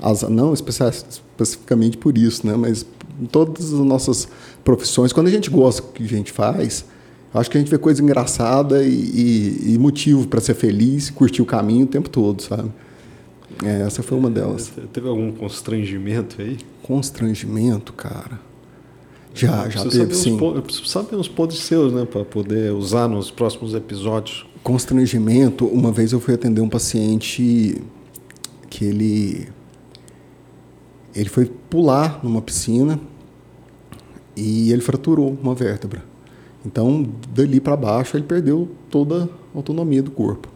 as 0.00 0.22
não 0.22 0.54
especificamente 0.54 1.96
por 1.96 2.16
isso, 2.16 2.46
né? 2.46 2.54
Mas 2.56 2.86
em 3.20 3.26
todas 3.26 3.72
as 3.72 3.80
nossas 3.80 4.28
profissões, 4.64 5.12
quando 5.12 5.26
a 5.26 5.30
gente 5.30 5.50
gosta 5.50 5.82
do 5.82 5.88
que 5.88 6.02
a 6.02 6.06
gente 6.06 6.32
faz, 6.32 6.84
Acho 7.32 7.50
que 7.50 7.58
a 7.58 7.60
gente 7.60 7.70
vê 7.70 7.76
coisa 7.76 8.02
engraçada 8.02 8.82
e, 8.82 8.88
e, 8.88 9.74
e 9.74 9.78
motivo 9.78 10.26
para 10.26 10.40
ser 10.40 10.54
feliz, 10.54 11.10
curtir 11.10 11.42
o 11.42 11.46
caminho 11.46 11.84
o 11.84 11.88
tempo 11.88 12.08
todo, 12.08 12.42
sabe? 12.42 12.70
É, 13.62 13.82
essa 13.82 14.02
foi 14.02 14.16
uma 14.16 14.30
delas. 14.30 14.72
Teve 14.92 15.08
algum 15.08 15.30
constrangimento 15.32 16.40
aí? 16.40 16.58
Constrangimento, 16.82 17.92
cara. 17.92 18.40
Já, 19.34 19.68
já 19.68 19.84
teve, 19.84 20.14
sim. 20.14 20.38
eu 20.40 20.62
preciso 20.62 20.86
saber 20.86 21.16
uns 21.16 21.28
podres 21.28 21.60
seus, 21.60 21.92
né, 21.92 22.04
para 22.04 22.24
poder 22.24 22.72
usar 22.72 23.06
nos 23.08 23.30
próximos 23.30 23.74
episódios. 23.74 24.46
Constrangimento. 24.62 25.66
Uma 25.66 25.90
vez 25.92 26.12
eu 26.12 26.20
fui 26.20 26.34
atender 26.34 26.60
um 26.60 26.68
paciente 26.68 27.82
que 28.68 28.84
ele 28.84 29.48
ele 31.14 31.28
foi 31.28 31.46
pular 31.46 32.20
numa 32.22 32.40
piscina 32.40 33.00
e 34.36 34.70
ele 34.70 34.80
fraturou 34.80 35.36
uma 35.42 35.54
vértebra. 35.54 36.04
Então, 36.64 37.08
dali 37.34 37.60
para 37.60 37.76
baixo, 37.76 38.16
ele 38.16 38.24
perdeu 38.24 38.68
toda 38.90 39.24
a 39.24 39.28
autonomia 39.56 40.02
do 40.02 40.10
corpo. 40.10 40.48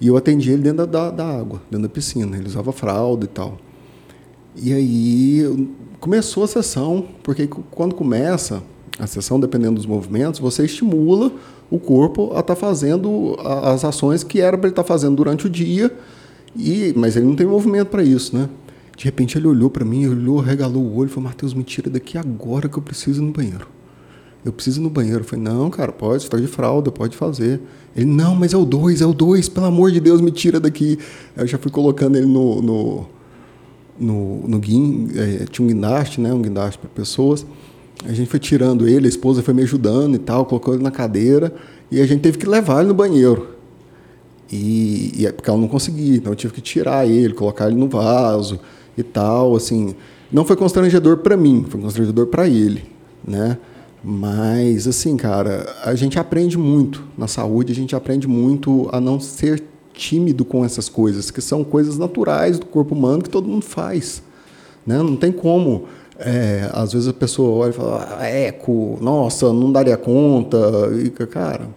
E 0.00 0.08
eu 0.08 0.16
atendi 0.16 0.50
ele 0.50 0.62
dentro 0.62 0.86
da, 0.86 1.10
da 1.10 1.26
água, 1.26 1.62
dentro 1.70 1.86
da 1.86 1.88
piscina. 1.88 2.36
Ele 2.36 2.46
usava 2.46 2.72
fralda 2.72 3.24
e 3.24 3.28
tal. 3.28 3.58
E 4.56 4.72
aí 4.72 5.68
começou 6.00 6.44
a 6.44 6.48
sessão, 6.48 7.06
porque 7.22 7.46
quando 7.46 7.94
começa 7.94 8.62
a 8.98 9.06
sessão, 9.06 9.38
dependendo 9.38 9.76
dos 9.76 9.86
movimentos, 9.86 10.40
você 10.40 10.64
estimula 10.64 11.32
o 11.74 11.78
corpo 11.78 12.30
a 12.34 12.40
estar 12.40 12.42
tá 12.42 12.56
fazendo 12.56 13.36
as 13.64 13.84
ações 13.84 14.22
que 14.22 14.40
era 14.40 14.56
para 14.56 14.68
ele 14.68 14.72
estar 14.72 14.82
tá 14.82 14.88
fazendo 14.88 15.16
durante 15.16 15.46
o 15.46 15.50
dia, 15.50 15.90
e 16.56 16.92
mas 16.96 17.16
ele 17.16 17.26
não 17.26 17.36
tem 17.36 17.46
movimento 17.46 17.88
para 17.88 18.02
isso, 18.02 18.36
né? 18.36 18.48
De 18.96 19.04
repente 19.04 19.36
ele 19.36 19.46
olhou 19.46 19.68
para 19.68 19.84
mim, 19.84 20.06
olhou, 20.06 20.38
regalou 20.38 20.82
o 20.82 20.96
olho 20.96 21.10
falou: 21.10 21.28
Matheus, 21.28 21.52
me 21.52 21.64
tira 21.64 21.90
daqui 21.90 22.16
agora 22.16 22.68
que 22.68 22.78
eu 22.78 22.82
preciso 22.82 23.22
ir 23.22 23.26
no 23.26 23.32
banheiro 23.32 23.66
eu 24.44 24.52
preciso 24.52 24.80
ir 24.80 24.82
no 24.82 24.90
banheiro. 24.90 25.20
Eu 25.20 25.24
falei, 25.24 25.44
não, 25.44 25.70
cara, 25.70 25.90
pode, 25.90 26.22
estou 26.22 26.38
de 26.38 26.46
fralda, 26.46 26.92
pode 26.92 27.16
fazer. 27.16 27.60
Ele, 27.96 28.06
não, 28.06 28.34
mas 28.34 28.52
é 28.52 28.56
o 28.56 28.64
dois, 28.64 29.00
é 29.00 29.06
o 29.06 29.14
dois, 29.14 29.48
pelo 29.48 29.66
amor 29.66 29.90
de 29.90 30.00
Deus, 30.00 30.20
me 30.20 30.30
tira 30.30 30.60
daqui. 30.60 30.98
Eu 31.34 31.46
já 31.46 31.56
fui 31.56 31.70
colocando 31.70 32.16
ele 32.16 32.26
no. 32.26 32.60
no, 32.60 33.06
no, 33.98 34.48
no 34.48 34.58
guin, 34.58 35.08
é, 35.14 35.44
tinha 35.46 35.64
um 35.64 35.68
guindaste, 35.68 36.20
né? 36.20 36.32
Um 36.32 36.42
guindaste 36.42 36.78
para 36.78 36.90
pessoas. 36.90 37.46
A 38.04 38.12
gente 38.12 38.28
foi 38.28 38.38
tirando 38.38 38.86
ele, 38.86 39.06
a 39.06 39.08
esposa 39.08 39.42
foi 39.42 39.54
me 39.54 39.62
ajudando 39.62 40.14
e 40.14 40.18
tal, 40.18 40.44
colocou 40.44 40.74
ele 40.74 40.82
na 40.82 40.90
cadeira 40.90 41.54
e 41.90 42.00
a 42.00 42.06
gente 42.06 42.20
teve 42.20 42.38
que 42.38 42.46
levar 42.46 42.80
ele 42.80 42.88
no 42.88 42.94
banheiro. 42.94 43.54
E, 44.52 45.12
e 45.16 45.26
é 45.26 45.32
porque 45.32 45.48
ela 45.48 45.58
não 45.58 45.68
conseguia, 45.68 46.16
então 46.16 46.32
eu 46.32 46.36
tive 46.36 46.52
que 46.52 46.60
tirar 46.60 47.08
ele, 47.08 47.32
colocar 47.32 47.66
ele 47.66 47.76
no 47.76 47.88
vaso 47.88 48.60
e 48.96 49.02
tal, 49.02 49.56
assim. 49.56 49.94
Não 50.30 50.44
foi 50.44 50.56
constrangedor 50.56 51.18
para 51.18 51.36
mim, 51.36 51.64
foi 51.68 51.80
constrangedor 51.80 52.26
para 52.26 52.46
ele, 52.48 52.84
né? 53.26 53.58
Mas, 54.02 54.86
assim, 54.86 55.16
cara, 55.16 55.74
a 55.82 55.94
gente 55.94 56.18
aprende 56.18 56.58
muito 56.58 57.02
na 57.16 57.26
saúde, 57.26 57.72
a 57.72 57.74
gente 57.74 57.96
aprende 57.96 58.28
muito 58.28 58.86
a 58.92 59.00
não 59.00 59.18
ser 59.18 59.62
tímido 59.94 60.44
com 60.44 60.62
essas 60.62 60.90
coisas, 60.90 61.30
que 61.30 61.40
são 61.40 61.64
coisas 61.64 61.96
naturais 61.96 62.58
do 62.58 62.66
corpo 62.66 62.94
humano 62.94 63.22
que 63.22 63.30
todo 63.30 63.48
mundo 63.48 63.64
faz. 63.64 64.22
Né? 64.86 64.98
Não 64.98 65.16
tem 65.16 65.32
como. 65.32 65.86
É, 66.18 66.70
às 66.72 66.92
vezes 66.92 67.08
a 67.08 67.12
pessoa 67.12 67.64
olha 67.64 67.70
e 67.70 67.72
fala, 67.72 68.18
ah, 68.18 68.26
eco, 68.26 68.98
nossa, 69.00 69.52
não 69.52 69.72
daria 69.72 69.96
conta. 69.96 70.58
E, 71.02 71.10
cara, 71.10 71.68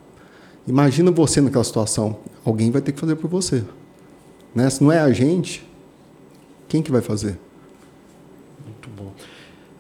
Imagina 0.68 1.10
você 1.12 1.40
naquela 1.40 1.64
situação. 1.64 2.18
Alguém 2.44 2.70
vai 2.70 2.82
ter 2.82 2.92
que 2.92 3.00
fazer 3.00 3.16
por 3.16 3.30
você. 3.30 3.64
Né? 4.54 4.70
Se 4.70 4.84
não 4.84 4.92
é 4.92 5.00
a 5.00 5.12
gente, 5.12 5.66
quem 6.68 6.82
que 6.82 6.92
vai 6.92 7.02
fazer? 7.02 7.40
Muito 8.66 8.90
bom. 8.90 9.14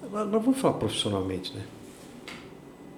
Agora, 0.02 0.26
nós 0.26 0.42
vamos 0.42 0.60
falar 0.60 0.76
profissionalmente, 0.76 1.54
né? 1.54 1.64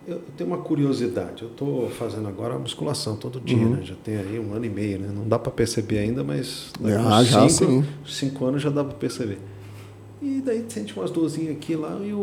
Eu 0.07 0.21
tenho 0.37 0.49
uma 0.49 0.59
curiosidade. 0.59 1.43
Eu 1.43 1.49
estou 1.49 1.89
fazendo 1.89 2.27
agora 2.27 2.55
a 2.55 2.59
musculação 2.59 3.15
todo 3.15 3.39
dia, 3.39 3.57
uhum. 3.57 3.75
né? 3.75 3.81
Já 3.83 3.95
tem 3.95 4.17
aí 4.17 4.39
um 4.39 4.53
ano 4.53 4.65
e 4.65 4.69
meio, 4.69 4.99
né? 4.99 5.11
Não 5.13 5.27
dá 5.27 5.37
para 5.37 5.51
perceber 5.51 5.99
ainda, 5.99 6.23
mas 6.23 6.71
ah, 6.83 7.23
já 7.23 7.47
cinco, 7.49 7.71
sim. 7.71 7.85
cinco 8.07 8.45
anos 8.45 8.61
já 8.61 8.69
dá 8.69 8.83
para 8.83 8.95
perceber. 8.95 9.39
E 10.21 10.41
daí 10.43 10.65
sente 10.67 10.93
umas 10.97 11.11
dorzinhas 11.11 11.55
aqui 11.55 11.75
lá 11.75 11.97
e 12.03 12.11
o, 12.11 12.17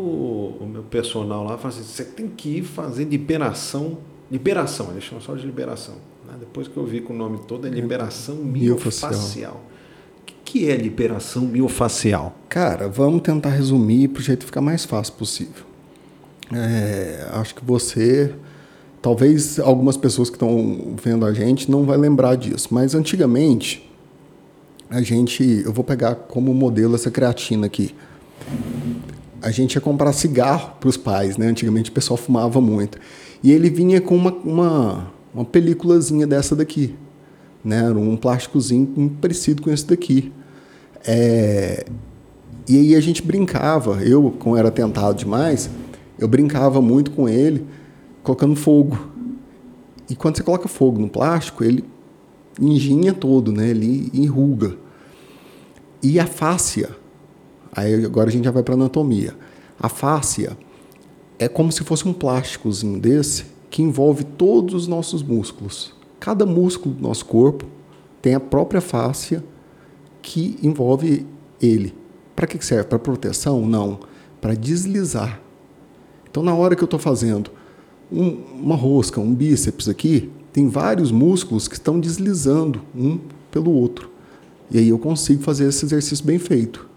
o, 0.61 0.69
meu 0.71 0.83
personal 0.83 1.45
lá 1.45 1.57
fala 1.57 1.73
assim, 1.73 1.83
você 1.83 2.05
tem 2.05 2.29
que 2.29 2.59
ir 2.59 2.63
fazer 2.63 3.05
liberação, 3.05 3.99
liberação, 4.31 4.91
eles 4.91 5.05
chamam 5.05 5.23
só 5.23 5.35
de 5.35 5.47
liberação. 5.47 5.95
Né? 6.27 6.35
Depois 6.39 6.69
que 6.69 6.77
eu 6.77 6.85
vi 6.85 7.01
com 7.01 7.15
o 7.15 7.17
nome 7.17 7.41
todo, 7.49 7.67
é 7.67 7.71
liberação 7.71 8.37
miofacial. 8.37 9.63
O 10.21 10.25
que, 10.27 10.35
que 10.45 10.71
é 10.71 10.77
liberação 10.77 11.43
miofacial? 11.43 12.37
Cara, 12.51 12.87
vamos 12.87 13.23
tentar 13.23 13.51
resumir 13.51 14.09
para 14.09 14.21
o 14.21 14.23
jeito 14.23 14.45
ficar 14.45 14.61
mais 14.61 14.85
fácil 14.85 15.15
possível. 15.15 15.65
É, 16.53 17.27
acho 17.33 17.55
que 17.55 17.65
você, 17.65 18.35
talvez 19.01 19.59
algumas 19.59 19.97
pessoas 19.97 20.29
que 20.29 20.37
estão 20.37 20.95
vendo 21.03 21.25
a 21.25 21.33
gente 21.33 21.71
não 21.71 21.85
vai 21.85 21.97
lembrar 21.97 22.37
disso, 22.37 22.69
mas 22.71 22.95
antigamente 22.95 23.91
a 24.89 25.03
gente, 25.03 25.63
eu 25.65 25.73
vou 25.73 25.85
pegar 25.85 26.15
como 26.15 26.55
modelo 26.55 26.95
essa 26.95 27.11
creatina 27.11 27.67
aqui. 27.67 27.95
A 29.43 29.51
gente 29.51 29.75
ia 29.75 29.81
comprar 29.81 30.13
cigarro 30.13 30.73
para 30.81 30.89
os 30.89 30.97
pais, 30.97 31.37
né? 31.37 31.47
Antigamente 31.47 31.91
o 31.91 31.93
pessoal 31.93 32.17
fumava 32.17 32.61
muito. 32.61 32.99
E 33.43 33.51
ele 33.53 33.69
vinha 33.69 34.01
com 34.01 34.17
uma, 34.17 34.33
uma, 34.33 35.13
uma 35.35 35.45
películazinha 35.45 36.27
dessa 36.27 36.55
daqui, 36.55 36.95
né? 37.65 37.85
Era 37.85 37.99
um 37.99 38.17
plásticozinho 38.17 39.17
parecido 39.21 39.63
com 39.63 39.71
esse 39.71 39.87
daqui. 39.87 40.33
É... 41.05 41.85
E 42.69 42.79
aí 42.79 42.95
a 42.97 43.01
gente 43.01 43.23
brincava, 43.23 44.03
eu, 44.03 44.35
como 44.39 44.57
era 44.57 44.71
tentado 44.71 45.17
demais, 45.17 45.71
eu 46.19 46.27
brincava 46.27 46.81
muito 46.81 47.13
com 47.13 47.29
ele, 47.29 47.65
colocando 48.23 48.57
fogo. 48.57 48.99
E 50.09 50.17
quando 50.17 50.37
você 50.37 50.43
coloca 50.43 50.67
fogo 50.67 51.01
no 51.01 51.09
plástico, 51.09 51.63
ele 51.63 51.85
enginha 52.61 53.13
todo, 53.13 53.53
né? 53.53 53.69
Ele 53.69 54.11
enruga. 54.13 54.77
E 56.03 56.21
a 56.21 56.27
fáscia, 56.27 56.91
aí 57.73 58.05
agora 58.05 58.29
a 58.29 58.33
gente 58.33 58.45
já 58.45 58.51
vai 58.51 58.63
para 58.63 58.75
anatomia. 58.75 59.35
A 59.79 59.89
fáscia 59.89 60.57
é 61.39 61.49
como 61.49 61.71
se 61.71 61.85
fosse 61.85 62.07
um 62.07 62.13
plásticozinho 62.13 62.99
desse 62.99 63.45
que 63.69 63.83
envolve 63.83 64.25
todos 64.25 64.75
os 64.75 64.87
nossos 64.87 65.23
músculos. 65.23 65.95
Cada 66.19 66.47
músculo 66.47 66.95
do 66.95 67.03
nosso 67.03 67.27
corpo 67.27 67.67
tem 68.23 68.35
a 68.35 68.41
própria 68.41 68.81
fáscia 68.81 69.45
que 70.23 70.59
envolve 70.63 71.27
ele. 71.61 71.95
Para 72.35 72.47
que 72.47 72.65
serve? 72.65 72.89
Para 72.89 72.99
proteção? 72.99 73.67
Não. 73.67 74.01
Para 74.41 74.55
deslizar. 74.55 75.41
Então, 76.31 76.43
na 76.43 76.55
hora 76.55 76.77
que 76.77 76.83
eu 76.83 76.87
estou 76.87 77.01
fazendo 77.01 77.51
um, 78.13 78.29
uma 78.63 78.77
rosca, 78.77 79.21
um 79.21 79.35
bíceps 79.35 79.89
aqui, 79.89 80.31
tem 80.57 80.71
vários 80.71 81.13
músculos 81.13 81.69
que 81.69 81.75
estão 81.75 82.01
deslizando 82.01 82.81
um 82.97 83.19
pelo 83.51 83.71
outro. 83.71 84.11
E 84.71 84.79
aí 84.79 84.89
eu 84.89 84.99
consigo 84.99 85.43
fazer 85.43 85.69
esse 85.69 85.85
exercício 85.85 86.25
bem 86.25 86.39
feito. 86.39 86.89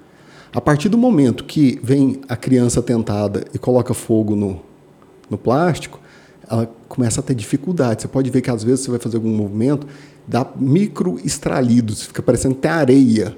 A 0.53 0.62
partir 0.62 0.88
do 0.88 0.97
momento 0.97 1.43
que 1.43 1.78
vem 1.84 2.22
a 2.30 2.38
criança 2.38 2.82
tentada 2.82 3.43
e 3.53 3.60
coloca 3.60 3.93
fogo 3.93 4.34
no, 4.34 4.62
no 5.30 5.38
plástico, 5.38 5.99
ela 6.49 6.74
começa 6.88 7.20
a 7.20 7.24
ter 7.24 7.36
dificuldade. 7.36 8.03
Você 8.03 8.07
pode 8.07 8.30
ver 8.30 8.41
que 8.41 8.49
às 8.49 8.64
vezes 8.64 8.86
você 8.86 8.91
vai 8.91 8.99
fazer 9.01 9.18
algum 9.18 9.36
movimento, 9.36 9.86
dá 10.26 10.47
micro 10.55 11.20
estralidos, 11.26 12.03
fica 12.03 12.22
parecendo 12.22 12.55
até 12.55 12.70
areia. 12.70 13.36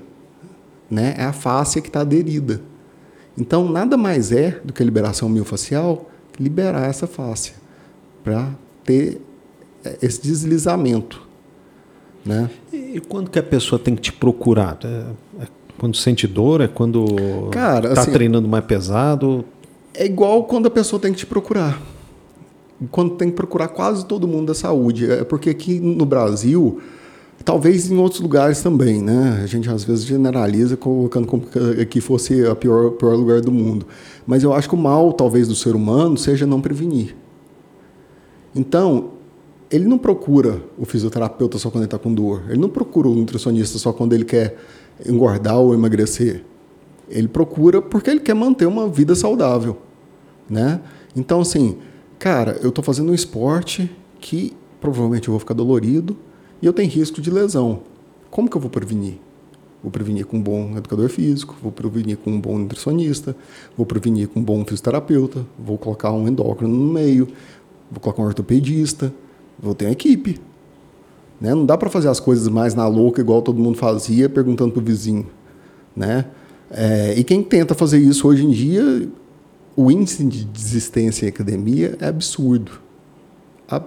Né? 0.87 1.15
É 1.17 1.23
a 1.23 1.33
face 1.33 1.81
que 1.81 1.89
está 1.89 2.01
aderida. 2.01 2.61
Então, 3.35 3.67
nada 3.67 3.97
mais 3.97 4.31
é 4.31 4.61
do 4.63 4.71
que 4.71 4.83
a 4.83 4.85
liberação 4.85 5.27
miofacial 5.27 6.11
liberar 6.39 6.87
essa 6.87 7.07
face 7.07 7.53
para 8.23 8.51
ter 8.83 9.19
esse 10.01 10.21
deslizamento. 10.21 11.21
Né? 12.25 12.49
E 12.71 12.99
quando 12.99 13.29
que 13.29 13.39
a 13.39 13.43
pessoa 13.43 13.79
tem 13.79 13.95
que 13.95 14.01
te 14.01 14.13
procurar? 14.13 14.77
É, 14.83 15.43
é 15.43 15.47
quando 15.77 15.97
sente 15.97 16.27
dor? 16.27 16.61
É 16.61 16.67
quando 16.67 17.05
está 17.47 18.01
assim, 18.01 18.11
treinando 18.11 18.47
mais 18.47 18.63
pesado? 18.65 19.43
É 19.93 20.05
igual 20.05 20.43
quando 20.43 20.67
a 20.67 20.69
pessoa 20.69 20.99
tem 20.99 21.11
que 21.11 21.19
te 21.19 21.25
procurar. 21.25 21.81
Quando 22.91 23.15
tem 23.15 23.29
que 23.29 23.35
procurar 23.35 23.67
quase 23.69 24.05
todo 24.05 24.27
mundo 24.27 24.47
da 24.47 24.53
saúde. 24.53 25.09
É 25.09 25.23
porque 25.23 25.49
aqui 25.49 25.79
no 25.79 26.05
Brasil, 26.05 26.79
talvez 27.43 27.89
em 27.89 27.97
outros 27.97 28.21
lugares 28.21 28.61
também, 28.61 29.01
né? 29.01 29.41
A 29.43 29.47
gente 29.47 29.69
às 29.69 29.83
vezes 29.83 30.05
generaliza 30.05 30.77
colocando 30.77 31.27
como 31.27 31.43
que 31.89 32.01
fosse 32.01 32.43
o 32.43 32.55
pior, 32.55 32.91
pior 32.91 33.15
lugar 33.15 33.41
do 33.41 33.51
mundo. 33.51 33.87
Mas 34.25 34.43
eu 34.43 34.53
acho 34.53 34.69
que 34.69 34.75
o 34.75 34.77
mal, 34.77 35.11
talvez, 35.13 35.47
do 35.47 35.55
ser 35.55 35.75
humano 35.75 36.17
seja 36.17 36.45
não 36.45 36.61
prevenir. 36.61 37.15
Então, 38.55 39.20
ele 39.71 39.85
não 39.85 39.97
procura 39.97 40.61
o 40.77 40.85
fisioterapeuta 40.85 41.57
só 41.57 41.69
quando 41.69 41.83
ele 41.83 41.87
está 41.87 41.97
com 41.97 42.13
dor. 42.13 42.43
Ele 42.49 42.59
não 42.59 42.69
procura 42.69 43.07
o 43.07 43.15
nutricionista 43.15 43.77
só 43.77 43.93
quando 43.93 44.13
ele 44.13 44.25
quer 44.25 44.57
engordar 45.05 45.57
ou 45.57 45.73
emagrecer. 45.73 46.43
Ele 47.09 47.27
procura 47.27 47.81
porque 47.81 48.09
ele 48.09 48.19
quer 48.19 48.33
manter 48.33 48.65
uma 48.65 48.87
vida 48.87 49.15
saudável, 49.15 49.77
né? 50.49 50.81
Então, 51.15 51.39
assim, 51.39 51.77
cara, 52.19 52.59
eu 52.61 52.69
estou 52.69 52.83
fazendo 52.83 53.11
um 53.11 53.15
esporte 53.15 53.89
que 54.19 54.53
provavelmente 54.79 55.29
eu 55.29 55.31
vou 55.31 55.39
ficar 55.39 55.53
dolorido 55.53 56.17
e 56.61 56.65
eu 56.65 56.73
tenho 56.73 56.89
risco 56.89 57.21
de 57.21 57.31
lesão. 57.31 57.81
Como 58.29 58.49
que 58.49 58.57
eu 58.57 58.61
vou 58.61 58.69
prevenir? 58.69 59.19
Vou 59.81 59.91
prevenir 59.91 60.25
com 60.25 60.37
um 60.37 60.41
bom 60.41 60.77
educador 60.77 61.09
físico, 61.09 61.55
vou 61.61 61.71
prevenir 61.71 62.17
com 62.17 62.31
um 62.31 62.39
bom 62.39 62.57
nutricionista, 62.57 63.35
vou 63.75 63.85
prevenir 63.85 64.27
com 64.27 64.39
um 64.39 64.43
bom 64.43 64.63
fisioterapeuta, 64.63 65.45
vou 65.57 65.77
colocar 65.77 66.11
um 66.11 66.27
endócrino 66.27 66.73
no 66.73 66.93
meio, 66.93 67.27
vou 67.89 67.99
colocar 67.99 68.21
um 68.21 68.25
ortopedista, 68.25 69.11
vou 69.61 69.75
ter 69.75 69.85
uma 69.85 69.91
equipe. 69.91 70.39
Né? 71.39 71.53
Não 71.53 71.65
dá 71.65 71.77
para 71.77 71.89
fazer 71.89 72.07
as 72.07 72.19
coisas 72.19 72.47
mais 72.47 72.75
na 72.75 72.87
louca, 72.87 73.21
igual 73.21 73.41
todo 73.41 73.59
mundo 73.59 73.77
fazia, 73.77 74.29
perguntando 74.29 74.71
para 74.71 74.81
o 74.81 74.85
vizinho. 74.85 75.27
Né? 75.95 76.25
É, 76.69 77.15
e 77.17 77.23
quem 77.23 77.43
tenta 77.43 77.73
fazer 77.73 77.97
isso 77.99 78.27
hoje 78.27 78.45
em 78.45 78.51
dia, 78.51 79.09
o 79.75 79.91
índice 79.91 80.23
de 80.23 80.45
desistência 80.45 81.25
em 81.25 81.29
academia 81.29 81.97
é 81.99 82.07
absurdo. 82.07 82.71
A, 83.67 83.81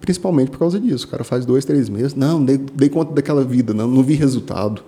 principalmente 0.00 0.50
por 0.50 0.58
causa 0.58 0.78
disso. 0.78 1.06
O 1.06 1.08
cara 1.08 1.24
faz 1.24 1.46
dois, 1.46 1.64
três 1.64 1.88
meses. 1.88 2.14
Não, 2.14 2.44
dei, 2.44 2.58
dei 2.58 2.88
conta 2.88 3.12
daquela 3.12 3.44
vida, 3.44 3.72
não, 3.72 3.88
não 3.88 4.02
vi 4.02 4.14
resultado. 4.14 4.82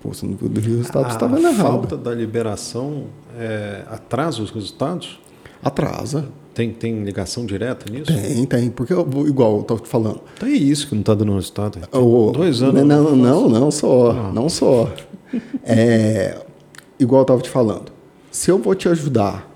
Pô, 0.00 0.12
você 0.12 0.26
não 0.26 0.36
viu 0.36 0.76
resultado, 0.78 1.06
você 1.06 1.14
está 1.14 1.26
vendo 1.26 1.46
errado. 1.46 1.66
A 1.66 1.72
falta 1.72 1.96
da 1.96 2.14
liberação 2.14 3.04
é, 3.36 3.84
atrasa 3.88 4.42
os 4.42 4.50
resultados? 4.50 5.20
Atrasa. 5.62 6.28
Tem, 6.54 6.70
tem 6.72 7.02
ligação 7.02 7.44
direta 7.44 7.90
nisso? 7.90 8.06
Tem, 8.06 8.46
tem. 8.46 8.70
Porque, 8.70 8.94
igual 9.26 9.56
eu 9.56 9.60
estava 9.62 9.80
te 9.80 9.88
falando. 9.88 10.20
Então 10.36 10.48
é 10.48 10.52
isso 10.52 10.86
que 10.86 10.94
não 10.94 11.00
está 11.00 11.12
dando 11.12 11.34
resultado. 11.34 11.80
O, 11.92 12.30
Dois 12.30 12.62
anos. 12.62 12.84
Não, 12.84 13.02
não, 13.02 13.16
não, 13.16 13.48
não 13.48 13.70
só. 13.72 14.12
Não, 14.12 14.32
não 14.32 14.48
só. 14.48 14.88
é, 15.64 16.40
igual 16.98 17.20
eu 17.20 17.24
estava 17.24 17.40
te 17.42 17.50
falando. 17.50 17.92
Se 18.30 18.52
eu 18.52 18.58
vou 18.58 18.74
te 18.76 18.88
ajudar 18.88 19.52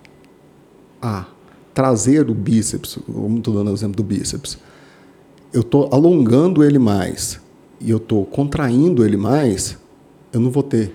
a 1.00 1.26
trazer 1.72 2.28
o 2.28 2.34
bíceps, 2.34 2.98
como 3.06 3.38
estou 3.38 3.54
dando 3.54 3.70
o 3.70 3.74
exemplo 3.74 3.96
do 3.96 4.02
bíceps, 4.02 4.58
eu 5.52 5.60
estou 5.60 5.88
alongando 5.92 6.64
ele 6.64 6.80
mais 6.80 7.40
e 7.80 7.90
eu 7.90 7.98
estou 7.98 8.26
contraindo 8.26 9.04
ele 9.04 9.16
mais, 9.16 9.78
eu 10.32 10.40
não 10.40 10.50
vou 10.50 10.64
ter 10.64 10.92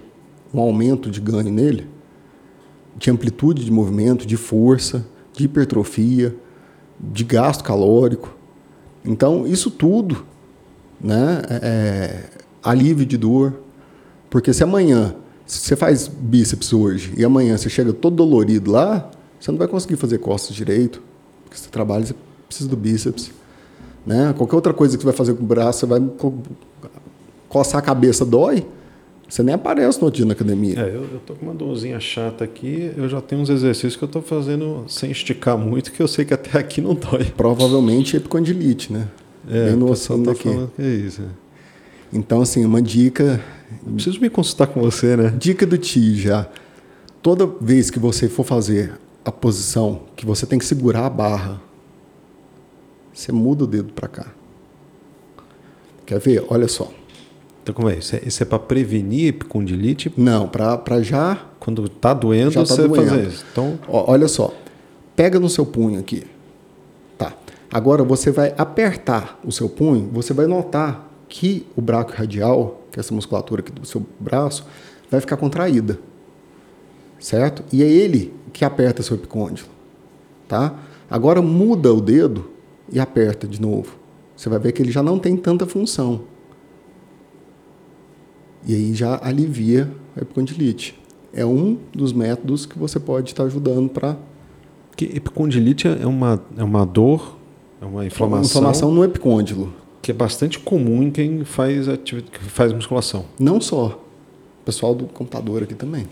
um 0.54 0.60
aumento 0.60 1.10
de 1.10 1.22
ganho 1.22 1.50
nele, 1.50 1.88
de 2.98 3.10
amplitude 3.10 3.64
de 3.64 3.72
movimento, 3.72 4.28
de 4.28 4.36
força 4.36 5.06
de 5.34 5.46
hipertrofia, 5.46 6.36
de 7.00 7.24
gasto 7.24 7.64
calórico. 7.64 8.34
Então, 9.04 9.46
isso 9.46 9.70
tudo, 9.70 10.26
né, 11.02 11.42
é, 11.50 11.56
é, 11.64 12.30
alívio 12.62 13.06
de 13.06 13.18
dor. 13.18 13.54
Porque 14.30 14.54
se 14.54 14.64
amanhã 14.64 15.16
se 15.46 15.60
você 15.60 15.76
faz 15.76 16.08
bíceps 16.08 16.74
hoje 16.74 17.14
e 17.18 17.24
amanhã 17.24 17.58
você 17.58 17.70
chega 17.70 17.92
todo 17.94 18.16
dolorido 18.16 18.72
lá, 18.72 19.10
você 19.40 19.52
não 19.52 19.58
vai 19.58 19.68
conseguir 19.68 19.98
fazer 19.98 20.18
costas 20.20 20.56
direito. 20.56 21.02
Porque 21.44 21.58
você 21.58 21.70
trabalha, 21.70 22.06
você 22.06 22.16
precisa 22.48 22.70
do 22.70 22.78
bíceps. 22.78 23.32
Né? 24.06 24.34
Qualquer 24.38 24.56
outra 24.56 24.74
coisa 24.74 24.98
que 24.98 25.04
você 25.04 25.08
vai 25.08 25.16
fazer 25.16 25.34
com 25.34 25.44
o 25.44 25.46
braço, 25.46 25.82
você 25.82 25.86
vai 25.86 26.02
coçar 27.50 27.80
a 27.80 27.82
cabeça, 27.82 28.26
dói. 28.26 28.66
Você 29.28 29.42
nem 29.42 29.56
aparece 29.56 30.02
no 30.02 30.12
dia 30.12 30.26
na 30.26 30.34
academia. 30.34 30.80
É, 30.80 30.90
eu, 30.90 31.04
eu 31.14 31.20
tô 31.26 31.34
com 31.34 31.46
uma 31.46 31.56
dorzinha 31.56 32.00
chata 32.00 32.44
aqui, 32.44 32.92
eu 32.96 33.10
já 33.10 33.20
tenho 33.20 33.42
uns 33.42 33.50
exercícios 33.50 33.96
que 33.96 34.04
eu 34.04 34.08
tô 34.08 34.22
fazendo 34.22 34.86
sem 34.88 35.10
esticar 35.10 35.58
muito, 35.58 35.92
que 35.92 36.02
eu 36.02 36.08
sei 36.08 36.24
que 36.24 36.34
até 36.34 36.60
aqui 36.60 36.82
não 36.82 36.94
dói. 36.94 37.26
Provavelmente 37.36 38.16
epicondilite, 38.18 38.94
né? 38.94 39.08
É, 39.50 39.70
Bem 39.70 39.76
no 39.76 39.90
ossinho 39.90 40.24
tá 40.24 40.32
daqui. 40.32 40.44
falando 40.44 40.72
que 40.76 40.82
é 40.82 40.90
isso. 40.90 41.22
É. 41.22 41.26
Então, 42.14 42.42
assim, 42.42 42.64
uma 42.64 42.82
dica... 42.82 43.42
Eu 43.88 43.94
preciso 43.94 44.20
me 44.22 44.30
consultar 44.30 44.68
com 44.68 44.80
você, 44.80 45.18
né? 45.18 45.34
Dica 45.36 45.66
do 45.66 45.78
Ti 45.80 46.16
já. 46.16 46.48
Toda 47.24 47.48
vez 47.60 47.90
que 47.90 47.98
você 47.98 48.30
for 48.30 48.44
fazer 48.46 48.94
a 49.26 49.32
posição, 49.32 50.04
que 50.16 50.26
você 50.28 50.46
tem 50.46 50.60
que 50.60 50.66
segurar 50.66 51.08
a 51.08 51.10
barra, 51.10 51.60
você 53.12 53.32
muda 53.32 53.64
o 53.64 53.68
dedo 53.68 53.94
para 53.94 54.08
cá. 54.08 54.28
Quer 56.06 56.20
ver? 56.20 56.46
Olha 56.50 56.68
só. 56.68 56.92
Então, 57.64 57.74
como 57.74 57.90
é 57.90 57.96
isso? 57.96 58.16
Isso 58.26 58.44
é 58.44 58.46
para 58.46 58.60
prevenir 58.60 59.30
epicondilite? 59.30 60.12
Não, 60.18 60.50
para 60.50 61.02
já. 61.02 61.46
Quando 61.62 61.86
está 61.86 62.14
doendo, 62.14 62.52
Já 62.52 62.60
tá 62.60 62.66
você 62.66 62.88
doendo. 62.88 62.96
fazer 63.10 63.28
isso. 63.28 63.46
Então, 63.54 63.80
Ó, 63.88 64.12
olha 64.12 64.28
só. 64.28 64.54
Pega 65.16 65.40
no 65.40 65.48
seu 65.50 65.66
punho 65.66 65.98
aqui. 65.98 66.24
Tá. 67.18 67.32
Agora 67.72 68.04
você 68.04 68.32
vai 68.32 68.54
apertar 68.58 69.40
o 69.46 69.52
seu 69.52 69.70
punho, 69.70 70.10
você 70.12 70.34
vai 70.34 70.46
notar 70.46 71.10
que 71.30 71.66
o 71.76 71.82
braço 71.82 72.14
radial, 72.14 72.84
que 72.92 73.00
é 73.00 73.02
essa 73.02 73.14
musculatura 73.14 73.62
aqui 73.62 73.72
do 73.72 73.88
seu 73.88 74.06
braço, 74.20 74.66
vai 75.10 75.22
ficar 75.22 75.38
contraída. 75.38 75.98
Certo? 77.18 77.64
E 77.72 77.82
é 77.82 77.88
ele 77.88 78.34
que 78.52 78.66
aperta 78.66 79.02
seu 79.02 79.16
epicôndilo. 79.16 79.70
Tá? 80.50 80.76
Agora 81.10 81.42
muda 81.42 81.94
o 81.94 82.02
dedo 82.02 82.50
e 82.92 83.00
aperta 83.00 83.48
de 83.48 83.62
novo. 83.62 83.96
Você 84.36 84.50
vai 84.50 84.60
ver 84.60 84.74
que 84.74 84.82
ele 84.82 84.92
já 84.92 85.02
não 85.02 85.18
tem 85.18 85.38
tanta 85.38 85.66
função. 85.66 86.22
E 88.66 88.74
aí 88.74 88.94
já 88.94 89.20
alivia 89.24 89.92
a 90.16 90.22
epicondilite. 90.22 91.00
É 91.34 91.46
um 91.46 91.78
dos 91.92 92.14
métodos 92.14 92.66
que 92.66 92.78
você 92.78 93.00
pode 93.00 93.32
estar 93.32 93.44
ajudando 93.44 93.90
para 93.90 94.18
que 94.96 95.06
epicondilite 95.06 95.88
é 95.88 96.06
uma, 96.06 96.42
é 96.56 96.64
uma 96.64 96.86
dor, 96.86 97.38
é 97.82 97.86
uma 97.86 98.06
inflamação, 98.06 98.60
inflamação 98.60 98.92
no 98.92 99.04
epicôndilo. 99.04 99.74
que 100.02 100.12
é 100.12 100.14
bastante 100.14 100.60
comum 100.60 101.02
em 101.02 101.10
quem 101.10 101.44
faz, 101.44 101.88
que 102.04 102.22
faz 102.48 102.72
musculação. 102.72 103.26
Não 103.40 103.60
só. 103.60 104.00
O 104.62 104.66
pessoal 104.66 104.94
do 104.94 105.06
computador 105.06 105.64
aqui 105.64 105.74
também. 105.74 106.06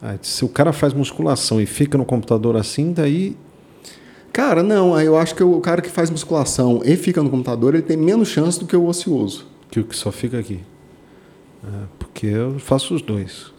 Ah, 0.00 0.16
se 0.20 0.44
o 0.44 0.48
cara 0.48 0.72
faz 0.72 0.92
musculação 0.92 1.60
e 1.60 1.66
fica 1.66 1.96
no 1.96 2.04
computador 2.04 2.56
assim, 2.56 2.92
daí 2.92 3.36
Cara, 4.32 4.62
não, 4.62 5.00
eu 5.00 5.16
acho 5.16 5.34
que 5.34 5.42
o 5.42 5.58
cara 5.62 5.80
que 5.80 5.88
faz 5.88 6.10
musculação 6.10 6.82
e 6.84 6.94
fica 6.94 7.22
no 7.22 7.30
computador, 7.30 7.74
ele 7.74 7.82
tem 7.82 7.96
menos 7.96 8.28
chance 8.28 8.60
do 8.60 8.66
que 8.66 8.76
o 8.76 8.86
ocioso. 8.86 9.46
que 9.70 9.80
o 9.80 9.84
que 9.84 9.96
só 9.96 10.12
fica 10.12 10.38
aqui. 10.38 10.60
Porque 11.98 12.26
eu 12.26 12.58
faço 12.58 12.94
os 12.94 13.02
dois. 13.02 13.52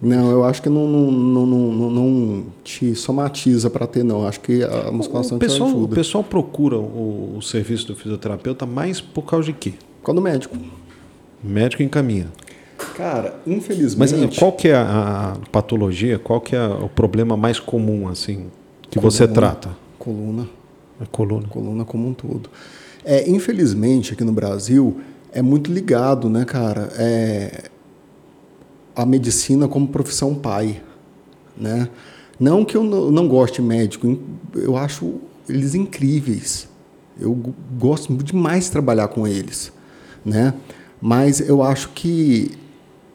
Não, 0.00 0.30
eu 0.30 0.44
acho 0.44 0.60
que 0.60 0.68
não, 0.68 0.86
não, 0.86 1.46
não, 1.46 1.90
não, 1.90 2.46
te 2.62 2.94
somatiza 2.94 3.70
para 3.70 3.86
ter, 3.86 4.04
não. 4.04 4.26
Acho 4.26 4.40
que 4.40 4.62
a 4.62 4.90
musculação 4.90 5.36
o, 5.36 5.40
pessoal, 5.40 5.68
te 5.70 5.74
o 5.74 5.78
ajuda. 5.78 5.94
pessoal 5.94 6.22
procura 6.24 6.76
o, 6.76 7.36
o 7.38 7.42
serviço 7.42 7.86
do 7.86 7.96
fisioterapeuta 7.96 8.66
mais 8.66 9.00
por 9.00 9.22
causa 9.22 9.46
de 9.46 9.52
quê? 9.54 9.74
Quando 10.02 10.18
o 10.18 10.20
médico. 10.20 10.56
O 11.42 11.48
médico 11.48 11.82
encaminha. 11.82 12.28
Cara, 12.96 13.40
Mas 13.46 13.56
infelizmente. 13.56 14.36
eh, 14.36 14.38
qual 14.38 14.52
que 14.52 14.68
é 14.68 14.74
a, 14.74 15.36
patologia, 15.50 16.18
qual 16.18 16.40
que 16.40 16.54
é 16.54 16.66
o 16.66 16.88
problema 16.88 17.36
mais 17.36 17.58
comum 17.58 18.08
assim 18.08 18.46
que 18.90 18.98
você 18.98 19.26
trata? 19.26 19.70
Coluna. 19.98 20.48
A 21.00 21.06
coluna. 21.06 21.48
coluna 21.48 21.84
como 21.84 22.08
um 22.08 22.14
todo. 22.14 22.50
É, 23.04 23.28
infelizmente, 23.28 24.12
aqui 24.12 24.24
no 24.24 24.32
Brasil, 24.32 25.00
é 25.34 25.42
muito 25.42 25.72
ligado, 25.72 26.30
né, 26.30 26.44
cara, 26.44 26.92
é, 26.96 27.64
a 28.94 29.04
medicina 29.04 29.66
como 29.66 29.88
profissão 29.88 30.32
pai, 30.32 30.80
né? 31.56 31.88
Não 32.38 32.64
que 32.64 32.76
eu 32.76 32.84
não, 32.84 33.28
goste 33.28 33.60
de 33.60 33.66
médico, 33.66 34.16
eu 34.54 34.76
acho 34.76 35.14
eles 35.48 35.74
incríveis. 35.74 36.68
Eu 37.18 37.36
gosto 37.78 38.12
demais 38.22 38.64
de 38.64 38.70
trabalhar 38.70 39.08
com 39.08 39.26
eles, 39.26 39.72
né? 40.24 40.54
Mas 41.00 41.40
eu 41.40 41.62
acho 41.62 41.90
que 41.90 42.52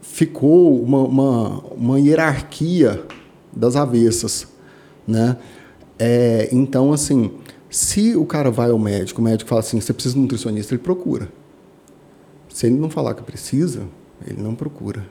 ficou 0.01 0.81
uma, 0.81 0.99
uma, 0.99 1.59
uma 1.73 1.99
hierarquia 1.99 3.01
das 3.53 3.75
avessas, 3.75 4.47
né? 5.07 5.37
É, 5.97 6.49
então, 6.51 6.93
assim, 6.93 7.31
se 7.69 8.15
o 8.15 8.25
cara 8.25 8.51
vai 8.51 8.71
ao 8.71 8.79
médico, 8.79 9.21
o 9.21 9.23
médico 9.23 9.49
fala 9.49 9.59
assim, 9.59 9.79
você 9.79 9.93
precisa 9.93 10.13
de 10.13 10.19
um 10.19 10.23
nutricionista, 10.23 10.73
ele 10.73 10.83
procura. 10.83 11.29
Se 12.59 12.65
ele 12.65 12.75
não 12.75 12.89
falar 12.89 13.13
que 13.13 13.23
precisa, 13.23 13.83
ele 14.27 14.41
não 14.41 14.53
procura. 14.53 15.07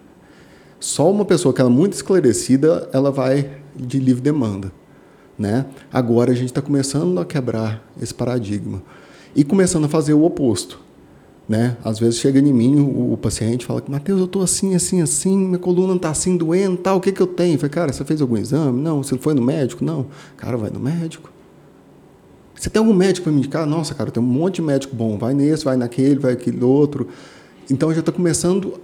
Só 0.79 1.11
uma 1.11 1.25
pessoa 1.25 1.55
que 1.55 1.63
ela 1.63 1.71
é 1.71 1.73
muito 1.73 1.95
esclarecida, 1.95 2.91
ela 2.93 3.11
vai 3.11 3.51
de 3.75 3.99
livre 3.99 4.21
demanda. 4.21 4.71
Né? 5.39 5.65
Agora 5.91 6.31
a 6.31 6.35
gente 6.35 6.49
está 6.49 6.61
começando 6.61 7.19
a 7.19 7.25
quebrar 7.25 7.83
esse 8.03 8.13
paradigma 8.13 8.83
e 9.35 9.45
começando 9.45 9.87
a 9.87 9.89
fazer 9.89 10.13
o 10.13 10.25
oposto. 10.25 10.79
Né? 11.49 11.79
Às 11.83 11.99
vezes 11.99 12.21
chega 12.21 12.39
em 12.39 12.53
mim 12.53 12.81
o, 12.81 13.15
o 13.15 13.17
paciente 13.17 13.65
fala 13.65 13.81
que 13.81 13.91
Matheus, 13.91 14.19
eu 14.19 14.27
estou 14.27 14.43
assim, 14.43 14.75
assim, 14.75 15.01
assim, 15.01 15.39
minha 15.39 15.59
coluna 15.59 15.97
está 15.97 16.11
assim 16.11 16.37
doendo, 16.37 16.77
tal, 16.77 16.99
o 16.99 17.01
que, 17.01 17.13
que 17.13 17.23
eu 17.23 17.27
tenho? 17.27 17.55
Eu 17.55 17.59
falei, 17.59 17.71
cara, 17.71 17.93
você 17.95 18.05
fez 18.05 18.21
algum 18.21 18.37
exame? 18.37 18.79
Não. 18.79 19.03
Você 19.03 19.17
foi 19.17 19.33
no 19.33 19.41
médico? 19.41 19.83
Não. 19.83 20.09
Cara, 20.37 20.59
vai 20.59 20.69
no 20.69 20.81
médico. 20.81 21.31
Você 22.55 22.69
tem 22.69 22.79
algum 22.79 22.93
médico 22.93 23.25
para 23.25 23.33
me 23.33 23.39
indicar? 23.39 23.65
Nossa, 23.67 23.95
cara, 23.95 24.11
tem 24.11 24.23
um 24.23 24.27
monte 24.27 24.57
de 24.57 24.63
médico 24.63 24.95
bom. 24.95 25.17
Vai 25.17 25.33
nesse, 25.33 25.65
vai 25.65 25.79
naquele, 25.79 26.19
vai 26.19 26.35
aquele 26.35 26.63
outro. 26.63 27.09
Então 27.71 27.93
já 27.93 28.01
está 28.01 28.13
começando 28.13 28.75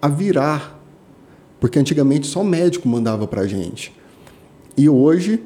a 0.00 0.08
virar. 0.08 0.76
Porque 1.60 1.78
antigamente 1.78 2.26
só 2.26 2.44
médico 2.44 2.88
mandava 2.88 3.26
para 3.26 3.46
gente. 3.46 3.92
E 4.76 4.88
hoje 4.88 5.40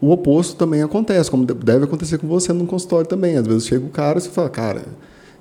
o 0.00 0.10
oposto 0.10 0.56
também 0.56 0.82
acontece, 0.82 1.30
como 1.30 1.46
deve 1.46 1.84
acontecer 1.84 2.18
com 2.18 2.26
você 2.26 2.52
no 2.52 2.66
consultório 2.66 3.06
também. 3.06 3.36
Às 3.36 3.46
vezes 3.46 3.66
chega 3.66 3.84
o 3.86 3.88
cara 3.88 4.18
e 4.18 4.22
você 4.22 4.28
fala, 4.28 4.50
cara, 4.50 4.82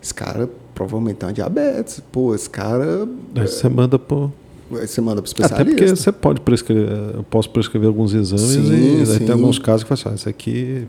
esse 0.01 0.13
cara 0.13 0.49
provavelmente 0.73 1.17
tem 1.17 1.27
uma 1.27 1.33
diabetes. 1.33 2.01
Pô, 2.11 2.33
esse 2.33 2.49
cara. 2.49 3.07
Aí 3.35 3.47
você 3.47 3.67
manda. 3.67 3.99
Aí 3.99 4.87
Você 4.87 5.01
manda 5.01 5.21
para 5.21 5.27
o 5.29 5.31
Até 5.31 5.43
especialista. 5.43 5.65
porque 5.65 5.87
você 5.95 6.11
pode 6.13 6.39
prescrever, 6.39 7.15
eu 7.15 7.23
posso 7.23 7.49
prescrever 7.49 7.87
alguns 7.89 8.13
exames 8.13 8.41
Sim, 8.43 8.71
e 8.71 8.99
aí 9.01 9.05
sim. 9.05 9.19
tem 9.19 9.31
alguns 9.31 9.59
casos 9.59 9.83
que 9.83 9.89
fala 9.89 9.99
assim, 9.99 10.09
ah, 10.09 10.15
esse 10.15 10.29
aqui 10.29 10.87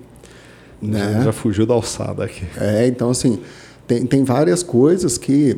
Né? 0.81 1.23
já 1.25 1.33
fugiu 1.33 1.67
da 1.67 1.75
alçada 1.75 2.23
aqui. 2.25 2.45
É, 2.57 2.87
então 2.87 3.11
assim, 3.11 3.41
tem, 3.93 4.07
tem 4.07 4.25
várias 4.25 4.63
coisas 4.63 5.19
que. 5.19 5.57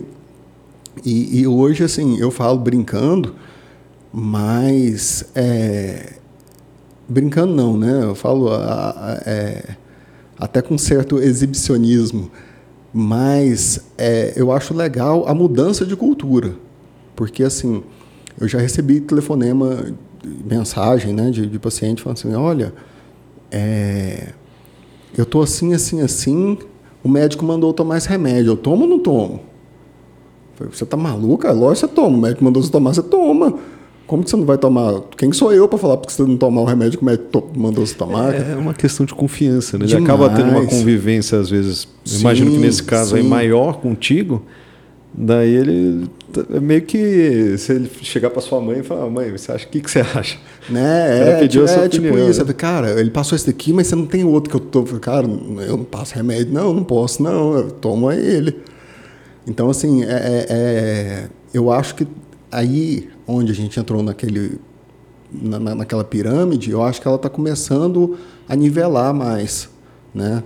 E, 1.05 1.41
e 1.41 1.47
hoje, 1.47 1.85
assim, 1.85 2.19
eu 2.19 2.31
falo 2.31 2.59
brincando, 2.59 3.35
mas. 4.13 5.25
é, 5.35 6.15
brincando 7.09 7.55
não, 7.55 7.77
né? 7.77 8.01
Eu 8.05 8.15
falo 8.15 8.49
a- 8.49 8.91
a- 8.91 9.23
é, 9.27 9.77
até 10.39 10.63
com 10.63 10.77
certo 10.79 11.19
exibicionismo, 11.19 12.31
mas 12.93 13.81
é, 13.99 14.33
eu 14.37 14.51
acho 14.53 14.75
legal 14.75 15.27
a 15.29 15.35
mudança 15.35 15.85
de 15.85 15.95
cultura. 15.97 16.55
Porque, 17.15 17.43
assim, 17.45 17.83
eu 18.41 18.49
já 18.49 18.59
recebi 18.59 19.01
telefonema, 19.01 19.93
mensagem 20.45 21.13
né, 21.13 21.31
de, 21.31 21.47
de 21.47 21.59
paciente 21.59 22.03
falando 22.03 22.19
assim: 22.19 22.35
olha, 22.35 22.73
é, 23.51 24.29
eu 25.17 25.25
tô 25.27 25.43
assim, 25.43 25.75
assim, 25.75 26.01
assim. 26.01 26.59
O 27.05 27.09
médico 27.09 27.45
mandou 27.45 27.71
eu 27.71 27.75
tomar 27.75 27.99
esse 27.99 28.09
remédio. 28.09 28.53
Eu 28.53 28.57
tomo 28.57 28.85
ou 28.85 28.89
não 28.89 28.99
tomo? 28.99 29.41
Falei, 30.55 30.73
você 30.73 30.87
tá 30.87 30.97
maluca? 30.97 31.53
Lógico 31.53 31.87
que 31.89 31.95
você 31.95 32.03
toma. 32.03 32.17
O 32.17 32.21
médico 32.21 32.43
mandou 32.43 32.63
você 32.63 32.71
tomar, 32.71 32.95
você 32.95 33.03
toma. 33.03 33.55
Como 34.07 34.23
que 34.23 34.31
você 34.31 34.37
não 34.37 34.45
vai 34.45 34.59
tomar? 34.59 35.01
Quem 35.17 35.33
sou 35.33 35.53
eu 35.53 35.69
para 35.69 35.79
falar 35.79 35.97
porque 35.97 36.13
você 36.13 36.23
não 36.23 36.37
tomar 36.37 36.63
o 36.63 36.65
remédio 36.65 36.99
que 36.99 37.05
o 37.05 37.07
médico 37.07 37.51
mandou 37.57 37.85
você 37.85 37.95
tomar? 37.95 38.35
É 38.35 38.55
uma 38.57 38.75
questão 38.75 39.05
de 39.05 39.15
confiança, 39.15 39.79
né? 39.79 39.85
Ele 39.85 39.95
Demais. 39.95 40.11
acaba 40.11 40.31
tendo 40.31 40.51
uma 40.51 40.67
convivência, 40.67 41.39
às 41.39 41.51
vezes, 41.51 41.89
Sim, 42.05 42.21
imagino 42.21 42.51
que 42.51 42.59
nesse 42.59 42.83
caso 42.83 43.17
aí 43.17 43.23
sim. 43.23 43.29
maior 43.29 43.79
contigo, 43.81 44.43
daí 45.17 45.55
ele 45.55 46.11
é 46.55 46.61
meio 46.61 46.83
que 46.83 47.57
se 47.57 47.73
ele 47.73 47.89
chegar 48.03 48.31
para 48.31 48.41
sua 48.41 48.61
mãe 48.61 48.81
e 48.81 48.83
falar, 48.83 49.09
mãe, 49.09 49.31
você 49.31 49.53
acha 49.53 49.65
o 49.67 49.69
que, 49.69 49.81
que 49.81 49.91
você 49.91 50.01
acha? 50.01 50.37
Né? 50.69 51.21
Ela 51.21 51.31
É, 51.31 51.41
pediu 51.41 51.63
a 51.63 51.67
tipo, 51.67 51.77
sua 51.79 51.85
é 51.85 51.89
tipo 51.89 52.07
opinião, 52.09 52.31
isso. 52.31 52.45
né? 52.45 52.53
Cara, 52.53 53.01
ele 53.01 53.11
passou 53.11 53.37
esse 53.37 53.47
daqui, 53.47 53.73
mas 53.73 53.87
você 53.87 53.95
não 53.95 54.07
tem 54.07 54.25
outro 54.25 54.51
que 54.51 54.57
eu 54.57 54.61
tô. 54.61 54.83
Cara, 54.99 55.27
eu 55.27 55.77
não 55.77 55.85
passo 55.85 56.15
remédio. 56.15 56.53
Não, 56.53 56.73
não 56.75 56.83
posso, 56.85 57.23
não. 57.23 57.55
Eu 57.57 57.71
tomo 57.71 58.11
é 58.11 58.19
ele. 58.19 58.57
Então, 59.47 59.71
assim, 59.71 60.03
é, 60.05 60.07
é- 60.09 60.47
é- 60.49 61.29
eu 61.53 61.71
acho 61.71 61.95
que 61.95 62.07
aí 62.51 63.09
onde 63.27 63.53
a 63.53 63.55
gente 63.55 63.79
entrou 63.79 64.03
naquele, 64.03 64.59
na, 65.33 65.59
na- 65.61 65.75
naquela 65.75 66.03
pirâmide, 66.05 66.71
eu 66.71 66.83
acho 66.83 67.01
que 67.01 67.07
ela 67.07 67.17
está 67.17 67.29
começando 67.29 68.17
a 68.49 68.57
nivelar 68.57 69.13
mais. 69.15 69.69
Né? 70.15 70.43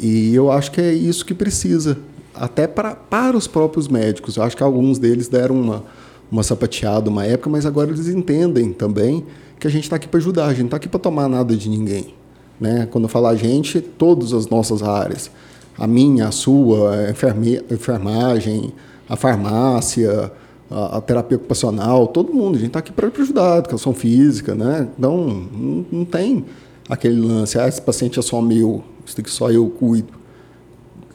E 0.00 0.34
eu 0.34 0.50
acho 0.50 0.70
que 0.72 0.80
é 0.80 0.92
isso 0.92 1.24
que 1.24 1.32
precisa. 1.34 1.96
Até 2.34 2.66
pra, 2.66 2.94
para 2.94 3.36
os 3.36 3.46
próprios 3.46 3.88
médicos. 3.88 4.36
Eu 4.36 4.42
acho 4.42 4.56
que 4.56 4.62
alguns 4.62 4.98
deles 4.98 5.28
deram 5.28 5.60
uma, 5.60 5.84
uma 6.30 6.42
sapateada 6.42 7.10
uma 7.10 7.24
época, 7.24 7.50
mas 7.50 7.66
agora 7.66 7.90
eles 7.90 8.08
entendem 8.08 8.72
também 8.72 9.24
que 9.58 9.66
a 9.66 9.70
gente 9.70 9.84
está 9.84 9.96
aqui 9.96 10.08
para 10.08 10.18
ajudar, 10.18 10.46
a 10.46 10.50
gente 10.50 10.60
não 10.60 10.66
está 10.66 10.76
aqui 10.78 10.88
para 10.88 11.00
tomar 11.00 11.28
nada 11.28 11.54
de 11.56 11.68
ninguém. 11.68 12.14
Né? 12.58 12.86
Quando 12.90 13.04
eu 13.04 13.08
falo 13.08 13.26
a 13.26 13.34
gente, 13.34 13.80
todas 13.80 14.32
as 14.32 14.46
nossas 14.48 14.82
áreas. 14.82 15.30
A 15.76 15.86
minha, 15.86 16.28
a 16.28 16.30
sua, 16.30 16.94
a 16.94 17.10
enferme- 17.10 17.62
a 17.70 17.74
enfermagem, 17.74 18.72
a 19.08 19.16
farmácia, 19.16 20.30
a, 20.70 20.98
a 20.98 21.00
terapia 21.00 21.36
ocupacional, 21.36 22.06
todo 22.06 22.32
mundo. 22.32 22.56
A 22.56 22.58
gente 22.58 22.68
está 22.68 22.78
aqui 22.78 22.92
para 22.92 23.08
ajudar, 23.08 23.58
educação 23.58 23.92
física, 23.92 24.54
né? 24.54 24.88
Então, 24.98 25.46
não, 25.52 25.86
não 25.90 26.04
tem 26.04 26.44
aquele 26.88 27.20
lance, 27.20 27.58
ah, 27.58 27.66
esse 27.68 27.80
paciente 27.80 28.18
é 28.18 28.22
só 28.22 28.40
meu, 28.42 28.82
isso 29.06 29.16
daqui 29.16 29.30
só 29.30 29.50
eu 29.50 29.68
cuido. 29.70 30.19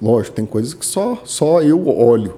Lógico, 0.02 0.36
tem 0.36 0.46
coisas 0.46 0.74
que 0.74 0.86
só, 0.86 1.22
só 1.24 1.62
eu 1.62 1.88
olho, 1.88 2.38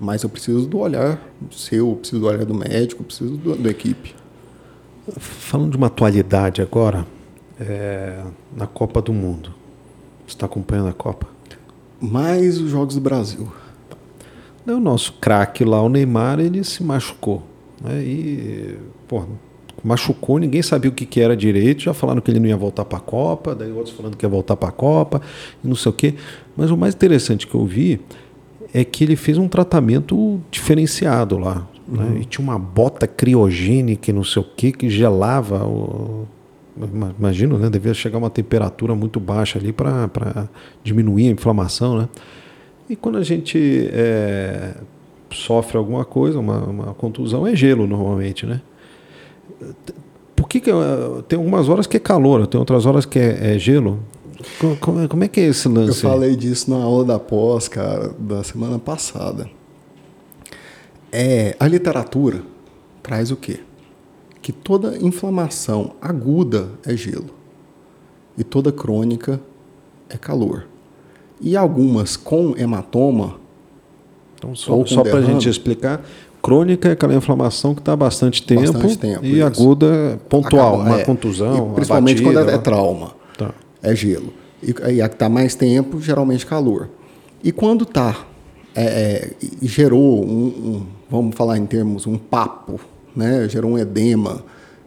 mas 0.00 0.22
eu 0.22 0.28
preciso 0.28 0.66
do 0.66 0.78
olhar 0.78 1.20
seu, 1.50 1.90
eu 1.90 1.96
preciso 1.96 2.20
do 2.20 2.26
olhar 2.28 2.44
do 2.44 2.54
médico, 2.54 3.02
preciso 3.02 3.36
do, 3.36 3.56
da 3.56 3.70
equipe. 3.70 4.14
Falando 5.18 5.72
de 5.72 5.76
uma 5.76 5.88
atualidade 5.88 6.62
agora, 6.62 7.06
é, 7.60 8.22
na 8.56 8.66
Copa 8.66 9.02
do 9.02 9.12
Mundo. 9.12 9.52
Você 10.26 10.34
está 10.34 10.46
acompanhando 10.46 10.88
a 10.88 10.92
Copa? 10.92 11.26
Mais 12.00 12.60
os 12.60 12.70
Jogos 12.70 12.94
do 12.94 13.00
Brasil. 13.00 13.52
O 14.66 14.78
nosso 14.78 15.14
craque 15.14 15.64
lá, 15.64 15.82
o 15.82 15.88
Neymar, 15.88 16.38
ele 16.38 16.62
se 16.62 16.84
machucou. 16.84 17.42
Né? 17.80 18.02
E, 18.02 18.78
pô, 19.08 19.24
machucou, 19.82 20.38
ninguém 20.38 20.62
sabia 20.62 20.90
o 20.90 20.94
que, 20.94 21.04
que 21.04 21.20
era 21.20 21.36
direito, 21.36 21.82
já 21.82 21.94
falaram 21.94 22.20
que 22.20 22.30
ele 22.30 22.40
não 22.40 22.46
ia 22.46 22.56
voltar 22.56 22.84
para 22.84 22.98
a 22.98 23.00
Copa, 23.00 23.54
daí 23.54 23.72
outros 23.72 23.94
falando 23.94 24.16
que 24.16 24.24
ia 24.24 24.28
voltar 24.30 24.56
para 24.56 24.68
a 24.68 24.72
Copa, 24.72 25.20
não 25.62 25.74
sei 25.74 25.90
o 25.90 25.92
quê. 25.92 26.14
Mas 26.56 26.70
o 26.70 26.76
mais 26.76 26.94
interessante 26.94 27.46
que 27.46 27.54
eu 27.54 27.64
vi 27.64 28.00
é 28.72 28.84
que 28.84 29.04
ele 29.04 29.16
fez 29.16 29.38
um 29.38 29.48
tratamento 29.48 30.40
diferenciado 30.50 31.38
lá. 31.38 31.66
Né? 31.86 32.04
Uhum. 32.04 32.16
E 32.18 32.24
tinha 32.24 32.42
uma 32.44 32.58
bota 32.58 33.06
criogênica 33.06 34.10
e 34.10 34.14
não 34.14 34.24
sei 34.24 34.42
o 34.42 34.44
quê, 34.56 34.72
que 34.72 34.88
gelava 34.88 35.64
o. 35.64 36.26
Imagino, 37.18 37.58
né? 37.58 37.68
Devia 37.68 37.92
chegar 37.92 38.16
a 38.16 38.18
uma 38.18 38.30
temperatura 38.30 38.94
muito 38.94 39.20
baixa 39.20 39.58
ali 39.58 39.74
para 39.74 40.48
diminuir 40.82 41.28
a 41.28 41.30
inflamação, 41.32 41.98
né? 41.98 42.08
E 42.88 42.96
quando 42.96 43.18
a 43.18 43.22
gente 43.22 43.90
é, 43.92 44.74
sofre 45.30 45.76
alguma 45.76 46.02
coisa, 46.04 46.38
uma, 46.38 46.64
uma 46.64 46.94
contusão, 46.94 47.46
é 47.46 47.54
gelo 47.54 47.86
normalmente, 47.86 48.46
né? 48.46 48.62
Por 50.34 50.48
que, 50.48 50.60
que 50.60 50.70
tem 51.28 51.38
algumas 51.38 51.68
horas 51.68 51.86
que 51.86 51.96
é 51.96 52.00
calor, 52.00 52.46
tem 52.46 52.58
outras 52.58 52.86
horas 52.86 53.06
que 53.06 53.18
é, 53.18 53.54
é 53.54 53.58
gelo? 53.58 54.00
Como, 54.80 55.00
é, 55.00 55.08
como, 55.08 55.24
é 55.24 55.28
que 55.28 55.40
é 55.40 55.44
esse 55.44 55.68
lance? 55.68 56.04
Eu 56.04 56.10
falei 56.10 56.34
disso 56.34 56.70
na 56.70 56.82
aula 56.82 57.04
da 57.04 57.18
pós, 57.18 57.68
cara, 57.68 58.12
da 58.18 58.42
semana 58.42 58.78
passada. 58.78 59.48
É, 61.12 61.54
a 61.60 61.68
literatura 61.68 62.42
traz 63.02 63.30
o 63.30 63.36
quê? 63.36 63.60
Que 64.40 64.50
toda 64.50 64.96
inflamação 64.98 65.92
aguda 66.00 66.70
é 66.84 66.96
gelo 66.96 67.30
e 68.36 68.42
toda 68.42 68.72
crônica 68.72 69.40
é 70.08 70.16
calor. 70.16 70.66
E 71.40 71.56
algumas 71.56 72.16
com 72.16 72.54
hematoma. 72.56 73.40
Então, 74.36 74.54
só, 74.54 74.84
só 74.86 75.02
para 75.02 75.18
a 75.18 75.22
gente 75.22 75.48
explicar, 75.48 76.04
Crônica 76.42 76.88
é 76.88 76.92
aquela 76.92 77.14
inflamação 77.14 77.72
que 77.72 77.80
está 77.80 77.94
bastante 77.94 78.42
tempo, 78.42 78.72
bastante 78.72 78.98
tempo 78.98 79.24
e 79.24 79.38
isso. 79.38 79.46
aguda 79.46 80.20
pontual, 80.28 80.80
uma 80.80 81.00
é, 81.00 81.04
contusão. 81.04 81.72
principalmente 81.72 82.20
batida, 82.20 82.40
quando 82.40 82.50
é, 82.50 82.54
é 82.54 82.58
trauma. 82.58 83.12
Tá. 83.38 83.54
É 83.80 83.94
gelo. 83.94 84.32
E, 84.60 84.74
e 84.94 85.00
a 85.00 85.08
que 85.08 85.14
está 85.14 85.28
mais 85.28 85.54
tempo, 85.54 86.00
geralmente 86.00 86.44
calor. 86.44 86.88
E 87.44 87.52
quando 87.52 87.84
está, 87.84 88.26
é, 88.74 88.84
é, 88.84 89.30
gerou 89.62 90.24
um, 90.24 90.46
um, 90.46 90.86
vamos 91.08 91.36
falar 91.36 91.58
em 91.58 91.66
termos, 91.66 92.06
um 92.06 92.18
papo, 92.18 92.80
né? 93.14 93.48
gerou 93.48 93.70
um 93.70 93.78
edema, 93.78 94.44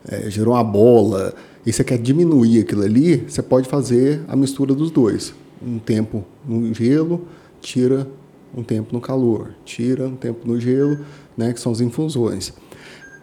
é, 0.09 0.29
gerou 0.29 0.55
uma 0.55 0.63
bola, 0.63 1.33
e 1.65 1.71
você 1.71 1.83
quer 1.83 1.97
diminuir 1.97 2.61
aquilo 2.61 2.83
ali, 2.83 3.17
você 3.27 3.41
pode 3.41 3.67
fazer 3.67 4.21
a 4.27 4.35
mistura 4.35 4.73
dos 4.73 4.91
dois. 4.91 5.33
Um 5.65 5.79
tempo 5.79 6.23
no 6.45 6.73
gelo, 6.73 7.25
tira 7.61 8.07
um 8.55 8.63
tempo 8.63 8.93
no 8.93 9.01
calor, 9.01 9.53
tira 9.65 10.07
um 10.07 10.15
tempo 10.15 10.47
no 10.47 10.59
gelo, 10.59 10.99
né, 11.35 11.53
que 11.53 11.59
são 11.59 11.71
as 11.71 11.81
infusões. 11.81 12.53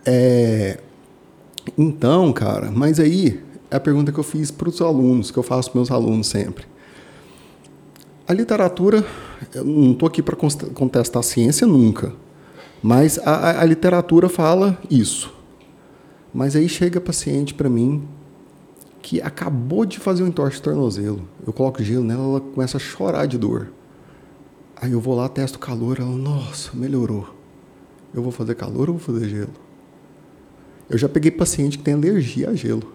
É, 0.04 0.78
então, 1.76 2.32
cara, 2.32 2.70
mas 2.70 2.98
aí 2.98 3.40
é 3.70 3.76
a 3.76 3.80
pergunta 3.80 4.12
que 4.12 4.18
eu 4.18 4.24
fiz 4.24 4.50
para 4.50 4.68
os 4.68 4.80
alunos, 4.80 5.30
que 5.30 5.38
eu 5.38 5.42
faço 5.42 5.70
para 5.70 5.78
meus 5.78 5.90
alunos 5.90 6.26
sempre. 6.26 6.66
A 8.26 8.32
literatura, 8.32 9.04
eu 9.54 9.64
não 9.64 9.92
estou 9.92 10.06
aqui 10.06 10.22
para 10.22 10.36
contestar 10.36 11.20
a 11.20 11.22
ciência 11.22 11.66
nunca, 11.66 12.12
mas 12.82 13.18
a, 13.18 13.60
a, 13.60 13.64
literatura 13.64 14.28
fala 14.28 14.78
isso. 14.90 15.32
Mas 16.32 16.56
aí 16.56 16.68
chega 16.68 17.00
paciente 17.00 17.54
para 17.54 17.68
mim 17.68 18.02
que 19.00 19.20
acabou 19.20 19.84
de 19.84 19.98
fazer 19.98 20.22
um 20.22 20.28
entorse 20.28 20.56
de 20.56 20.62
tornozelo. 20.62 21.28
Eu 21.46 21.52
coloco 21.52 21.82
gelo 21.82 22.04
nela, 22.04 22.22
ela 22.22 22.40
começa 22.40 22.76
a 22.76 22.80
chorar 22.80 23.26
de 23.26 23.36
dor. 23.36 23.68
Aí 24.82 24.90
eu 24.90 25.00
vou 25.00 25.14
lá, 25.14 25.28
testo 25.28 25.54
o 25.54 25.58
calor, 25.60 26.00
ela, 26.00 26.10
nossa, 26.10 26.72
melhorou. 26.74 27.32
Eu 28.12 28.20
vou 28.20 28.32
fazer 28.32 28.56
calor 28.56 28.90
ou 28.90 28.98
vou 28.98 29.14
fazer 29.14 29.28
gelo? 29.28 29.52
Eu 30.90 30.98
já 30.98 31.08
peguei 31.08 31.30
paciente 31.30 31.78
que 31.78 31.84
tem 31.84 31.94
alergia 31.94 32.50
a 32.50 32.54
gelo. 32.56 32.92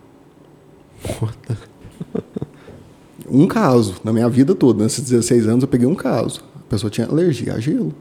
um 3.32 3.48
caso, 3.48 3.96
na 4.04 4.12
minha 4.12 4.28
vida 4.28 4.54
toda, 4.54 4.84
nesses 4.84 5.10
16 5.10 5.48
anos 5.48 5.64
eu 5.64 5.70
peguei 5.70 5.88
um 5.88 5.96
caso. 5.96 6.44
A 6.58 6.70
pessoa 6.70 6.92
tinha 6.92 7.08
alergia 7.08 7.54
a 7.54 7.60
gelo. 7.62 7.96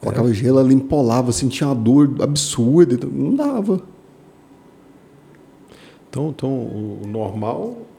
Colocava 0.00 0.30
é. 0.30 0.32
gelo, 0.32 0.60
ela 0.60 0.72
empolava, 0.72 1.30
sentia 1.30 1.66
uma 1.66 1.74
dor 1.74 2.22
absurda, 2.22 2.94
então 2.94 3.10
não 3.10 3.36
dava. 3.36 3.82
Então, 6.08 6.30
então 6.30 6.48
o 6.48 7.02
normal 7.06 7.91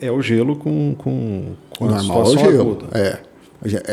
é 0.00 0.10
o 0.10 0.20
gelo 0.20 0.56
com, 0.56 0.94
com, 0.96 1.54
com 1.76 1.86
normal 1.86 2.22
a 2.22 2.24
é 2.24 2.28
o 2.28 2.38
gelo. 2.38 2.60
Aguda. 2.60 2.98
É. 2.98 3.26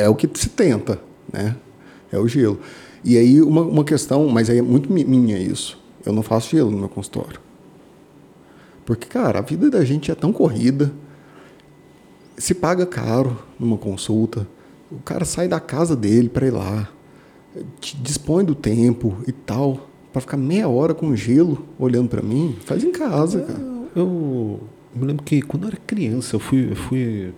É 0.04 0.10
o 0.10 0.16
que 0.16 0.30
se 0.38 0.49
tenta 0.49 0.99
né? 1.32 1.56
É 2.12 2.18
o 2.18 2.28
gelo. 2.28 2.60
E 3.04 3.18
aí 3.18 3.41
uma, 3.41 3.62
uma 3.62 3.84
questão, 3.84 4.28
mas 4.28 4.49
aí 4.49 4.60
é 4.60 4.62
muito 4.62 4.91
minha 4.91 5.38
isso. 5.38 5.82
Eu 6.06 6.14
não 6.14 6.22
faço 6.22 6.56
gelo 6.56 6.70
no 6.70 6.78
meu 6.78 6.89
consultório. 6.89 7.39
Porque, 8.86 9.08
cara, 9.08 9.39
a 9.39 9.41
vida 9.41 9.70
da 9.70 9.84
gente 9.84 10.12
é 10.12 10.16
tão 10.16 10.34
corrida. 10.34 10.91
Se 12.38 12.54
paga 12.54 12.86
caro 12.86 13.41
numa 13.60 13.78
consulta. 13.78 14.47
O 14.91 14.99
cara 14.99 15.26
sai 15.26 15.47
da 15.47 15.60
casa 15.60 15.95
dele 15.95 16.30
para 16.30 16.45
ir 16.45 16.51
lá. 16.51 16.89
Te 17.80 17.95
dispõe 17.97 18.43
do 18.43 18.54
tempo 18.54 19.16
e 19.26 19.32
tal. 19.32 19.89
para 20.12 20.22
ficar 20.22 20.38
meia 20.38 20.68
hora 20.68 20.93
com 20.93 21.16
gelo 21.16 21.66
olhando 21.80 22.10
para 22.10 22.22
mim. 22.22 22.58
Faz 22.66 22.84
em 22.84 22.91
casa, 22.91 23.41
cara. 23.41 23.60
Eu, 23.60 23.88
eu 23.95 24.60
me 24.96 25.08
lembro 25.08 25.24
que 25.24 25.41
quando 25.41 25.64
eu 25.64 25.70
era 25.70 25.78
criança, 25.78 26.36
eu 26.36 26.39
fui, 26.39 26.72
eu 26.72 26.76
fui 26.76 27.34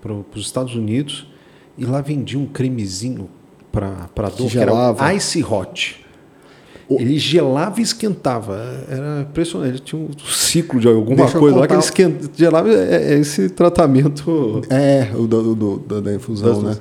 para 0.00 0.12
os 0.12 0.46
Estados 0.46 0.74
Unidos 0.74 1.26
e 1.76 1.84
lá 1.84 2.00
vendia 2.00 2.38
um 2.38 2.46
cremezinho 2.46 3.28
para 3.70 4.08
dor, 4.16 4.46
que, 4.46 4.50
que 4.50 4.58
era 4.58 5.14
Ice 5.14 5.42
Hot. 5.42 6.04
Ele 6.90 7.18
gelava 7.18 7.80
e 7.80 7.82
esquentava. 7.82 8.56
Era 8.88 9.20
impressionante. 9.20 9.70
Ele 9.70 9.78
tinha 9.78 10.00
um 10.00 10.08
ciclo 10.26 10.80
de 10.80 10.88
alguma 10.88 11.16
Deixa 11.16 11.38
coisa 11.38 11.58
lá 11.58 11.66
que 11.66 11.74
ele 11.74 11.80
esquenta, 11.80 12.30
gelava. 12.34 12.72
É, 12.72 13.12
é, 13.12 13.18
esse 13.18 13.50
tratamento. 13.50 14.62
É, 14.70 15.10
o 15.14 15.26
do, 15.26 15.54
do, 15.54 15.76
do 15.76 16.00
da 16.00 16.14
infusão, 16.14 16.62
né? 16.62 16.78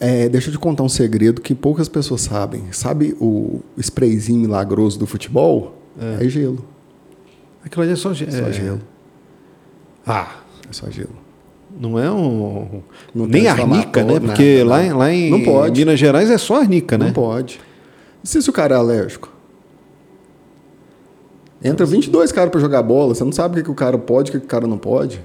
É, 0.00 0.28
deixa 0.28 0.48
eu 0.48 0.52
te 0.52 0.58
contar 0.58 0.82
um 0.82 0.88
segredo 0.88 1.40
que 1.40 1.54
poucas 1.54 1.88
pessoas 1.88 2.22
sabem. 2.22 2.64
Sabe 2.72 3.16
o 3.20 3.60
sprayzinho 3.78 4.40
milagroso 4.40 4.98
do 4.98 5.06
futebol? 5.06 5.80
É, 6.00 6.24
é 6.24 6.28
gelo. 6.28 6.64
Aquilo 7.64 7.84
ali 7.84 7.92
é 7.92 7.96
só, 7.96 8.12
ge 8.12 8.24
é 8.24 8.30
só 8.30 8.50
gelo. 8.50 8.80
Ah. 10.06 10.28
É 10.68 10.72
só 10.72 10.90
gelo. 10.90 11.24
Não 11.78 11.98
é 11.98 12.10
um. 12.10 12.82
Não 13.14 13.26
nem 13.26 13.48
arnica, 13.48 14.04
né? 14.04 14.20
Porque 14.20 14.58
nada, 14.58 14.68
lá, 14.68 14.84
em, 14.84 14.92
lá 14.92 15.12
em. 15.12 15.72
Minas 15.72 15.98
Gerais 15.98 16.30
é 16.30 16.38
só 16.38 16.60
arnica, 16.60 16.96
né? 16.96 17.06
Não 17.06 17.12
pode. 17.12 17.60
E 18.22 18.28
se 18.28 18.48
o 18.48 18.52
cara 18.52 18.74
é 18.74 18.78
alérgico? 18.78 19.32
Entra 21.62 21.86
22 21.86 22.30
caras 22.30 22.50
para 22.50 22.60
jogar 22.60 22.82
bola, 22.82 23.14
você 23.14 23.24
não 23.24 23.32
sabe 23.32 23.54
o 23.54 23.56
que, 23.56 23.64
que 23.64 23.70
o 23.70 23.74
cara 23.74 23.96
pode 23.96 24.28
e 24.28 24.30
o 24.30 24.32
que, 24.32 24.40
que 24.40 24.44
o 24.44 24.48
cara 24.48 24.66
não 24.66 24.76
pode. 24.76 25.20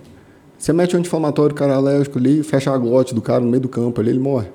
Você 0.57 0.71
mete 0.71 0.95
um 0.95 0.99
anti-inflamatório, 0.99 1.53
o 1.53 1.55
cara 1.55 1.73
é 1.73 1.75
alérgico 1.75 2.17
ali, 2.17 2.41
fecha 2.43 2.71
a 2.71 2.77
glote 2.77 3.13
do 3.13 3.21
cara 3.21 3.41
no 3.41 3.49
meio 3.49 3.61
do 3.61 3.69
campo 3.69 3.99
ali, 3.99 4.09
ele 4.09 4.19
morre. 4.19 4.47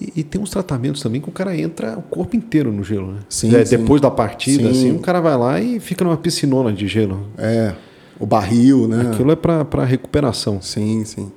E, 0.00 0.12
e, 0.16 0.22
tem 0.22 0.40
uns 0.40 0.48
tratamentos 0.48 1.02
também 1.02 1.20
que 1.20 1.28
o 1.28 1.32
cara 1.32 1.54
entra 1.54 1.98
o 1.98 2.02
corpo 2.02 2.34
inteiro 2.34 2.72
no 2.72 2.82
gelo, 2.82 3.12
né? 3.12 3.20
Sim, 3.28 3.54
é, 3.54 3.62
sim. 3.64 3.76
Depois 3.76 4.00
da 4.00 4.10
partida, 4.10 4.62
sim. 4.62 4.70
assim, 4.70 4.92
o 4.92 4.98
cara 4.98 5.20
vai 5.20 5.36
lá 5.36 5.60
e 5.60 5.78
fica 5.78 6.02
numa 6.04 6.16
piscinona 6.16 6.72
de 6.72 6.86
gelo. 6.86 7.26
É. 7.36 7.74
O 8.20 8.26
barril, 8.26 8.88
né? 8.88 9.10
Aquilo 9.12 9.30
é 9.30 9.36
para 9.36 9.84
recuperação. 9.84 10.60
Sim, 10.60 11.04
sim. 11.04 11.30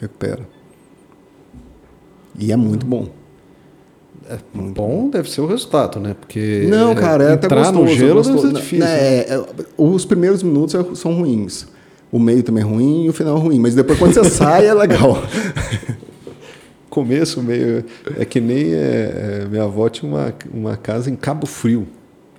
Recupera. 0.00 0.46
E 2.38 2.52
é 2.52 2.56
muito 2.56 2.86
bom. 2.86 3.08
É 4.28 4.38
muito 4.54 4.74
bom, 4.74 5.02
bom, 5.02 5.10
deve 5.10 5.28
ser 5.28 5.40
o 5.40 5.46
resultado, 5.46 5.98
né? 5.98 6.14
Porque 6.18 6.66
não, 6.68 6.94
cara, 6.94 7.30
é 7.30 7.32
entrar 7.32 7.62
até 7.62 7.72
gostoso, 7.72 7.82
no 7.82 7.88
gelo 7.88 8.22
deve 8.22 8.38
ser 8.38 8.52
difícil. 8.52 8.86
É, 8.86 9.18
é, 9.28 9.44
os 9.76 10.04
primeiros 10.04 10.42
minutos 10.42 10.74
é, 10.74 10.94
são 10.94 11.14
ruins. 11.14 11.66
O 12.12 12.18
meio 12.18 12.42
também 12.42 12.62
é 12.62 12.66
ruim 12.66 13.04
e 13.06 13.08
o 13.08 13.12
final 13.12 13.36
é 13.36 13.40
ruim. 13.40 13.58
Mas 13.58 13.74
depois 13.74 13.98
quando 13.98 14.14
você 14.14 14.24
sai 14.30 14.66
é 14.66 14.74
legal. 14.74 15.20
Começo, 16.88 17.42
meio. 17.42 17.84
É 18.16 18.24
que 18.24 18.40
nem 18.40 18.72
é, 18.72 19.46
minha 19.50 19.64
avó 19.64 19.88
tinha 19.88 20.10
uma, 20.10 20.34
uma 20.52 20.76
casa 20.76 21.10
em 21.10 21.16
Cabo 21.16 21.46
Frio. 21.46 21.86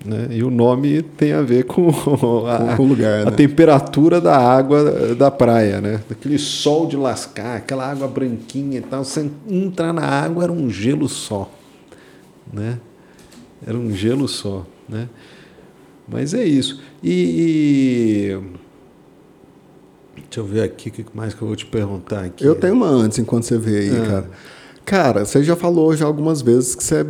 Né? 0.04 0.30
E 0.32 0.44
o 0.44 0.50
nome 0.50 1.04
tem 1.04 1.32
a 1.32 1.42
ver 1.42 1.66
com 1.66 1.90
a, 2.48 2.76
com 2.76 2.86
lugar, 2.86 3.22
a 3.22 3.26
né? 3.26 3.32
temperatura 3.32 4.20
da 4.20 4.36
água 4.36 5.16
da 5.16 5.30
praia, 5.30 5.80
né? 5.80 6.02
Aquele 6.10 6.40
sol 6.40 6.88
de 6.88 6.98
lascar, 6.98 7.58
aquela 7.58 7.90
água 7.90 8.08
branquinha 8.08 8.80
e 8.80 8.82
tal. 8.82 9.04
Você 9.04 9.30
entrar 9.48 9.94
na 9.94 10.04
água 10.04 10.44
era 10.44 10.52
um 10.52 10.70
gelo 10.70 11.08
só, 11.08 11.52
né? 12.52 12.80
Era 13.66 13.78
um 13.78 13.92
gelo 13.92 14.28
só, 14.28 14.66
né? 14.90 15.08
Mas 16.08 16.34
é 16.34 16.44
isso. 16.44 16.82
E, 17.04 18.40
e... 20.18 20.22
deixa 20.24 20.40
eu 20.40 20.46
ver 20.46 20.64
aqui 20.64 20.90
o 20.90 20.92
que 20.92 21.06
mais 21.14 21.36
que 21.36 21.42
eu 21.42 21.48
vou 21.48 21.56
te 21.56 21.68
perguntar 21.68 22.26
aqui. 22.26 22.44
Eu 22.44 22.56
tenho 22.56 22.74
uma 22.74 22.88
antes 22.88 23.20
enquanto 23.20 23.44
você 23.44 23.58
vê 23.58 23.80
aí, 23.80 23.98
ah. 23.98 24.08
cara. 24.08 24.30
Cara, 24.84 25.26
você 25.26 25.44
já 25.44 25.56
falou 25.56 25.96
já 25.96 26.06
algumas 26.06 26.42
vezes 26.42 26.76
que 26.76 26.84
você 26.84 27.02
é, 27.02 27.06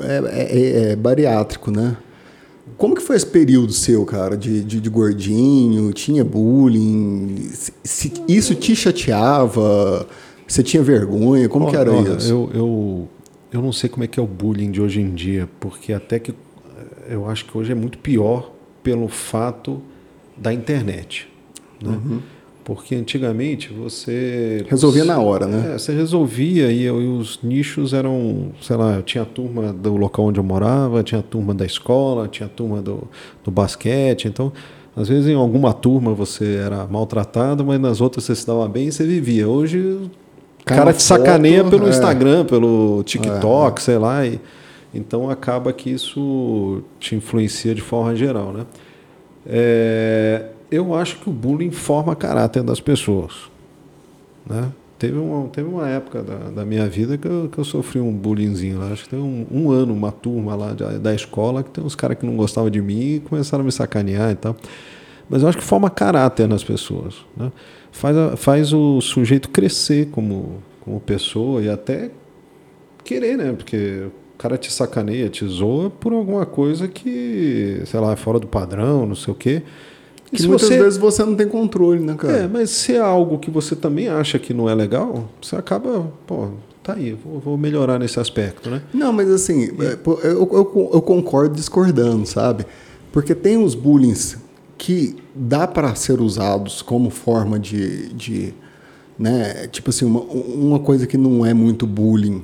é, 0.00 0.22
é, 0.32 0.92
é 0.92 0.96
bariátrico, 0.96 1.70
né? 1.70 1.96
Como 2.76 2.94
que 2.94 3.02
foi 3.02 3.16
esse 3.16 3.26
período 3.26 3.72
seu, 3.72 4.04
cara, 4.04 4.36
de, 4.36 4.64
de, 4.64 4.80
de 4.80 4.90
gordinho? 4.90 5.92
Tinha 5.92 6.24
bullying? 6.24 7.36
Se, 7.52 7.72
se 7.84 8.12
isso 8.26 8.54
te 8.54 8.74
chateava? 8.74 10.06
Você 10.46 10.62
tinha 10.62 10.82
vergonha? 10.82 11.48
Como 11.48 11.68
que 11.70 11.76
era 11.76 11.92
Olha, 11.92 12.16
isso? 12.16 12.30
Eu, 12.30 12.50
eu, 12.54 13.08
eu 13.52 13.62
não 13.62 13.72
sei 13.72 13.88
como 13.88 14.04
é 14.04 14.06
que 14.06 14.18
é 14.18 14.22
o 14.22 14.26
bullying 14.26 14.70
de 14.70 14.80
hoje 14.80 15.00
em 15.00 15.14
dia, 15.14 15.48
porque 15.60 15.92
até 15.92 16.18
que 16.18 16.34
eu 17.08 17.28
acho 17.28 17.44
que 17.44 17.56
hoje 17.56 17.72
é 17.72 17.74
muito 17.74 17.98
pior 17.98 18.50
pelo 18.82 19.08
fato 19.08 19.80
da 20.36 20.52
internet. 20.52 21.28
Né? 21.82 22.00
Porque 22.64 22.94
antigamente 22.94 23.70
você. 23.70 24.64
Resolvia 24.68 25.04
na 25.04 25.18
hora, 25.20 25.46
né? 25.46 25.74
É, 25.74 25.78
você 25.78 25.92
resolvia 25.92 26.72
e, 26.72 26.82
eu- 26.82 27.02
e 27.02 27.06
os 27.06 27.38
nichos 27.42 27.92
eram, 27.92 28.52
sei 28.62 28.74
lá, 28.76 29.02
tinha 29.02 29.22
a 29.22 29.26
turma 29.26 29.70
do 29.70 29.94
local 29.96 30.24
onde 30.26 30.40
eu 30.40 30.44
morava, 30.44 31.02
tinha 31.02 31.20
a 31.20 31.22
turma 31.22 31.52
da 31.52 31.66
escola, 31.66 32.26
tinha 32.26 32.46
a 32.46 32.48
turma 32.48 32.80
do, 32.80 33.02
do 33.44 33.50
basquete. 33.50 34.28
Então, 34.28 34.50
às 34.96 35.08
vezes 35.08 35.28
em 35.28 35.34
alguma 35.34 35.74
turma 35.74 36.14
você 36.14 36.54
era 36.56 36.86
maltratado, 36.86 37.64
mas 37.66 37.78
nas 37.78 38.00
outras 38.00 38.24
você 38.24 38.34
se 38.34 38.46
dava 38.46 38.66
bem 38.66 38.88
e 38.88 38.92
você 38.92 39.04
vivia. 39.04 39.46
Hoje 39.46 39.78
o 39.80 40.10
cara 40.64 40.84
uma 40.84 40.92
te 40.94 41.02
sacaneia 41.02 41.62
foto, 41.62 41.70
pelo 41.70 41.86
é. 41.86 41.90
Instagram, 41.90 42.44
pelo 42.46 43.02
TikTok, 43.04 43.82
sei 43.82 43.98
lá. 43.98 44.24
E, 44.26 44.40
então 44.94 45.28
acaba 45.28 45.70
que 45.70 45.90
isso 45.90 46.80
te 46.98 47.14
influencia 47.14 47.74
de 47.74 47.82
forma 47.82 48.16
geral, 48.16 48.52
né? 48.54 48.64
É, 49.46 50.46
eu 50.74 50.94
acho 50.94 51.18
que 51.18 51.28
o 51.28 51.32
bullying 51.32 51.70
forma 51.70 52.14
caráter 52.16 52.62
das 52.62 52.80
pessoas. 52.80 53.32
Né? 54.46 54.70
Teve, 54.98 55.18
uma, 55.18 55.48
teve 55.48 55.68
uma 55.68 55.88
época 55.88 56.22
da, 56.22 56.36
da 56.50 56.64
minha 56.64 56.88
vida 56.88 57.18
que 57.18 57.26
eu, 57.26 57.48
que 57.50 57.58
eu 57.58 57.64
sofri 57.64 58.00
um 58.00 58.12
bullyingzinho. 58.12 58.78
lá. 58.78 58.88
Acho 58.92 59.04
que 59.04 59.10
tem 59.10 59.18
um, 59.18 59.46
um 59.50 59.70
ano, 59.70 59.92
uma 59.92 60.12
turma 60.12 60.54
lá 60.54 60.72
da, 60.72 60.98
da 60.98 61.14
escola, 61.14 61.62
que 61.62 61.70
tem 61.70 61.84
uns 61.84 61.94
caras 61.94 62.16
que 62.18 62.24
não 62.24 62.36
gostavam 62.36 62.70
de 62.70 62.80
mim 62.80 63.16
e 63.16 63.20
começaram 63.20 63.62
a 63.62 63.64
me 63.64 63.72
sacanear 63.72 64.30
e 64.30 64.34
tal. 64.36 64.56
Mas 65.28 65.42
eu 65.42 65.48
acho 65.48 65.58
que 65.58 65.64
forma 65.64 65.90
caráter 65.90 66.46
nas 66.48 66.62
pessoas. 66.62 67.16
Né? 67.36 67.50
Faz, 67.90 68.16
a- 68.16 68.36
faz 68.36 68.72
o 68.72 69.00
sujeito 69.00 69.48
crescer 69.50 70.08
como, 70.10 70.62
como 70.80 71.00
pessoa 71.00 71.62
e 71.62 71.68
até 71.68 72.10
querer, 73.04 73.36
né? 73.36 73.52
Porque 73.52 74.06
o 74.34 74.38
cara 74.38 74.56
te 74.56 74.72
sacaneia, 74.72 75.28
te 75.28 75.46
zoa 75.46 75.90
por 75.90 76.12
alguma 76.12 76.46
coisa 76.46 76.88
que, 76.88 77.82
sei 77.86 78.00
lá, 78.00 78.12
é 78.12 78.16
fora 78.16 78.38
do 78.38 78.46
padrão, 78.46 79.06
não 79.06 79.14
sei 79.14 79.32
o 79.32 79.36
quê. 79.36 79.62
E 80.34 80.36
Que 80.36 80.42
se 80.42 80.48
muitas 80.48 80.68
você- 80.68 80.78
vezes 80.82 80.98
você 80.98 81.24
não 81.24 81.34
tem 81.36 81.46
controle, 81.48 82.00
né, 82.00 82.14
cara? 82.14 82.32
é, 82.38 82.48
mas 82.48 82.70
se 82.70 82.92
é 82.94 82.98
algo 82.98 83.38
que 83.38 83.50
você 83.50 83.76
também 83.76 84.08
acha 84.08 84.38
que 84.38 84.52
não 84.52 84.68
é 84.68 84.74
legal, 84.74 85.28
você 85.40 85.54
acaba, 85.54 86.10
pô, 86.26 86.48
tá 86.82 86.94
aí, 86.94 87.12
vou, 87.12 87.38
vou 87.38 87.56
melhorar 87.56 87.98
nesse 88.00 88.18
aspecto, 88.18 88.68
né? 88.68 88.82
Não, 88.92 89.12
mas 89.12 89.30
assim, 89.30 89.64
é, 89.80 89.96
eu, 90.24 90.48
eu, 90.52 90.90
eu 90.94 91.00
concordo 91.02 91.54
discordando, 91.54 92.26
sabe? 92.26 92.66
Porque 93.12 93.34
tem 93.34 93.56
os 93.62 93.76
bullying 93.76 94.12
que 94.76 95.14
dá 95.34 95.68
para 95.68 95.94
ser 95.94 96.20
usados 96.20 96.82
como 96.82 97.10
forma 97.10 97.58
de, 97.60 98.12
de 98.12 98.52
né, 99.16 99.68
tipo 99.68 99.90
assim, 99.90 100.04
uma, 100.04 100.20
uma 100.20 100.80
coisa 100.80 101.06
que 101.06 101.16
não 101.16 101.46
é 101.46 101.54
muito 101.54 101.86
bullying, 101.86 102.42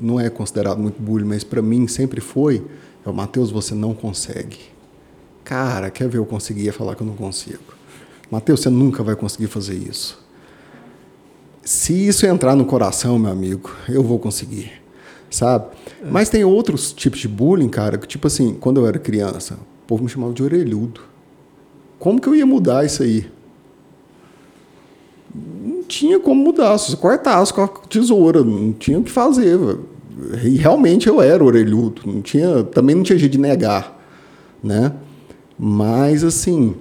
não 0.00 0.18
é 0.20 0.30
considerado 0.30 0.78
muito 0.78 1.02
bullying, 1.02 1.26
mas 1.26 1.42
para 1.42 1.60
mim 1.60 1.88
sempre 1.88 2.20
foi, 2.20 2.64
é 3.04 3.10
o 3.10 3.12
Matheus, 3.12 3.50
você 3.50 3.74
não 3.74 3.92
consegue. 3.94 4.58
Cara, 5.44 5.90
quer 5.90 6.08
ver 6.08 6.18
eu 6.18 6.26
conseguir 6.26 6.72
falar 6.72 6.94
que 6.94 7.02
eu 7.02 7.06
não 7.06 7.16
consigo. 7.16 7.74
Matheus, 8.30 8.60
você 8.60 8.70
nunca 8.70 9.02
vai 9.02 9.16
conseguir 9.16 9.48
fazer 9.48 9.74
isso. 9.74 10.18
Se 11.62 11.92
isso 12.08 12.26
entrar 12.26 12.54
no 12.54 12.64
coração, 12.64 13.18
meu 13.18 13.30
amigo, 13.30 13.70
eu 13.88 14.02
vou 14.02 14.18
conseguir, 14.18 14.72
sabe? 15.28 15.66
Mas 16.10 16.28
tem 16.28 16.44
outros 16.44 16.92
tipos 16.92 17.20
de 17.20 17.28
bullying, 17.28 17.68
cara, 17.68 17.98
que 17.98 18.06
tipo 18.06 18.26
assim, 18.26 18.54
quando 18.54 18.80
eu 18.80 18.86
era 18.86 18.98
criança, 18.98 19.54
o 19.54 19.86
povo 19.86 20.04
me 20.04 20.08
chamava 20.08 20.32
de 20.32 20.42
orelhudo. 20.42 21.02
Como 21.98 22.20
que 22.20 22.28
eu 22.28 22.34
ia 22.34 22.46
mudar 22.46 22.86
isso 22.86 23.02
aí? 23.02 23.30
Não 25.34 25.82
tinha 25.82 26.18
como 26.18 26.42
mudar, 26.42 26.78
se 26.78 26.90
você 26.90 26.96
cortasse 26.96 27.52
com 27.52 27.62
a 27.62 27.68
tesoura, 27.68 28.42
não 28.42 28.72
tinha 28.72 28.98
o 28.98 29.04
que 29.04 29.10
fazer. 29.10 29.58
E 30.42 30.56
realmente 30.56 31.08
eu 31.08 31.20
era 31.20 31.44
orelhudo, 31.44 32.02
não 32.06 32.22
tinha, 32.22 32.64
também 32.64 32.96
não 32.96 33.02
tinha 33.02 33.18
jeito 33.18 33.32
de 33.32 33.38
negar, 33.38 34.00
né? 34.62 34.92
Mas 35.62 36.24
assim, 36.24 36.74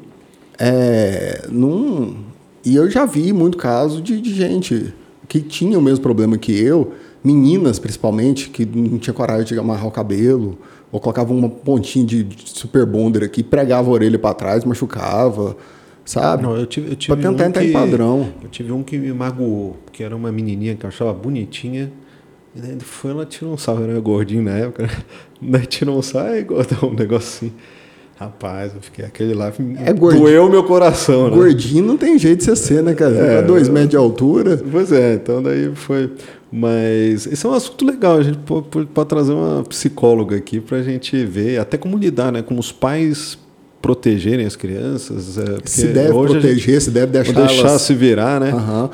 é, 0.58 1.46
não, 1.52 2.16
e 2.64 2.78
eu 2.78 2.90
já 2.90 3.06
vi 3.06 3.34
muito 3.34 3.58
caso 3.58 4.02
de, 4.02 4.22
de 4.22 4.34
gente 4.34 4.94
que 5.28 5.42
tinha 5.42 5.78
o 5.78 5.82
mesmo 5.82 6.02
problema 6.02 6.38
que 6.38 6.58
eu, 6.58 6.94
meninas 7.22 7.78
principalmente, 7.78 8.50
que 8.50 8.66
não 8.66 8.98
tinha 8.98 9.14
coragem 9.14 9.46
de 9.48 9.60
amarrar 9.60 9.86
o 9.86 9.92
cabelo, 9.92 10.58
ou 10.94 11.00
colocava 11.02 11.34
uma 11.34 11.50
pontinha 11.50 12.06
de, 12.06 12.24
de 12.24 12.50
super 12.50 12.86
bonder 12.86 13.22
aqui, 13.26 13.44
pregava 13.44 13.90
a 13.90 13.92
orelha 13.92 14.18
para 14.18 14.34
trás, 14.34 14.64
machucava, 14.64 15.58
sabe? 16.06 16.44
Não, 16.44 16.56
eu 16.56 16.66
tive, 16.66 16.92
eu 16.92 16.96
tive 16.96 17.14
Pra 17.14 17.30
tentar 17.30 17.44
um 17.44 17.48
entrar 17.48 17.62
que, 17.62 17.68
em 17.68 17.74
padrão. 17.74 18.30
Eu 18.42 18.48
tive 18.48 18.72
um 18.72 18.82
que 18.82 18.98
me 18.98 19.12
magoou, 19.12 19.76
que 19.92 20.04
era 20.04 20.16
uma 20.16 20.32
menininha 20.32 20.74
que 20.74 20.86
eu 20.86 20.88
achava 20.88 21.12
bonitinha. 21.12 21.92
E 22.56 22.62
daí 22.62 22.72
ele 22.72 22.80
foi, 22.80 23.12
ela 23.12 23.26
tirou 23.26 23.54
um 23.54 23.58
sarro, 23.58 23.84
era 23.84 24.00
gordinho 24.00 24.42
na 24.42 24.52
época. 24.52 24.84
né? 24.84 24.90
Daí 25.52 25.66
tirou 25.68 26.00
um 26.00 26.02
sarro, 26.02 26.30
aí 26.30 26.44
gordão, 26.44 26.90
um 26.90 26.94
negocinho. 26.94 27.54
Rapaz, 28.20 28.74
eu 28.76 28.82
fiquei 28.82 29.06
aquele 29.06 29.34
lá, 29.34 29.48
É 29.86 29.94
gordinho. 29.94 30.24
doeu 30.26 30.50
meu 30.50 30.64
coração, 30.66 31.30
né? 31.30 31.38
Gordinho 31.38 31.86
não 31.86 31.96
tem 31.96 32.20
jeito 32.20 32.40
de 32.40 32.44
você 32.46 32.56
ser, 32.58 32.84
né, 32.84 32.94
cara? 32.94 33.16
É, 33.16 33.38
É, 33.38 33.42
dois 33.42 33.70
metros 33.70 33.92
de 33.92 33.96
altura. 33.96 34.58
Pois 34.70 34.92
é, 34.92 35.14
então 35.14 35.42
daí 35.42 35.72
foi. 35.74 36.12
Mas 36.52 37.26
esse 37.28 37.46
é 37.46 37.50
um 37.50 37.54
assunto 37.54 37.86
legal, 37.86 38.18
a 38.18 38.22
gente 38.24 38.40
pode, 38.40 38.88
pode- 38.88 39.08
trazer 39.08 39.32
uma 39.32 39.64
psicóloga 39.64 40.36
aqui 40.36 40.60
para 40.60 40.80
a 40.80 40.84
gente 40.84 41.24
ver 41.26 41.60
até 41.60 41.78
como 41.78 41.98
lidar, 41.98 42.32
né? 42.32 42.42
Como 42.42 42.60
os 42.60 42.72
pais 42.74 43.38
protegerem 43.82 44.46
as 44.46 44.58
crianças. 44.58 45.38
é, 45.38 45.56
Se 45.64 45.88
deve 45.88 46.00
a 46.10 46.12
gente- 46.12 46.32
proteger, 46.32 46.82
se 46.82 46.92
deve 46.92 47.14
deixar, 47.14 47.32
deixar 47.48 47.80
se 47.80 47.94
virar, 47.94 48.42
né? 48.42 48.52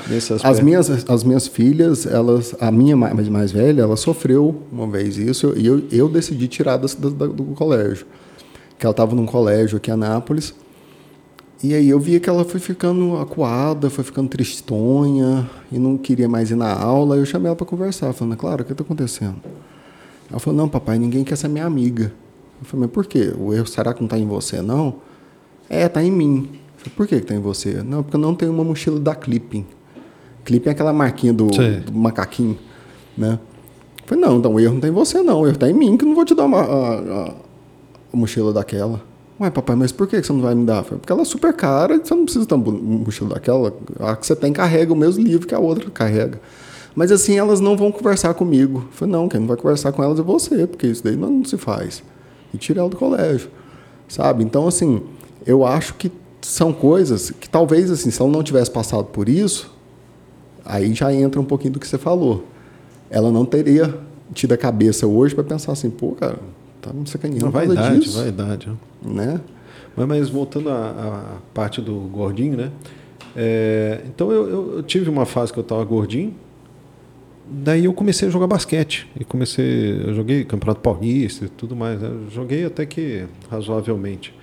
Nesse 0.07 0.33
As 0.43 0.59
minhas, 0.59 1.09
as 1.09 1.23
minhas 1.23 1.47
filhas, 1.47 2.05
elas, 2.05 2.53
a 2.59 2.71
minha 2.71 2.95
mais, 2.95 3.27
mais 3.27 3.51
velha, 3.51 3.81
ela 3.81 3.95
sofreu 3.97 4.55
uma 4.71 4.85
vez 4.87 5.17
isso 5.17 5.51
e 5.57 5.65
eu, 5.65 5.81
eu 5.91 6.07
decidi 6.07 6.47
tirar 6.47 6.77
das- 6.77 6.93
do, 6.93 7.09
do 7.09 7.43
colégio. 7.55 8.05
Que 8.77 8.85
ela 8.85 8.91
estava 8.91 9.15
num 9.15 9.25
colégio 9.25 9.77
aqui 9.77 9.89
em 9.89 9.93
Anápolis. 9.93 10.53
E 11.63 11.73
aí 11.73 11.89
eu 11.89 11.99
via 11.99 12.19
que 12.19 12.29
ela 12.29 12.43
foi 12.43 12.59
ficando 12.59 13.17
acuada, 13.17 13.89
foi 13.89 14.03
ficando 14.03 14.27
tristonha 14.29 15.49
e 15.71 15.79
não 15.79 15.97
queria 15.97 16.27
mais 16.27 16.51
ir 16.51 16.55
na 16.55 16.71
aula. 16.71 17.15
Eu 17.15 17.25
chamei 17.25 17.47
ela 17.47 17.55
para 17.55 17.65
conversar, 17.65 18.11
falando, 18.13 18.35
claro, 18.37 18.61
o 18.61 18.65
que 18.65 18.71
está 18.73 18.83
acontecendo? 18.83 19.35
Ela 20.29 20.39
falou, 20.39 20.57
não, 20.57 20.67
papai, 20.69 20.99
ninguém 20.99 21.23
quer 21.23 21.35
ser 21.37 21.47
minha 21.47 21.65
amiga. 21.65 22.11
Eu 22.61 22.65
falei, 22.65 22.85
mas 22.85 22.91
por 22.91 23.05
quê? 23.05 23.33
O 23.37 23.53
erro 23.53 23.65
será 23.67 23.93
que 23.93 24.01
não 24.01 24.05
está 24.05 24.17
em 24.17 24.27
você, 24.27 24.61
não? 24.61 24.95
É, 25.69 25.85
está 25.85 26.03
em 26.03 26.11
mim. 26.11 26.49
Eu 26.51 26.59
falei, 26.77 26.93
por 26.95 27.07
que 27.07 27.15
está 27.15 27.33
em 27.33 27.39
você? 27.39 27.81
Não, 27.83 28.03
porque 28.03 28.15
eu 28.15 28.19
não 28.21 28.35
tenho 28.35 28.51
uma 28.51 28.63
mochila 28.63 28.99
da 28.99 29.15
Clipping. 29.15 29.65
Clipping 30.43 30.69
é 30.69 30.71
aquela 30.73 30.93
marquinha 30.93 31.33
do, 31.33 31.47
do 31.79 31.93
macaquinho, 31.93 32.57
né? 33.17 33.39
Eu 34.01 34.03
falei, 34.07 34.23
não, 34.23 34.37
então 34.37 34.53
o 34.53 34.59
erro 34.59 34.71
não 34.71 34.77
está 34.77 34.87
em 34.87 34.91
você, 34.91 35.21
não. 35.23 35.41
O 35.41 35.45
erro 35.45 35.55
está 35.55 35.69
em 35.69 35.73
mim, 35.73 35.97
que 35.97 36.03
eu 36.03 36.09
não 36.09 36.15
vou 36.15 36.25
te 36.25 36.35
dar 36.35 36.45
uma, 36.45 36.59
a- 36.61 36.99
a 37.29 37.33
mochila 38.15 38.53
daquela. 38.53 39.01
Ué, 39.39 39.49
papai, 39.49 39.75
mas 39.75 39.91
por 39.91 40.07
que 40.07 40.21
você 40.21 40.31
não 40.31 40.41
vai 40.41 40.55
me 40.55 40.65
dar? 40.65 40.83
Porque 40.83 41.11
ela 41.11 41.21
é 41.21 41.25
super 41.25 41.53
cara, 41.53 41.99
você 42.01 42.15
não 42.15 42.23
precisa 42.23 42.45
ter 42.45 42.55
uma 42.55 42.71
mochila 42.71 43.33
daquela. 43.33 43.73
A 43.99 44.15
que 44.15 44.25
você 44.25 44.35
tem 44.35 44.53
carrega 44.53 44.93
o 44.93 44.95
mesmo 44.95 45.23
livro 45.23 45.45
que 45.45 45.53
a 45.53 45.59
outra 45.59 45.89
carrega. 45.91 46.39
Mas 46.95 47.11
assim, 47.11 47.37
elas 47.37 47.59
não 47.59 47.75
vão 47.75 47.91
conversar 47.91 48.33
comigo. 48.33 48.87
Falei, 48.91 49.11
não, 49.11 49.27
quem 49.27 49.41
não 49.41 49.47
vai 49.47 49.57
conversar 49.57 49.91
com 49.91 50.01
elas 50.01 50.17
é 50.17 50.23
você, 50.23 50.65
porque 50.65 50.87
isso 50.87 51.03
daí 51.03 51.17
não, 51.17 51.29
não 51.29 51.45
se 51.45 51.57
faz. 51.57 52.01
E 52.53 52.57
tira 52.57 52.79
ela 52.79 52.89
do 52.89 52.95
colégio, 52.95 53.49
sabe? 54.07 54.43
Então, 54.43 54.65
assim, 54.65 55.01
eu 55.45 55.65
acho 55.65 55.95
que 55.95 56.09
são 56.41 56.71
coisas 56.71 57.31
que 57.31 57.49
talvez, 57.49 57.91
assim, 57.91 58.09
se 58.09 58.21
ela 58.21 58.31
não 58.31 58.41
tivesse 58.41 58.71
passado 58.71 59.05
por 59.05 59.27
isso, 59.27 59.69
aí 60.63 60.93
já 60.93 61.13
entra 61.13 61.41
um 61.41 61.45
pouquinho 61.45 61.73
do 61.73 61.79
que 61.79 61.87
você 61.87 61.97
falou. 61.97 62.45
Ela 63.09 63.29
não 63.31 63.45
teria 63.45 63.93
tido 64.33 64.53
a 64.53 64.57
cabeça 64.57 65.05
hoje 65.05 65.35
para 65.35 65.43
pensar 65.43 65.73
assim, 65.73 65.89
pô, 65.89 66.13
cara, 66.13 66.37
tá 66.89 66.93
me 66.93 67.07
sacaneando 67.07 67.45
Não, 67.45 67.51
por 67.51 67.59
causa 67.59 67.73
vaidade, 67.75 67.99
disso, 67.99 68.17
vaidade. 68.19 68.69
né? 69.03 69.25
né? 69.25 69.41
Mas, 69.95 70.07
mas 70.07 70.29
voltando 70.29 70.69
à, 70.69 70.89
à 70.89 71.37
parte 71.53 71.81
do 71.81 71.93
gordinho, 72.11 72.57
né? 72.57 72.71
É, 73.35 74.01
então 74.07 74.31
eu, 74.31 74.49
eu- 74.49 74.73
eu 74.77 74.83
tive 74.83 75.09
uma 75.09 75.25
fase 75.25 75.51
que 75.53 75.59
eu 75.59 75.63
estava 75.63 75.83
gordinho. 75.83 76.33
Daí 77.47 77.85
eu 77.85 77.93
comecei 77.93 78.27
a 78.27 78.31
jogar 78.31 78.47
basquete. 78.47 79.07
E 79.19 79.23
comecei. 79.23 80.01
Eu 80.05 80.13
joguei 80.15 80.43
Campeonato 80.43 80.81
Paulista 80.81 81.45
e 81.45 81.49
tudo 81.49 81.75
mais. 81.75 82.01
né? 82.01 82.09
Joguei 82.31 82.65
até 82.65 82.85
que 82.85 83.25
razoavelmente. 83.51 84.33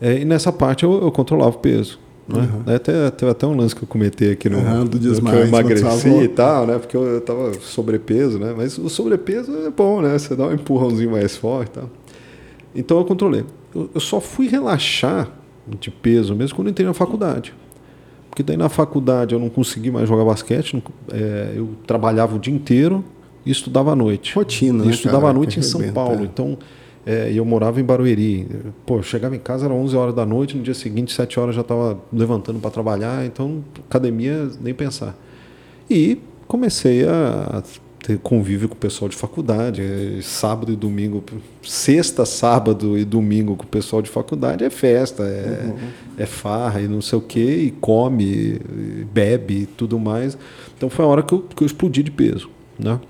É, 0.00 0.18
e 0.20 0.24
nessa 0.24 0.52
parte 0.52 0.84
eu, 0.84 1.02
eu 1.02 1.10
controlava 1.12 1.56
o 1.56 1.58
peso. 1.58 1.98
Né? 2.28 2.40
Uhum. 2.66 2.74
Até, 2.74 3.10
teve 3.12 3.30
até 3.30 3.46
um 3.46 3.56
lance 3.56 3.74
que 3.74 3.84
eu 3.84 3.86
comentei 3.88 4.32
aqui 4.32 4.48
no, 4.50 4.58
Aham, 4.58 4.84
do 4.84 4.98
no 4.98 5.22
que 5.22 5.34
eu 5.36 5.46
emagreci 5.46 6.08
e 6.08 6.28
tal, 6.28 6.66
né? 6.66 6.76
Porque 6.78 6.96
eu, 6.96 7.20
tava 7.20 7.52
sobrepeso, 7.60 8.38
né? 8.38 8.52
Mas 8.56 8.76
o 8.78 8.88
sobrepeso 8.88 9.52
é 9.66 9.70
bom, 9.70 10.00
né? 10.00 10.18
Você 10.18 10.34
dá 10.34 10.46
um 10.48 10.52
empurrãozinho 10.52 11.12
mais 11.12 11.36
forte 11.36 11.68
e 11.68 11.72
tal. 11.72 11.90
Então 12.74 12.98
eu 12.98 13.04
controlei. 13.04 13.44
Eu, 13.74 13.88
eu 13.94 14.00
só 14.00 14.20
fui 14.20 14.48
relaxar 14.48 15.30
de 15.80 15.90
peso 15.90 16.34
mesmo 16.34 16.56
quando 16.56 16.68
entrei 16.68 16.86
na 16.86 16.94
faculdade. 16.94 17.54
Porque 18.28 18.42
daí 18.42 18.56
na 18.56 18.68
faculdade 18.68 19.32
eu 19.34 19.38
não 19.40 19.48
consegui 19.48 19.90
mais 19.90 20.08
jogar 20.08 20.24
basquete, 20.24 20.74
não- 20.74 20.82
é, 21.16 21.52
eu 21.56 21.70
trabalhava 21.86 22.36
o 22.36 22.38
dia 22.38 22.52
inteiro 22.52 23.04
e 23.46 23.50
estudava 23.52 23.92
à 23.92 23.96
noite. 23.96 24.34
Rotina, 24.34 24.82
E 24.82 24.88
né, 24.88 24.92
estudava 24.92 25.20
cara, 25.20 25.30
à 25.30 25.34
noite 25.34 25.54
que 25.54 25.60
em 25.60 25.62
São 25.62 25.80
Paulo. 25.92 26.22
é. 26.22 26.24
Então 26.24 26.58
É, 27.06 27.30
e 27.30 27.36
eu 27.36 27.44
morava 27.44 27.80
em 27.80 27.84
Barueri. 27.84 28.48
Pô, 28.84 28.96
eu 28.96 29.02
chegava 29.02 29.36
em 29.36 29.38
casa, 29.38 29.66
era 29.66 29.72
11 29.72 29.96
horas 29.96 30.14
da 30.14 30.26
noite, 30.26 30.56
no 30.56 30.62
dia 30.64 30.74
seguinte, 30.74 31.12
7 31.12 31.38
horas 31.38 31.54
já 31.54 31.60
estava 31.60 31.96
levantando 32.12 32.58
para 32.58 32.70
trabalhar, 32.70 33.24
então 33.24 33.64
academia 33.88 34.50
nem 34.60 34.74
pensar. 34.74 35.16
E 35.88 36.18
comecei 36.48 37.06
a 37.06 37.62
ter 38.06 38.18
convívio 38.18 38.68
com 38.68 38.74
o 38.74 38.78
pessoal 38.78 39.08
de 39.08 39.16
faculdade, 39.16 39.82
é, 39.82 40.20
sábado 40.22 40.72
e 40.72 40.76
domingo, 40.76 41.24
sexta, 41.62 42.24
sábado 42.24 42.96
e 42.96 43.04
domingo 43.04 43.56
com 43.56 43.64
o 43.64 43.68
pessoal 43.68 44.00
de 44.00 44.08
faculdade 44.08 44.64
é 44.64 44.70
festa, 44.70 45.24
é, 45.24 45.66
uhum. 45.66 45.88
é 46.16 46.26
farra 46.26 46.80
e 46.80 46.86
não 46.86 47.00
sei 47.00 47.18
o 47.18 47.22
que, 47.22 47.40
e 47.40 47.70
come, 47.72 48.24
e 48.24 49.06
bebe 49.12 49.62
e 49.62 49.66
tudo 49.66 49.98
mais. 49.98 50.38
Então 50.76 50.88
foi 50.88 51.04
a 51.04 51.08
hora 51.08 51.22
que 51.22 51.32
eu, 51.32 51.40
que 51.40 51.62
eu 51.62 51.66
explodi 51.66 52.02
de 52.02 52.10
peso, 52.10 52.48
né? 52.78 53.00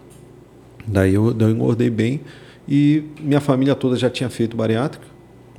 Daí 0.87 1.15
eu, 1.15 1.35
daí 1.35 1.49
eu 1.49 1.55
engordei 1.55 1.91
bem. 1.91 2.21
E 2.69 3.05
minha 3.21 3.41
família 3.41 3.75
toda 3.75 3.97
já 3.97 4.11
tinha 4.11 4.29
feito 4.29 4.57
bariátrica. 4.57 5.07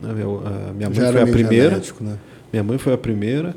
Né? 0.02 0.14
Meu, 0.14 0.42
a 0.46 0.74
minha 0.74 0.90
mãe 0.90 1.12
foi 1.12 1.22
a 1.22 1.28
primeira. 1.28 1.70
Genético, 1.70 2.04
né? 2.04 2.18
Minha 2.52 2.64
mãe 2.64 2.78
foi 2.78 2.94
a 2.94 2.98
primeira. 2.98 3.56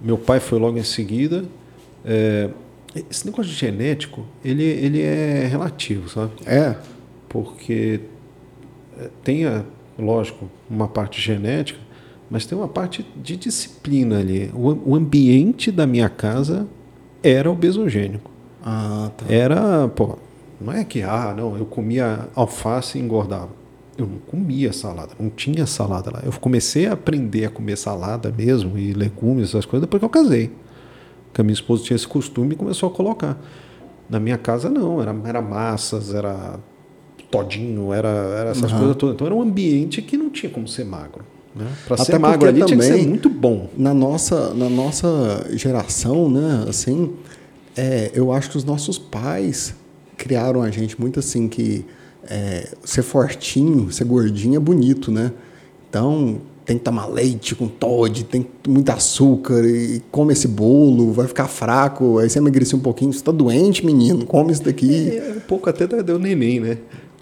Meu 0.00 0.18
pai 0.18 0.40
foi 0.40 0.58
logo 0.58 0.78
em 0.78 0.82
seguida. 0.82 1.44
É, 2.04 2.50
esse 3.10 3.24
negócio 3.24 3.50
de 3.50 3.56
genético, 3.56 4.26
ele, 4.44 4.64
ele 4.64 5.00
é 5.00 5.46
relativo, 5.46 6.08
sabe? 6.08 6.32
É. 6.44 6.76
Porque 7.28 8.00
é, 8.98 9.08
tem, 9.24 9.46
a, 9.46 9.64
lógico, 9.98 10.50
uma 10.68 10.88
parte 10.88 11.20
genética, 11.20 11.78
mas 12.30 12.44
tem 12.44 12.56
uma 12.56 12.68
parte 12.68 13.06
de 13.16 13.36
disciplina 13.36 14.18
ali. 14.18 14.50
O, 14.54 14.92
o 14.92 14.94
ambiente 14.94 15.70
da 15.70 15.86
minha 15.86 16.08
casa 16.08 16.66
era 17.22 17.50
obesogênico. 17.50 18.30
Ah, 18.64 19.10
tá. 19.16 19.26
Era, 19.28 19.88
pô, 19.88 20.18
não 20.62 20.72
é 20.72 20.84
que, 20.84 21.02
ah, 21.02 21.34
não, 21.36 21.56
eu 21.56 21.66
comia 21.66 22.28
alface 22.34 22.98
e 22.98 23.00
engordava. 23.00 23.50
Eu 23.96 24.06
não 24.06 24.18
comia 24.18 24.72
salada, 24.72 25.10
não 25.20 25.28
tinha 25.28 25.66
salada 25.66 26.10
lá. 26.10 26.22
Eu 26.24 26.32
comecei 26.32 26.86
a 26.86 26.92
aprender 26.92 27.44
a 27.44 27.50
comer 27.50 27.76
salada 27.76 28.32
mesmo 28.36 28.78
e 28.78 28.92
legumes, 28.94 29.50
essas 29.50 29.66
coisas, 29.66 29.82
depois 29.86 30.00
que 30.00 30.04
eu 30.04 30.08
casei. 30.10 30.50
Porque 31.26 31.40
a 31.40 31.44
minha 31.44 31.54
esposa 31.54 31.82
tinha 31.82 31.94
esse 31.94 32.08
costume 32.08 32.54
e 32.54 32.56
começou 32.56 32.88
a 32.88 32.92
colocar. 32.92 33.38
Na 34.08 34.18
minha 34.18 34.38
casa, 34.38 34.70
não, 34.70 35.00
era, 35.00 35.14
era 35.24 35.42
massas, 35.42 36.14
era 36.14 36.58
todinho, 37.30 37.92
era, 37.92 38.08
era 38.08 38.50
essas 38.50 38.70
uhum. 38.72 38.78
coisas 38.78 38.96
todas. 38.96 39.14
Então 39.14 39.26
era 39.26 39.34
um 39.34 39.42
ambiente 39.42 40.00
que 40.02 40.16
não 40.16 40.30
tinha 40.30 40.50
como 40.50 40.68
ser 40.68 40.84
magro. 40.84 41.24
Né? 41.54 41.66
Para 41.86 41.96
ser 41.98 42.18
magro 42.18 42.48
ali 42.48 42.60
também, 42.60 42.78
tinha 42.78 42.94
que 42.94 43.02
ser 43.02 43.08
muito 43.08 43.28
bom. 43.28 43.68
Na 43.76 43.92
nossa, 43.92 44.54
na 44.54 44.68
nossa 44.68 45.46
geração, 45.52 46.30
né, 46.30 46.64
assim, 46.68 47.12
é, 47.76 48.10
eu 48.14 48.32
acho 48.32 48.50
que 48.50 48.56
os 48.56 48.64
nossos 48.64 48.98
pais 48.98 49.74
criaram 50.22 50.62
a 50.62 50.70
gente 50.70 51.00
muito 51.00 51.18
assim 51.18 51.48
que 51.48 51.84
é, 52.30 52.68
ser 52.84 53.02
fortinho, 53.02 53.90
ser 53.90 54.04
gordinho 54.04 54.56
é 54.56 54.60
bonito, 54.60 55.10
né? 55.10 55.32
Então 55.90 56.40
tem 56.64 56.78
que 56.78 56.84
tomar 56.84 57.06
leite 57.06 57.56
com 57.56 57.66
Todd, 57.66 58.22
tem 58.24 58.46
muito 58.68 58.88
açúcar 58.90 59.64
e 59.66 60.00
come 60.12 60.32
esse 60.32 60.46
bolo, 60.46 61.12
vai 61.12 61.26
ficar 61.26 61.48
fraco, 61.48 62.18
aí 62.18 62.30
você 62.30 62.38
emagrecer 62.38 62.78
um 62.78 62.82
pouquinho, 62.82 63.12
você 63.12 63.18
está 63.18 63.32
doente, 63.32 63.84
menino, 63.84 64.24
come 64.24 64.52
isso 64.52 64.62
daqui. 64.62 65.16
É, 65.16 65.34
um 65.36 65.40
pouco 65.40 65.68
até 65.68 65.86
do 65.86 66.18
neném, 66.20 66.60
né? 66.60 66.78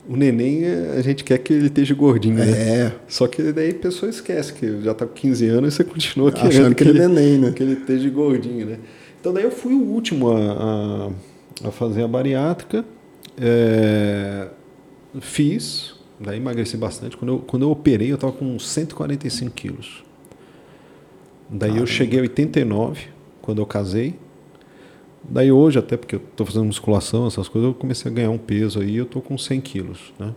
O 0.07 0.15
neném, 0.15 0.65
a 0.95 1.01
gente 1.01 1.25
quer 1.25 1.39
que 1.39 1.55
ele 1.55 1.67
esteja 1.69 1.95
gordinho, 1.95 2.35
né? 2.35 2.51
É. 2.51 2.93
Só 3.09 3.27
que 3.27 3.51
daí 3.53 3.71
a 3.71 3.75
pessoa 3.75 4.11
esquece 4.11 4.53
que 4.53 4.83
já 4.83 4.93
está 4.93 5.07
com 5.07 5.15
15 5.15 5.47
anos 5.47 5.73
e 5.73 5.77
você 5.77 5.85
continua 5.85 6.29
Achando 6.29 6.51
querendo 6.51 6.75
que, 6.75 6.85
que 6.85 6.91
ele, 6.91 6.99
é 6.99 7.09
neném, 7.09 7.39
né? 7.39 7.53
Que 7.53 7.63
ele 7.63 7.73
esteja 7.75 8.11
gordinho, 8.11 8.67
né? 8.67 8.79
Então 9.19 9.33
daí 9.33 9.45
eu 9.45 9.51
fui 9.51 9.73
o 9.73 9.83
último 9.83 10.31
a, 10.31 10.39
a, 10.39 11.11
a 11.65 11.71
fazer 11.71 12.03
a 12.03 12.09
bariátrica, 12.09 12.85
é, 13.41 14.49
fiz, 15.21 15.95
daí 16.19 16.37
emagreci 16.39 16.77
bastante. 16.77 17.17
Quando 17.17 17.33
eu, 17.33 17.39
quando 17.41 17.63
eu 17.63 17.71
operei, 17.71 18.11
eu 18.11 18.15
estava 18.17 18.33
com 18.33 18.59
145 18.59 19.51
quilos. 19.53 20.05
Daí 21.49 21.79
eu 21.79 21.87
cheguei 21.87 22.21
a 22.21 22.23
89 22.23 23.09
quando 23.43 23.61
eu 23.61 23.67
casei. 23.67 24.15
Daí 25.23 25.51
hoje, 25.53 25.79
até 25.79 25.97
porque 25.97 26.15
eu 26.17 26.21
estou 26.31 26.47
fazendo 26.47 26.65
musculação, 26.65 27.27
essas 27.27 27.49
coisas, 27.49 27.69
eu 27.69 27.75
comecei 27.75 28.11
a 28.11 28.15
ganhar 28.15 28.31
um 28.31 28.39
peso 28.39 28.81
aí, 28.81 28.97
eu 28.97 29.05
estou 29.05 29.21
com 29.21 29.37
100 29.37 29.61
quilos, 29.61 30.13
né? 30.19 30.33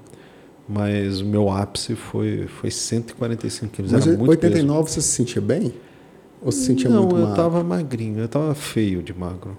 Mas 0.68 1.22
o 1.22 1.26
meu 1.26 1.50
ápice 1.50 1.96
foi, 1.96 2.48
foi 2.48 2.72
145 2.72 3.72
quilos. 3.74 3.92
Mas 3.92 4.08
Era 4.08 4.18
muito 4.18 4.30
89 4.32 4.84
peso. 4.84 4.94
você 4.94 5.02
se 5.02 5.08
sentia 5.10 5.42
bem? 5.42 5.74
Ou 6.42 6.52
se 6.52 6.66
sentia 6.66 6.90
Não, 6.90 7.04
muito 7.04 7.18
eu 7.18 7.30
estava 7.30 7.64
magrinho, 7.64 8.20
eu 8.20 8.26
estava 8.26 8.54
feio 8.56 9.02
de 9.02 9.14
magro. 9.14 9.58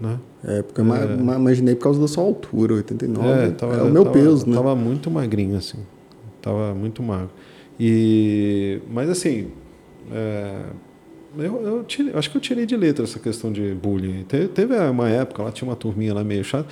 Né? 0.00 0.18
É, 0.44 0.62
porque 0.62 0.80
eu 0.80 0.94
é. 0.94 1.36
imaginei 1.36 1.74
por 1.74 1.82
causa 1.82 2.00
da 2.00 2.08
sua 2.08 2.24
altura, 2.24 2.74
89. 2.74 3.28
É, 3.28 3.50
tava, 3.50 3.74
é 3.74 3.82
o 3.82 3.90
meu 3.90 4.04
tava, 4.04 4.14
peso, 4.14 4.48
né? 4.48 4.56
Tava 4.56 4.74
muito 4.74 5.10
magrinho, 5.10 5.56
assim. 5.56 5.78
Tava 6.40 6.74
muito 6.74 7.02
magro. 7.02 7.30
E, 7.78 8.80
mas 8.90 9.10
assim, 9.10 9.48
é, 10.10 10.62
eu, 11.38 11.62
eu, 11.62 11.84
tirei, 11.84 12.14
acho 12.14 12.30
que 12.30 12.36
eu 12.36 12.40
tirei 12.40 12.66
de 12.66 12.76
letra 12.76 13.04
essa 13.04 13.18
questão 13.18 13.52
de 13.52 13.74
bullying. 13.74 14.24
Teve, 14.24 14.48
teve 14.48 14.74
uma 14.74 15.08
época, 15.08 15.42
lá 15.42 15.52
tinha 15.52 15.68
uma 15.68 15.76
turminha 15.76 16.14
lá 16.14 16.24
meio 16.24 16.42
chata. 16.42 16.68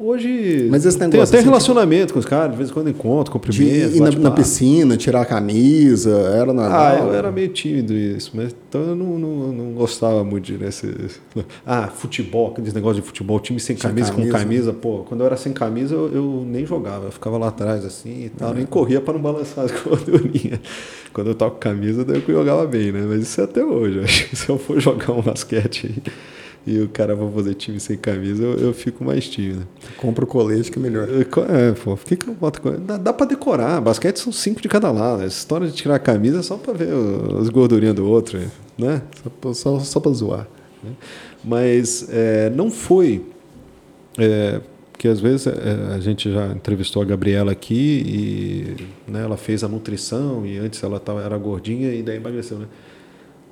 Hoje 0.00 0.68
Mas 0.70 0.86
esse 0.86 0.96
tem 0.96 1.08
até 1.08 1.20
assim, 1.20 1.38
relacionamento 1.38 2.12
com 2.12 2.20
os 2.20 2.24
caras, 2.24 2.52
de 2.52 2.56
vez 2.56 2.70
em 2.70 2.72
quando 2.72 2.88
encontro, 2.88 3.32
cumprimento. 3.32 3.96
Ir 3.96 4.00
na, 4.00 4.10
na 4.12 4.30
piscina, 4.30 4.96
tirar 4.96 5.22
a 5.22 5.24
camisa, 5.24 6.10
era 6.10 6.52
normal? 6.52 6.80
Ah, 6.80 6.98
eu 7.00 7.12
era 7.12 7.32
meio 7.32 7.48
tímido 7.48 7.92
isso, 7.92 8.30
mas 8.32 8.54
então 8.68 8.80
eu 8.82 8.94
não, 8.94 9.18
não, 9.18 9.52
não 9.52 9.72
gostava 9.72 10.22
muito 10.22 10.52
desse. 10.52 10.86
Ah, 11.66 11.88
futebol, 11.88 12.50
aqueles 12.50 12.72
negócios 12.72 13.02
de 13.02 13.06
futebol, 13.06 13.38
time 13.40 13.60
sem 13.60 13.76
camisa, 13.76 14.10
camisa, 14.12 14.32
com 14.32 14.38
camisa, 14.38 14.72
pô, 14.72 14.98
quando 15.00 15.20
eu 15.20 15.26
era 15.26 15.36
sem 15.36 15.52
camisa 15.52 15.94
eu, 15.94 16.12
eu 16.12 16.44
nem 16.46 16.64
jogava, 16.64 17.06
eu 17.06 17.12
ficava 17.12 17.36
lá 17.38 17.48
atrás 17.48 17.84
assim 17.84 18.24
e 18.26 18.28
tal, 18.28 18.52
é. 18.52 18.54
nem 18.54 18.66
corria 18.66 19.00
para 19.00 19.14
não 19.14 19.20
balançar 19.20 19.64
as 19.64 19.72
gordurinhas. 19.82 20.60
Quando 21.12 21.28
eu 21.28 21.34
toco 21.34 21.58
camisa, 21.58 22.04
daí 22.04 22.22
eu 22.26 22.34
jogava 22.34 22.66
bem, 22.66 22.92
né? 22.92 23.04
Mas 23.08 23.22
isso 23.22 23.40
é 23.40 23.44
até 23.44 23.64
hoje, 23.64 24.00
acho 24.04 24.28
que 24.28 24.36
se 24.36 24.48
eu 24.48 24.58
for 24.58 24.80
jogar 24.80 25.12
um 25.12 25.22
basquete 25.22 25.86
aí 25.86 26.12
e 26.68 26.82
o 26.82 26.88
cara 26.88 27.14
vai 27.14 27.30
fazer 27.32 27.54
time 27.54 27.80
sem 27.80 27.96
camisa, 27.96 28.42
eu, 28.42 28.58
eu 28.58 28.74
fico 28.74 29.02
mais 29.02 29.28
tímido. 29.28 29.66
Compra 29.96 30.24
o 30.24 30.26
colete 30.26 30.70
que 30.70 30.78
é 30.78 30.82
melhor. 30.82 31.08
É, 31.08 31.72
pô, 31.72 31.96
por 31.96 32.04
que, 32.04 32.16
que 32.16 32.26
não 32.26 32.34
bota 32.34 32.60
colete? 32.60 32.82
Dá, 32.82 32.98
dá 32.98 33.12
pra 33.12 33.24
decorar. 33.24 33.80
Basquete 33.80 34.18
são 34.18 34.32
cinco 34.32 34.60
de 34.60 34.68
cada 34.68 34.90
lado. 34.90 35.22
Essa 35.22 35.38
história 35.38 35.66
de 35.66 35.72
tirar 35.72 35.94
a 35.94 35.98
camisa 35.98 36.40
é 36.40 36.42
só 36.42 36.56
pra 36.56 36.74
ver 36.74 36.88
as 37.40 37.48
gordurinhas 37.48 37.94
do 37.94 38.06
outro, 38.06 38.38
né? 38.76 39.02
Só, 39.42 39.52
só, 39.54 39.80
só 39.80 40.00
pra 40.00 40.12
zoar. 40.12 40.46
Mas 41.42 42.06
é, 42.10 42.50
não 42.50 42.70
foi. 42.70 43.24
É, 44.18 44.60
porque 44.92 45.08
às 45.08 45.20
vezes 45.20 45.46
é, 45.46 45.94
a 45.94 46.00
gente 46.00 46.30
já 46.30 46.48
entrevistou 46.48 47.00
a 47.00 47.04
Gabriela 47.04 47.52
aqui 47.52 48.02
e 48.04 49.10
né, 49.10 49.22
ela 49.22 49.36
fez 49.36 49.62
a 49.62 49.68
nutrição 49.68 50.44
e 50.44 50.58
antes 50.58 50.82
ela 50.82 50.98
tava, 50.98 51.22
era 51.22 51.38
gordinha 51.38 51.94
e 51.94 52.02
daí 52.02 52.16
emagreceu, 52.16 52.58
né? 52.58 52.66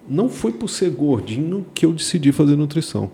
Não 0.08 0.28
foi 0.28 0.52
por 0.52 0.68
ser 0.68 0.90
gordinho 0.90 1.66
que 1.74 1.84
eu 1.86 1.92
decidi 1.92 2.32
fazer 2.32 2.56
nutrição. 2.56 3.10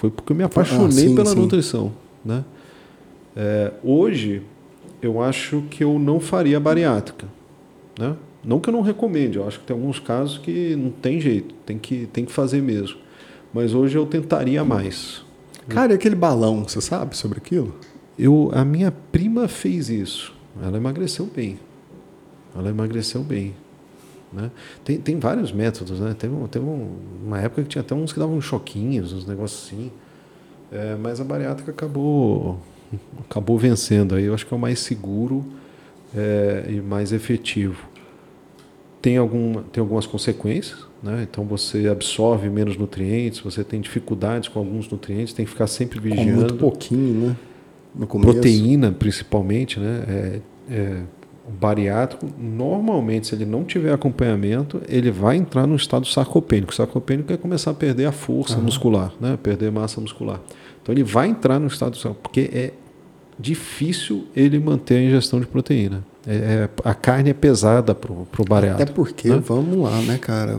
Foi 0.00 0.10
porque 0.10 0.32
eu 0.32 0.36
me 0.36 0.44
apaixonei 0.44 0.86
ah, 0.86 1.08
sim, 1.08 1.14
pela 1.14 1.30
sim. 1.30 1.36
nutrição. 1.36 1.92
Né? 2.24 2.44
É, 3.34 3.72
hoje, 3.82 4.42
eu 5.00 5.22
acho 5.22 5.62
que 5.70 5.82
eu 5.82 5.98
não 5.98 6.20
faria 6.20 6.60
bariátrica. 6.60 7.26
Né? 7.98 8.14
Não 8.44 8.60
que 8.60 8.68
eu 8.68 8.72
não 8.72 8.80
recomende, 8.80 9.38
eu 9.38 9.46
acho 9.46 9.58
que 9.60 9.66
tem 9.66 9.74
alguns 9.74 9.98
casos 9.98 10.38
que 10.38 10.76
não 10.76 10.90
tem 10.90 11.20
jeito, 11.20 11.54
tem 11.64 11.78
que, 11.78 12.06
tem 12.12 12.24
que 12.24 12.32
fazer 12.32 12.62
mesmo. 12.62 12.98
Mas 13.52 13.74
hoje 13.74 13.96
eu 13.96 14.06
tentaria 14.06 14.64
mais. 14.64 15.24
Cara, 15.68 15.92
e 15.92 15.96
aquele 15.96 16.14
balão, 16.14 16.62
você 16.62 16.80
sabe 16.80 17.16
sobre 17.16 17.38
aquilo? 17.38 17.74
Eu, 18.18 18.50
a 18.54 18.64
minha 18.64 18.92
prima 18.92 19.48
fez 19.48 19.88
isso. 19.90 20.32
Ela 20.62 20.76
emagreceu 20.76 21.26
bem. 21.26 21.58
Ela 22.56 22.70
emagreceu 22.70 23.22
bem. 23.22 23.54
Né? 24.32 24.50
Tem, 24.84 24.98
tem 24.98 25.18
vários 25.18 25.52
métodos, 25.52 26.00
né? 26.00 26.14
Teve, 26.18 26.34
teve 26.48 26.64
uma 27.24 27.40
época 27.40 27.62
que 27.62 27.68
tinha 27.68 27.82
até 27.82 27.94
uns 27.94 28.12
que 28.12 28.18
davam 28.18 28.40
choquinhos, 28.40 29.12
uns 29.12 29.26
negócios 29.26 29.66
assim. 29.66 29.90
É, 30.70 30.96
mas 30.96 31.20
a 31.20 31.24
bariátrica 31.24 31.70
acabou, 31.70 32.60
acabou 33.28 33.56
vencendo. 33.58 34.14
Aí 34.14 34.24
eu 34.24 34.34
acho 34.34 34.46
que 34.46 34.52
é 34.52 34.56
o 34.56 34.60
mais 34.60 34.80
seguro 34.80 35.44
é, 36.14 36.66
e 36.68 36.80
mais 36.80 37.12
efetivo. 37.12 37.88
Tem, 39.00 39.16
algum, 39.16 39.62
tem 39.62 39.80
algumas 39.80 40.04
consequências, 40.04 40.84
né? 41.00 41.24
então 41.30 41.44
você 41.44 41.86
absorve 41.86 42.50
menos 42.50 42.76
nutrientes, 42.76 43.38
você 43.38 43.62
tem 43.62 43.80
dificuldades 43.80 44.48
com 44.48 44.58
alguns 44.58 44.88
nutrientes, 44.90 45.32
tem 45.32 45.44
que 45.44 45.50
ficar 45.52 45.68
sempre 45.68 46.00
vigiando. 46.00 46.32
Com 46.32 46.38
muito 46.38 46.56
pouquinho, 46.56 47.28
né? 47.28 47.36
Proteína, 48.20 48.92
principalmente, 48.92 49.78
né? 49.78 50.04
É, 50.08 50.40
é, 50.68 51.02
o 51.48 51.52
bariátrico, 51.52 52.26
normalmente, 52.36 53.28
se 53.28 53.34
ele 53.34 53.44
não 53.44 53.62
tiver 53.62 53.92
acompanhamento, 53.92 54.82
ele 54.88 55.12
vai 55.12 55.36
entrar 55.36 55.66
no 55.66 55.76
estado 55.76 56.06
sarcopênico. 56.06 56.72
O 56.72 56.74
sarcopênico 56.74 57.32
é 57.32 57.36
começar 57.36 57.70
a 57.70 57.74
perder 57.74 58.06
a 58.06 58.12
força 58.12 58.56
uhum. 58.56 58.64
muscular, 58.64 59.12
né? 59.20 59.38
perder 59.40 59.70
massa 59.70 60.00
muscular. 60.00 60.40
Então 60.82 60.92
ele 60.92 61.04
vai 61.04 61.28
entrar 61.28 61.60
no 61.60 61.68
estado 61.68 61.96
sarcopênico, 61.96 62.22
porque 62.22 62.50
é 62.52 62.72
difícil 63.38 64.26
ele 64.34 64.58
manter 64.58 64.96
a 64.96 65.02
ingestão 65.02 65.38
de 65.38 65.46
proteína. 65.46 66.04
É, 66.26 66.34
é 66.34 66.68
a 66.82 66.94
carne 66.94 67.30
é 67.30 67.34
pesada 67.34 67.94
para 67.94 68.12
o 68.12 68.44
bariátrico. 68.48 68.82
Até 68.82 68.92
porque, 68.92 69.28
né? 69.28 69.40
vamos 69.44 69.78
lá, 69.78 70.00
né, 70.02 70.18
cara? 70.18 70.58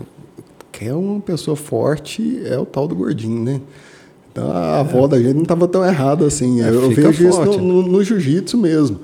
Quer 0.71 0.93
uma 0.93 1.19
pessoa 1.19 1.57
forte 1.57 2.41
é 2.45 2.57
o 2.57 2.65
tal 2.65 2.87
do 2.87 2.95
gordinho, 2.95 3.43
né? 3.43 3.59
Então 4.31 4.51
a 4.51 4.79
avó 4.79 5.05
é. 5.05 5.07
da 5.09 5.19
gente 5.19 5.33
não 5.33 5.41
estava 5.41 5.67
tão 5.67 5.83
errada 5.83 6.25
assim. 6.25 6.61
É, 6.61 6.69
eu 6.69 6.89
vejo 6.91 7.29
forte. 7.29 7.49
isso 7.49 7.59
no, 7.59 7.81
no, 7.81 7.91
no 7.91 8.03
jiu-jitsu 8.03 8.57
mesmo 8.57 8.99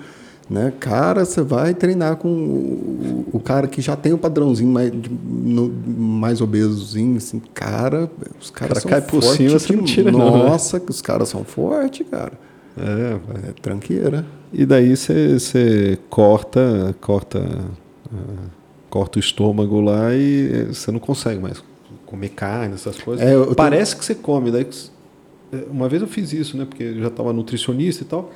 Né? 0.49 0.73
Cara, 0.79 1.23
você 1.23 1.41
vai 1.41 1.73
treinar 1.73 2.17
com 2.17 2.27
o, 2.27 3.25
o 3.31 3.39
cara 3.39 3.67
que 3.67 3.81
já 3.81 3.95
tem 3.95 4.11
o 4.13 4.17
padrãozinho 4.17 4.69
mais, 4.69 4.91
no, 4.91 5.69
mais 5.69 6.41
obesozinho, 6.41 7.17
assim, 7.17 7.41
cara, 7.53 8.11
os 8.39 8.51
caras 8.51 8.79
cara 8.79 8.81
são 8.81 8.91
cai 8.91 9.01
por 9.01 9.23
cima, 9.23 9.57
você 9.57 9.73
não 9.73 9.83
tira 9.83 10.11
Nossa, 10.11 10.77
não, 10.77 10.85
né? 10.85 10.89
os 10.89 11.01
caras 11.01 11.29
são 11.29 11.43
fortes, 11.43 12.05
cara. 12.09 12.33
É, 12.77 13.49
é 13.49 13.51
tranqueira. 13.61 14.25
E 14.51 14.65
daí 14.65 14.95
você 14.95 15.97
corta, 16.09 16.95
corta, 16.99 17.39
uh, 17.39 18.49
corta 18.89 19.17
o 19.17 19.19
estômago 19.19 19.79
lá 19.79 20.13
e 20.13 20.65
você 20.65 20.91
não 20.91 20.99
consegue 20.99 21.39
mais 21.39 21.63
comer 22.05 22.29
carne, 22.29 22.75
essas 22.75 22.99
coisas. 22.99 23.25
É, 23.25 23.33
Parece 23.55 23.91
tenho... 23.91 23.99
que 23.99 24.05
você 24.05 24.15
come, 24.15 24.51
daí 24.51 24.67
é, 25.51 25.65
uma 25.69 25.87
vez 25.87 26.01
eu 26.01 26.07
fiz 26.07 26.33
isso, 26.33 26.57
né? 26.57 26.65
Porque 26.65 26.83
eu 26.83 26.99
já 26.99 27.07
estava 27.07 27.31
nutricionista 27.31 28.03
e 28.03 28.05
tal. 28.05 28.31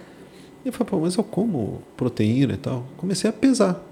Eu 0.67 0.73
falei, 0.73 0.91
pô, 0.91 0.99
mas 0.99 1.15
eu 1.15 1.23
como 1.23 1.81
proteína 1.95 2.53
e 2.53 2.57
tal. 2.57 2.85
Comecei 2.97 3.29
a 3.29 3.33
pesar. 3.33 3.83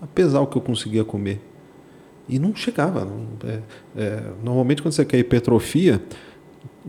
A 0.00 0.06
pesar 0.06 0.40
o 0.40 0.46
que 0.46 0.56
eu 0.56 0.62
conseguia 0.62 1.04
comer. 1.04 1.40
E 2.28 2.38
não 2.38 2.54
chegava. 2.54 3.04
Não, 3.04 3.26
é, 3.48 3.58
é, 3.96 4.22
normalmente, 4.44 4.80
quando 4.80 4.94
você 4.94 5.04
quer 5.04 5.18
hipertrofia, 5.18 6.00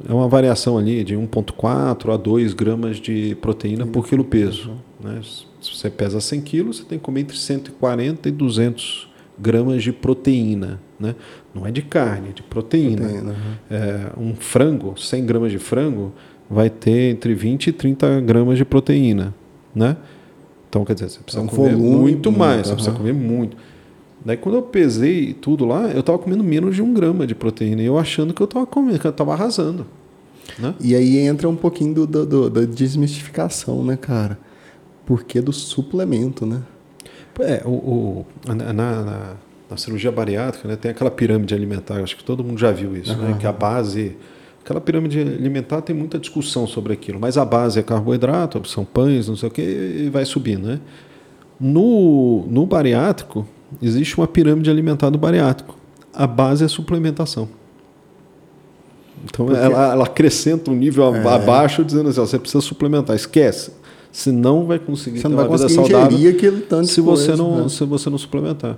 é 0.07 0.13
uma 0.13 0.27
variação 0.27 0.77
ali 0.77 1.03
de 1.03 1.15
1,4 1.15 2.13
a 2.13 2.17
2 2.17 2.53
gramas 2.53 2.97
de 2.97 3.35
proteína 3.41 3.85
por 3.85 4.07
quilo 4.07 4.23
peso. 4.23 4.77
Né? 4.99 5.21
Se 5.61 5.75
você 5.75 5.89
pesa 5.89 6.21
100 6.21 6.41
quilos, 6.41 6.77
você 6.77 6.83
tem 6.83 6.97
que 6.97 7.03
comer 7.03 7.21
entre 7.21 7.37
140 7.37 8.29
e 8.29 8.31
200 8.31 9.09
gramas 9.37 9.83
de 9.83 9.91
proteína. 9.91 10.79
Né? 10.99 11.15
Não 11.53 11.65
é 11.65 11.71
de 11.71 11.81
carne, 11.81 12.29
é 12.29 12.31
de 12.31 12.43
proteína. 12.43 13.07
proteína 13.07 13.31
uhum. 13.31 13.55
é, 13.69 14.11
um 14.17 14.35
frango, 14.35 14.95
100 14.97 15.25
gramas 15.25 15.51
de 15.51 15.59
frango, 15.59 16.13
vai 16.49 16.69
ter 16.69 17.11
entre 17.11 17.33
20 17.33 17.67
e 17.67 17.71
30 17.71 18.21
gramas 18.21 18.57
de 18.57 18.65
proteína, 18.65 19.33
né? 19.73 19.97
Então, 20.69 20.83
quer 20.83 20.93
dizer, 20.93 21.09
você 21.09 21.19
precisa 21.19 21.43
é 21.43 21.45
um 21.45 21.47
comer 21.47 21.75
volume, 21.75 21.95
muito 21.97 22.31
mais, 22.31 22.57
uhum. 22.57 22.63
você 22.63 22.73
precisa 22.73 22.95
comer 22.95 23.13
muito. 23.13 23.55
Daí, 24.25 24.37
quando 24.37 24.55
eu 24.55 24.61
pesei 24.61 25.33
tudo 25.33 25.65
lá, 25.65 25.89
eu 25.89 25.99
estava 25.99 26.17
comendo 26.17 26.43
menos 26.43 26.75
de 26.75 26.81
um 26.81 26.93
grama 26.93 27.27
de 27.27 27.35
proteína. 27.35 27.81
E 27.81 27.85
eu 27.85 27.97
achando 27.97 28.33
que 28.33 28.41
eu 28.41 28.45
estava 28.45 28.65
comendo, 28.65 28.97
que 28.97 29.05
eu 29.05 29.11
estava 29.11 29.33
arrasando. 29.33 29.85
Né? 30.57 30.73
E 30.79 30.95
aí 30.95 31.17
entra 31.17 31.47
um 31.49 31.55
pouquinho 31.55 31.93
do, 31.93 32.07
do, 32.07 32.25
do, 32.25 32.49
da 32.49 32.61
desmistificação, 32.61 33.83
né, 33.83 33.97
cara? 33.97 34.37
Porque 35.05 35.41
do 35.41 35.51
suplemento, 35.51 36.45
né? 36.45 36.61
É, 37.39 37.61
o, 37.65 37.69
o 37.69 38.25
na, 38.47 38.71
na, 38.73 39.35
na, 39.69 39.77
cirurgia 39.77 40.11
bariátrica 40.11 40.67
né, 40.67 40.75
tem 40.75 40.91
aquela 40.91 41.09
pirâmide 41.09 41.55
alimentar, 41.55 41.99
acho 42.01 42.15
que 42.15 42.23
todo 42.23 42.43
mundo 42.43 42.59
já 42.59 42.71
viu 42.71 42.95
isso, 42.95 43.11
uhum. 43.13 43.29
né? 43.29 43.37
Que 43.39 43.47
a 43.47 43.51
base 43.51 44.15
Aquela 44.63 44.79
pirâmide 44.79 45.19
alimentar 45.19 45.81
tem 45.81 45.93
muita 45.93 46.17
discussão 46.17 46.65
sobre 46.65 46.93
aquilo, 46.93 47.19
mas 47.19 47.37
a 47.37 47.43
base 47.43 47.79
é 47.79 47.83
carboidrato, 47.83 48.65
são 48.65 48.85
pães, 48.85 49.27
não 49.27 49.35
sei 49.35 49.49
o 49.49 49.51
que, 49.51 49.61
e 49.61 50.09
vai 50.09 50.23
subindo. 50.23 50.65
Né? 50.65 50.79
No, 51.59 52.45
no 52.47 52.65
bariátrico, 52.65 53.45
existe 53.81 54.17
uma 54.17 54.25
pirâmide 54.25 54.69
alimentar 54.69 55.09
do 55.09 55.17
bariátrico. 55.17 55.77
A 56.13 56.25
base 56.25 56.63
é 56.63 56.67
suplementação. 56.69 57.49
Então 59.25 59.53
ela, 59.53 59.91
ela, 59.91 60.05
acrescenta 60.05 60.71
um 60.71 60.75
nível 60.75 61.13
é. 61.13 61.27
abaixo, 61.27 61.83
dizendo 61.83 62.09
assim: 62.09 62.21
ó, 62.21 62.25
você 62.25 62.39
precisa 62.39 62.61
suplementar, 62.61 63.17
esquece. 63.17 63.71
Senão 64.13 64.65
vai 64.65 64.79
conseguir 64.79 65.19
você 65.19 65.27
ter 65.27 65.33
uma 65.33 65.47
vida 65.47 65.67
saudável 65.67 66.29
aquele 66.29 66.61
tanto 66.61 66.87
se 66.87 67.01
você 67.01 67.35
não 67.35 67.63
né? 67.63 67.69
se 67.69 67.83
você 67.83 68.09
não 68.09 68.17
suplementar. 68.17 68.77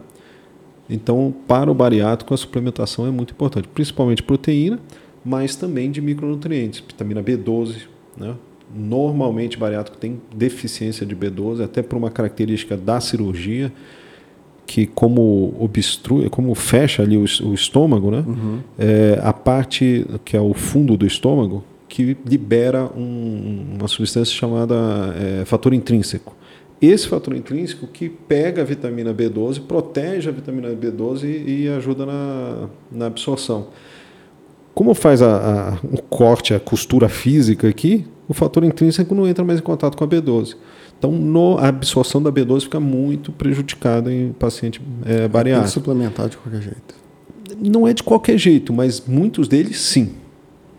Então, 0.89 1.33
para 1.47 1.69
o 1.69 1.73
bariátrico, 1.75 2.33
a 2.33 2.37
suplementação 2.37 3.05
é 3.05 3.11
muito 3.11 3.33
importante, 3.33 3.67
principalmente 3.67 4.23
proteína 4.23 4.79
mas 5.25 5.55
também 5.55 5.89
de 5.89 5.99
micronutrientes, 5.99 6.81
vitamina 6.81 7.23
B12. 7.23 7.87
Né? 8.15 8.35
Normalmente, 8.73 9.57
bariátrico 9.57 9.97
tem 9.97 10.21
deficiência 10.33 11.05
de 11.05 11.15
B12, 11.15 11.63
até 11.63 11.81
por 11.81 11.97
uma 11.97 12.11
característica 12.11 12.77
da 12.77 12.99
cirurgia, 12.99 13.73
que 14.67 14.85
como 14.85 15.55
obstrui, 15.59 16.29
como 16.29 16.53
fecha 16.53 17.01
ali 17.01 17.17
o, 17.17 17.25
o 17.43 17.53
estômago, 17.53 18.11
né? 18.11 18.23
Uhum. 18.25 18.59
É, 18.77 19.19
a 19.21 19.31
parte 19.31 20.05
que 20.23 20.35
é 20.35 20.41
o 20.41 20.53
fundo 20.53 20.97
do 20.97 21.05
estômago, 21.05 21.63
que 21.87 22.17
libera 22.25 22.89
um, 22.97 23.77
uma 23.77 23.87
substância 23.87 24.33
chamada 24.33 24.75
é, 25.19 25.45
fator 25.45 25.73
intrínseco. 25.73 26.35
Esse 26.81 27.07
fator 27.07 27.35
intrínseco 27.35 27.87
que 27.87 28.09
pega 28.09 28.61
a 28.61 28.65
vitamina 28.65 29.13
B12, 29.13 29.61
protege 29.61 30.29
a 30.29 30.31
vitamina 30.31 30.69
B12 30.69 31.23
e, 31.23 31.63
e 31.63 31.69
ajuda 31.69 32.05
na, 32.05 32.69
na 32.91 33.05
absorção. 33.05 33.67
Como 34.75 34.93
faz 34.93 35.21
a, 35.21 35.37
a, 35.37 35.73
o 35.85 36.01
corte, 36.01 36.53
a 36.53 36.59
costura 36.59 37.07
física 37.07 37.67
aqui, 37.67 38.05
o 38.27 38.33
fator 38.33 38.63
intrínseco 38.65 39.15
não 39.15 39.25
entra 39.25 39.43
mais 39.43 39.59
em 39.59 39.63
contato 39.63 39.95
com 39.95 40.03
a 40.03 40.07
B12. 40.07 40.57
Então, 40.99 41.13
no, 41.13 41.57
a 41.57 41.69
absorção 41.69 42.21
da 42.21 42.29
B12 42.29 42.63
fica 42.63 42.79
muito 42.79 43.31
prejudicada 43.31 44.13
em 44.13 44.33
paciente 44.33 44.81
é, 45.05 45.29
bariátrico. 45.29 45.55
Tem 45.55 45.63
que 45.63 45.69
suplementar 45.69 46.29
de 46.29 46.37
qualquer 46.37 46.61
jeito. 46.61 46.95
Não 47.57 47.87
é 47.87 47.93
de 47.93 48.03
qualquer 48.03 48.37
jeito, 48.37 48.73
mas 48.73 49.01
muitos 49.07 49.47
deles 49.47 49.79
sim. 49.79 50.11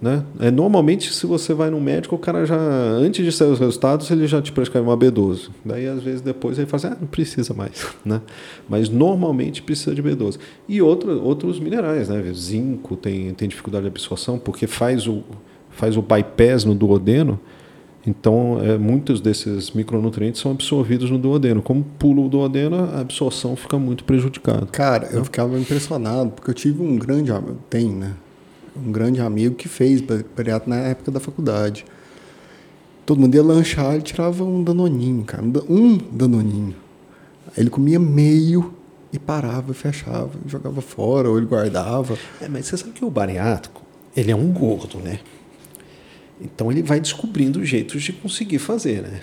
Né? 0.01 0.23
É, 0.41 0.51
normalmente, 0.51 1.13
se 1.13 1.27
você 1.27 1.55
vai 1.55 1.71
no 1.71 1.81
médico, 1.81 2.15
o 2.15 2.19
cara 2.19 2.45
já, 2.45 2.57
antes 2.57 3.25
de 3.25 3.33
sair 3.33 3.49
os 3.49 3.59
resultados, 3.59 4.11
ele 4.11 4.27
já 4.27 4.43
te 4.43 4.53
prescreve 4.53 4.87
uma 4.87 4.97
B12. 4.97 5.49
Daí, 5.65 5.87
às 5.87 6.03
vezes, 6.03 6.21
depois 6.21 6.59
ele 6.59 6.67
fala 6.67 6.85
assim, 6.85 6.95
ah, 6.95 6.99
não 7.01 7.09
precisa 7.09 7.55
mais. 7.55 7.87
Né? 8.05 8.21
Mas 8.69 8.89
normalmente 8.89 9.63
precisa 9.63 9.93
de 9.93 10.03
B12. 10.03 10.39
E 10.69 10.81
outro, 10.81 11.21
outros 11.25 11.59
minerais, 11.59 12.09
né? 12.09 12.23
Zinco 12.33 12.95
tem, 12.95 13.35
tem 13.35 13.49
dificuldade 13.49 13.83
de 13.83 13.89
absorção, 13.89 14.39
porque 14.39 14.67
faz 14.69 15.09
o, 15.09 15.25
faz 15.71 15.97
o 15.97 16.03
bypass 16.03 16.65
no 16.65 16.75
duodeno. 16.75 17.41
Então, 18.07 18.61
é, 18.63 18.79
muitos 18.79 19.21
desses 19.21 19.73
micronutrientes 19.73 20.41
são 20.41 20.53
absorvidos 20.53 21.11
no 21.11 21.19
duodeno. 21.19 21.61
Como 21.61 21.83
pula 21.99 22.21
o 22.21 22.29
duodeno, 22.29 22.77
a 22.77 23.01
absorção 23.01 23.57
fica 23.57 23.77
muito 23.77 24.05
prejudicada. 24.05 24.67
Cara, 24.67 25.09
eu 25.11 25.25
ficava 25.25 25.59
impressionado, 25.59 26.31
porque 26.31 26.51
eu 26.51 26.55
tive 26.55 26.83
um 26.83 26.97
grande. 26.97 27.33
Tem, 27.69 27.89
né? 27.89 28.15
Um 28.77 28.93
grande 28.93 29.21
amigo 29.21 29.55
que 29.55 29.69
fez 29.69 30.01
bariátrica 30.01 30.69
na 30.69 30.77
época 30.77 31.11
da 31.11 31.21
faculdade. 31.21 31.85
Todo 33.05 33.21
mundo 33.21 33.35
ia 33.35 33.43
lanchar, 33.43 33.95
ele 33.95 34.03
tirava 34.03 34.43
um 34.43 34.65
danoninho, 34.65 35.25
cara, 35.25 35.43
um 35.69 35.97
danoninho. 35.97 36.75
Ele 37.57 37.71
comia 37.71 37.99
meio 37.99 38.75
e 39.13 39.19
parava, 39.19 39.73
fechava, 39.73 40.33
jogava 40.47 40.81
fora, 40.81 41.31
ou 41.31 41.39
ele 41.39 41.47
guardava. 41.47 42.19
É, 42.41 42.49
mas 42.49 42.67
você 42.67 42.77
sabe 42.77 42.93
que 42.93 43.05
o 43.05 43.11
bariátrico, 43.11 43.83
ele 44.17 44.31
é 44.31 44.37
um 44.37 44.53
gordo, 44.53 44.99
né? 44.99 45.21
Então 46.41 46.71
ele 46.71 46.83
vai 46.83 47.01
descobrindo 47.01 47.65
jeitos 47.65 48.03
de 48.03 48.13
conseguir 48.13 48.59
fazer, 48.59 49.03
né? 49.03 49.21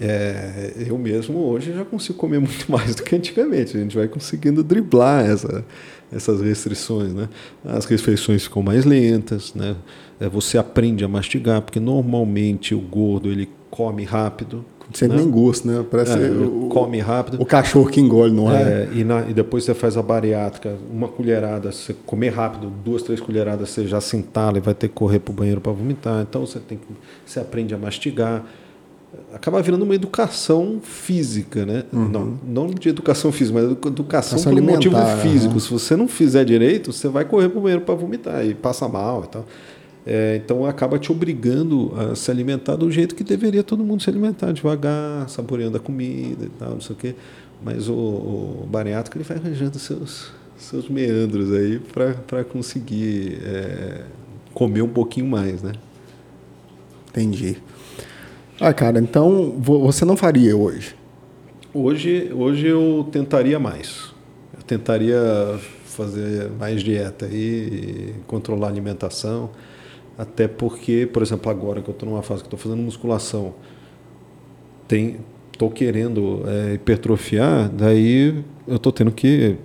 É, 0.00 0.72
eu 0.86 0.98
mesmo 0.98 1.38
hoje 1.38 1.72
já 1.72 1.84
consigo 1.84 2.18
comer 2.18 2.38
muito 2.38 2.66
mais 2.72 2.94
do 2.94 3.02
que 3.02 3.14
antigamente. 3.14 3.76
A 3.76 3.80
gente 3.80 3.96
vai 3.96 4.08
conseguindo 4.08 4.62
driblar 4.62 5.24
essa, 5.24 5.64
essas 6.12 6.40
restrições, 6.40 7.12
né? 7.12 7.28
As 7.64 7.84
refeições 7.84 8.44
ficam 8.44 8.62
mais 8.62 8.84
lentas, 8.84 9.54
né? 9.54 9.76
É, 10.20 10.28
você 10.28 10.56
aprende 10.56 11.04
a 11.04 11.08
mastigar, 11.08 11.60
porque 11.62 11.80
normalmente 11.80 12.74
o 12.74 12.80
gordo 12.80 13.30
ele 13.30 13.48
come 13.70 14.04
rápido. 14.04 14.64
Você 14.92 15.08
né? 15.08 15.16
nem 15.16 15.28
gosto, 15.28 15.66
né? 15.66 15.84
Parece 15.90 16.12
é, 16.12 16.30
o, 16.30 16.68
come 16.68 17.00
rápido. 17.00 17.42
O 17.42 17.44
cachorro 17.44 17.90
que 17.90 18.00
engole, 18.00 18.32
não 18.32 18.50
é? 18.50 18.62
é 18.62 18.88
e, 18.94 19.04
na, 19.04 19.28
e, 19.28 19.34
depois 19.34 19.64
você 19.64 19.74
faz 19.74 19.96
a 19.96 20.02
bariátrica, 20.02 20.76
uma 20.90 21.08
colherada, 21.08 21.72
você 21.72 21.94
comer 22.06 22.28
rápido, 22.28 22.72
duas, 22.84 23.02
três 23.02 23.20
colheradas, 23.20 23.68
você 23.70 23.86
já 23.86 24.00
se 24.00 24.16
entala 24.16 24.58
e 24.58 24.60
vai 24.60 24.74
ter 24.74 24.88
que 24.88 24.94
correr 24.94 25.18
para 25.18 25.32
o 25.32 25.34
banheiro 25.34 25.60
para 25.60 25.72
vomitar. 25.72 26.22
Então 26.22 26.46
você 26.46 26.60
tem 26.60 26.78
que, 26.78 26.84
você 27.24 27.40
aprende 27.40 27.74
a 27.74 27.78
mastigar 27.78 28.44
acaba 29.32 29.60
virando 29.60 29.82
uma 29.82 29.94
educação 29.94 30.80
física, 30.82 31.66
né? 31.66 31.84
Uhum. 31.92 32.08
Não, 32.08 32.38
não 32.46 32.66
de 32.66 32.88
educação 32.88 33.30
física, 33.30 33.60
mas 33.60 33.70
educação, 33.70 34.42
por 34.42 34.52
um 34.52 34.62
motivo 34.62 34.96
físico. 35.22 35.54
Uhum. 35.54 35.60
Se 35.60 35.70
você 35.70 35.96
não 35.96 36.08
fizer 36.08 36.44
direito, 36.44 36.92
você 36.92 37.08
vai 37.08 37.24
correr 37.24 37.48
para 37.48 37.58
o 37.58 37.62
banheiro 37.62 37.84
para 37.84 37.94
vomitar 37.94 38.44
e 38.44 38.54
passa 38.54 38.88
mal 38.88 39.24
e 39.24 39.28
tal. 39.28 39.46
É, 40.06 40.36
então 40.36 40.64
acaba 40.64 41.00
te 41.00 41.10
obrigando 41.10 41.92
a 41.96 42.14
se 42.14 42.30
alimentar 42.30 42.76
do 42.76 42.88
jeito 42.92 43.14
que 43.14 43.24
deveria 43.24 43.64
todo 43.64 43.84
mundo 43.84 44.02
se 44.02 44.08
alimentar, 44.08 44.52
devagar, 44.52 45.28
saboreando 45.28 45.76
a 45.76 45.80
comida 45.80 46.44
e 46.44 46.48
tal, 46.50 46.70
não 46.70 46.80
sei 46.80 46.94
o 46.94 46.98
quê. 46.98 47.14
Mas 47.62 47.88
o, 47.88 47.94
o 47.94 48.68
bariátrico 48.70 49.16
ele 49.16 49.24
vai 49.24 49.36
arranjando 49.36 49.78
seus, 49.80 50.30
seus 50.56 50.88
meandros 50.88 51.52
aí 51.52 51.80
para 52.28 52.44
conseguir 52.44 53.38
é, 53.42 54.04
comer 54.54 54.82
um 54.82 54.88
pouquinho 54.88 55.26
mais, 55.26 55.60
né? 55.62 55.72
Entendi. 57.10 57.56
Ah, 58.60 58.72
cara, 58.72 58.98
então 58.98 59.54
você 59.58 60.04
não 60.04 60.16
faria 60.16 60.56
hoje? 60.56 60.94
Hoje, 61.74 62.32
hoje 62.34 62.66
eu 62.66 63.06
tentaria 63.12 63.58
mais. 63.58 64.14
Eu 64.56 64.62
tentaria 64.62 65.18
fazer 65.84 66.50
mais 66.58 66.82
dieta 66.82 67.26
e 67.30 68.14
controlar 68.26 68.68
a 68.68 68.70
alimentação. 68.70 69.50
Até 70.16 70.48
porque, 70.48 71.06
por 71.12 71.22
exemplo, 71.22 71.50
agora 71.50 71.82
que 71.82 71.90
eu 71.90 71.92
estou 71.92 72.08
numa 72.08 72.22
fase 72.22 72.40
que 72.40 72.46
estou 72.46 72.58
fazendo 72.58 72.80
musculação, 72.80 73.54
estou 75.52 75.70
querendo 75.70 76.42
é, 76.46 76.74
hipertrofiar, 76.74 77.68
daí 77.68 78.42
eu 78.66 78.76
estou 78.76 78.90
tendo 78.90 79.10
que, 79.10 79.56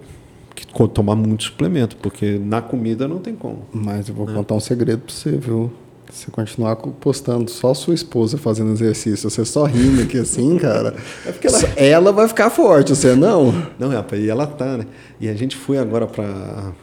que, 0.54 0.68
tomar 0.89 1.16
muito 1.16 1.44
suplemento, 1.44 1.96
porque 1.98 2.38
na 2.38 2.62
comida 2.62 3.08
não 3.08 3.20
tem 3.20 3.36
como. 3.36 3.66
Mas 3.72 4.10
eu 4.10 4.16
vou 4.16 4.26
né? 4.26 4.34
contar 4.34 4.56
um 4.56 4.60
segredo 4.60 5.04
para 5.04 5.14
você, 5.14 5.38
viu? 5.38 5.72
Você 6.12 6.30
continuar 6.30 6.76
postando 6.76 7.49
só 7.49 7.74
sua 7.74 7.93
esposa 7.93 8.38
fazendo 8.38 8.72
exercício, 8.72 9.30
você 9.30 9.45
só 9.45 9.64
rindo 9.64 10.01
aqui 10.01 10.20
assim, 10.20 10.57
cara, 10.59 10.93
é 11.26 11.32
porque 11.32 11.47
ela... 11.47 11.59
ela 11.78 12.12
vai 12.12 12.28
ficar 12.28 12.49
forte, 12.49 12.95
você 12.95 13.16
não? 13.16 13.53
Não, 13.80 13.89
rapaz, 13.89 14.22
e 14.22 14.30
ela 14.30 14.45
tá, 14.45 14.78
né? 14.78 14.86
E 15.20 15.30
a 15.30 15.34
gente 15.34 15.55
foi 15.55 15.78
agora 15.78 16.05
para 16.05 16.74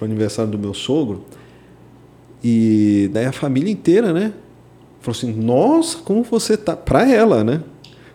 o 0.00 0.04
aniversário 0.04 0.50
do 0.50 0.58
meu 0.58 0.74
sogro, 0.74 1.24
e 2.44 3.10
daí 3.12 3.24
a 3.24 3.32
família 3.32 3.72
inteira, 3.72 4.12
né? 4.12 4.32
Falou 5.00 5.16
assim: 5.16 5.32
Nossa, 5.32 5.98
como 5.98 6.22
você 6.22 6.56
tá. 6.56 6.76
Para 6.76 7.10
ela, 7.10 7.42
né? 7.42 7.60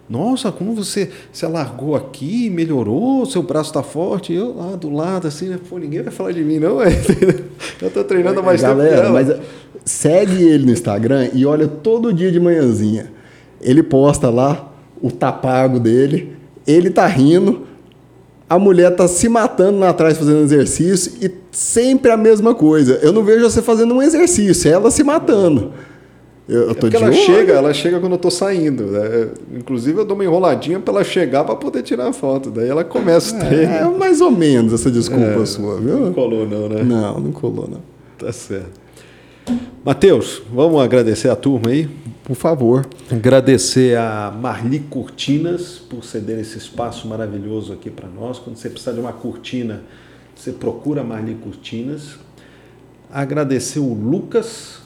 Nossa, 0.09 0.51
como 0.51 0.75
você 0.75 1.09
se 1.31 1.45
alargou 1.45 1.95
aqui, 1.95 2.49
melhorou, 2.49 3.25
seu 3.25 3.41
braço 3.41 3.69
está 3.69 3.81
forte. 3.81 4.33
Eu 4.33 4.53
lá 4.53 4.75
do 4.75 4.89
lado, 4.89 5.25
assim, 5.25 5.47
né? 5.47 5.57
Pô, 5.69 5.77
ninguém 5.77 6.01
vai 6.01 6.11
falar 6.11 6.33
de 6.33 6.43
mim, 6.43 6.59
não. 6.59 6.79
Eu 7.81 7.89
tô 7.89 8.03
treinando 8.03 8.41
há 8.41 8.43
mais 8.43 8.61
Galera, 8.61 8.89
tempo. 8.89 9.13
Galera, 9.13 9.33
mas 9.33 9.47
segue 9.85 10.43
ele 10.43 10.65
no 10.65 10.71
Instagram 10.71 11.29
e 11.33 11.45
olha 11.45 11.67
todo 11.67 12.13
dia 12.13 12.31
de 12.31 12.39
manhãzinha. 12.39 13.11
Ele 13.59 13.83
posta 13.83 14.29
lá 14.29 14.71
o 15.01 15.11
tapago 15.11 15.79
dele, 15.79 16.35
ele 16.65 16.89
tá 16.89 17.05
rindo, 17.07 17.61
a 18.49 18.59
mulher 18.59 18.95
tá 18.95 19.07
se 19.07 19.29
matando 19.29 19.79
lá 19.79 19.89
atrás 19.89 20.17
fazendo 20.17 20.41
exercício 20.41 21.13
e 21.21 21.31
sempre 21.51 22.11
a 22.11 22.17
mesma 22.17 22.53
coisa. 22.53 22.99
Eu 23.01 23.11
não 23.11 23.23
vejo 23.23 23.43
você 23.49 23.61
fazendo 23.61 23.93
um 23.93 24.01
exercício, 24.01 24.69
é 24.69 24.73
ela 24.73 24.91
se 24.91 25.03
matando. 25.03 25.71
Eu, 26.49 26.63
eu 26.63 26.75
tô 26.75 26.87
é 26.87 26.89
de 26.89 26.95
ela 26.97 27.05
olho. 27.05 27.15
chega, 27.15 27.53
ela 27.53 27.73
chega 27.73 27.99
quando 27.99 28.11
eu 28.11 28.17
tô 28.17 28.29
saindo. 28.29 28.87
Né? 28.87 29.29
Inclusive 29.55 29.99
eu 29.99 30.05
dou 30.05 30.15
uma 30.15 30.25
enroladinha 30.25 30.79
para 30.81 30.95
ela 30.95 31.03
chegar 31.03 31.45
para 31.45 31.55
poder 31.55 31.81
tirar 31.81 32.09
a 32.09 32.13
foto. 32.13 32.51
Daí 32.51 32.67
ela 32.67 32.83
começa 32.83 33.35
o 33.35 33.39
treino. 33.39 33.71
É, 33.71 33.85
mais 33.85 34.19
ou 34.19 34.31
menos 34.31 34.73
essa 34.73 34.91
desculpa 34.91 35.41
é, 35.41 35.45
sua, 35.45 35.79
viu? 35.79 35.97
Não 35.97 36.13
colou 36.13 36.45
não, 36.45 36.67
né? 36.67 36.83
Não, 36.83 37.19
não 37.21 37.31
colou 37.31 37.69
não. 37.69 37.79
Tá 38.17 38.33
certo. 38.33 38.81
Matheus, 39.83 40.41
vamos 40.53 40.79
agradecer 40.81 41.29
a 41.29 41.35
turma 41.35 41.69
aí? 41.69 41.89
Por 42.23 42.35
favor. 42.35 42.87
Agradecer 43.09 43.97
a 43.97 44.31
Marli 44.31 44.79
Cortinas 44.79 45.79
por 45.79 46.03
ceder 46.03 46.39
esse 46.39 46.57
espaço 46.57 47.07
maravilhoso 47.07 47.73
aqui 47.73 47.89
para 47.89 48.07
nós. 48.07 48.37
Quando 48.37 48.57
você 48.57 48.69
precisar 48.69 48.91
de 48.91 48.99
uma 48.99 49.11
cortina, 49.11 49.81
você 50.35 50.51
procura 50.51 51.03
Marli 51.03 51.35
Cortinas. 51.35 52.19
Agradecer 53.11 53.79
o 53.79 53.93
Lucas 53.93 54.81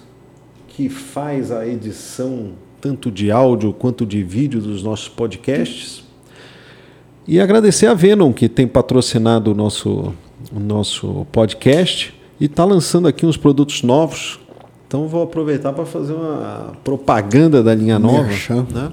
que 0.70 0.90
faz 0.90 1.52
a 1.52 1.68
edição 1.68 2.52
tanto 2.82 3.10
de 3.10 3.32
áudio 3.32 3.74
quanto 3.74 4.06
de 4.06 4.24
vídeo 4.24 4.62
dos 4.62 4.84
nossos 4.84 5.10
podcasts. 5.10 6.04
E 7.28 7.40
agradecer 7.40 7.88
a 7.88 7.94
Venom, 7.94 8.32
que 8.32 8.48
tem 8.48 8.68
patrocinado 8.68 9.52
o 9.52 9.56
nosso, 9.56 10.14
o 10.52 10.60
nosso 10.60 11.26
podcast 11.32 12.14
e 12.40 12.46
está 12.46 12.64
lançando 12.64 13.08
aqui 13.08 13.26
uns 13.26 13.38
produtos 13.38 13.82
novos. 13.82 14.40
Então 14.88 15.08
vou 15.08 15.24
aproveitar 15.24 15.74
para 15.74 15.86
fazer 15.86 16.14
uma 16.14 16.74
propaganda 16.84 17.64
da 17.64 17.74
linha 17.74 17.98
nova. 17.98 18.30
Né? 18.74 18.92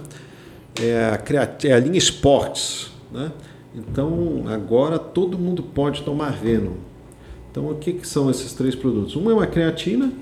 É, 0.80 1.20
a, 1.38 1.68
é 1.68 1.72
a 1.72 1.78
linha 1.78 1.98
Esportes. 1.98 2.90
Né? 3.10 3.30
Então 3.74 4.44
agora 4.46 4.98
todo 4.98 5.38
mundo 5.38 5.62
pode 5.62 6.02
tomar 6.02 6.32
Venom. 6.32 6.74
Então 7.50 7.68
o 7.70 7.74
que, 7.74 7.92
que 7.92 8.08
são 8.08 8.30
esses 8.30 8.52
três 8.52 8.74
produtos? 8.74 9.14
Uma 9.14 9.30
é 9.30 9.34
uma 9.34 9.46
creatina 9.46 10.12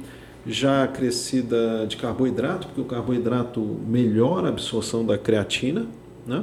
já 0.46 0.86
crescida 0.88 1.86
de 1.86 1.96
carboidrato, 1.96 2.66
porque 2.68 2.80
o 2.80 2.84
carboidrato 2.84 3.60
melhora 3.86 4.46
a 4.46 4.50
absorção 4.50 5.04
da 5.04 5.16
creatina. 5.16 5.86
Né? 6.26 6.42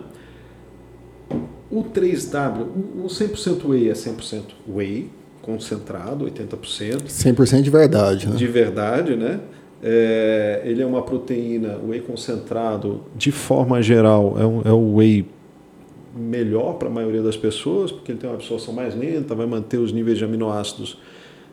O 1.70 1.84
3W, 1.84 2.68
o 3.04 3.08
100% 3.08 3.66
whey 3.68 3.90
é 3.90 3.94
100% 3.94 4.44
whey, 4.68 5.10
concentrado, 5.48 6.26
80%. 6.26 7.08
100% 7.08 7.62
de 7.62 7.70
verdade, 7.70 8.28
né? 8.28 8.36
De 8.36 8.48
verdade, 8.48 9.16
né? 9.16 9.40
É, 9.82 10.62
ele 10.66 10.82
é 10.82 10.86
uma 10.86 11.02
proteína, 11.02 11.80
whey 11.88 12.02
concentrado, 12.02 13.06
de 13.16 13.32
forma 13.32 13.82
geral, 13.82 14.36
é, 14.38 14.46
um, 14.46 14.62
é 14.66 14.72
o 14.72 14.96
whey 14.96 15.26
melhor 16.16 16.74
para 16.74 16.88
a 16.88 16.92
maioria 16.92 17.22
das 17.22 17.38
pessoas, 17.38 17.92
porque 17.92 18.12
ele 18.12 18.20
tem 18.20 18.30
uma 18.30 18.36
absorção 18.36 18.74
mais 18.74 18.96
lenta, 18.96 19.34
vai 19.34 19.46
manter 19.46 19.78
os 19.78 19.92
níveis 19.92 20.18
de 20.18 20.26
aminoácidos 20.26 21.00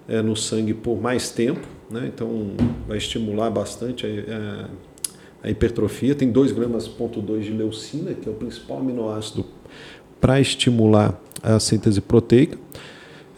é, 0.08 0.20
no 0.20 0.34
sangue 0.34 0.74
por 0.74 1.00
mais 1.00 1.30
tempo 1.30 1.74
né? 1.90 2.10
então 2.12 2.52
vai 2.86 2.98
estimular 2.98 3.50
bastante 3.50 4.06
a, 4.06 4.08
a, 5.44 5.48
a 5.48 5.50
hipertrofia. 5.50 6.14
Tem 6.14 6.30
2 6.30 6.52
gramas 6.52 6.88
ponto 6.88 7.20
de 7.20 7.52
leucina, 7.52 8.14
que 8.14 8.28
é 8.28 8.32
o 8.32 8.34
principal 8.34 8.78
aminoácido 8.78 9.44
para 10.20 10.40
estimular 10.40 11.20
a 11.42 11.58
síntese 11.60 12.00
proteica. 12.00 12.58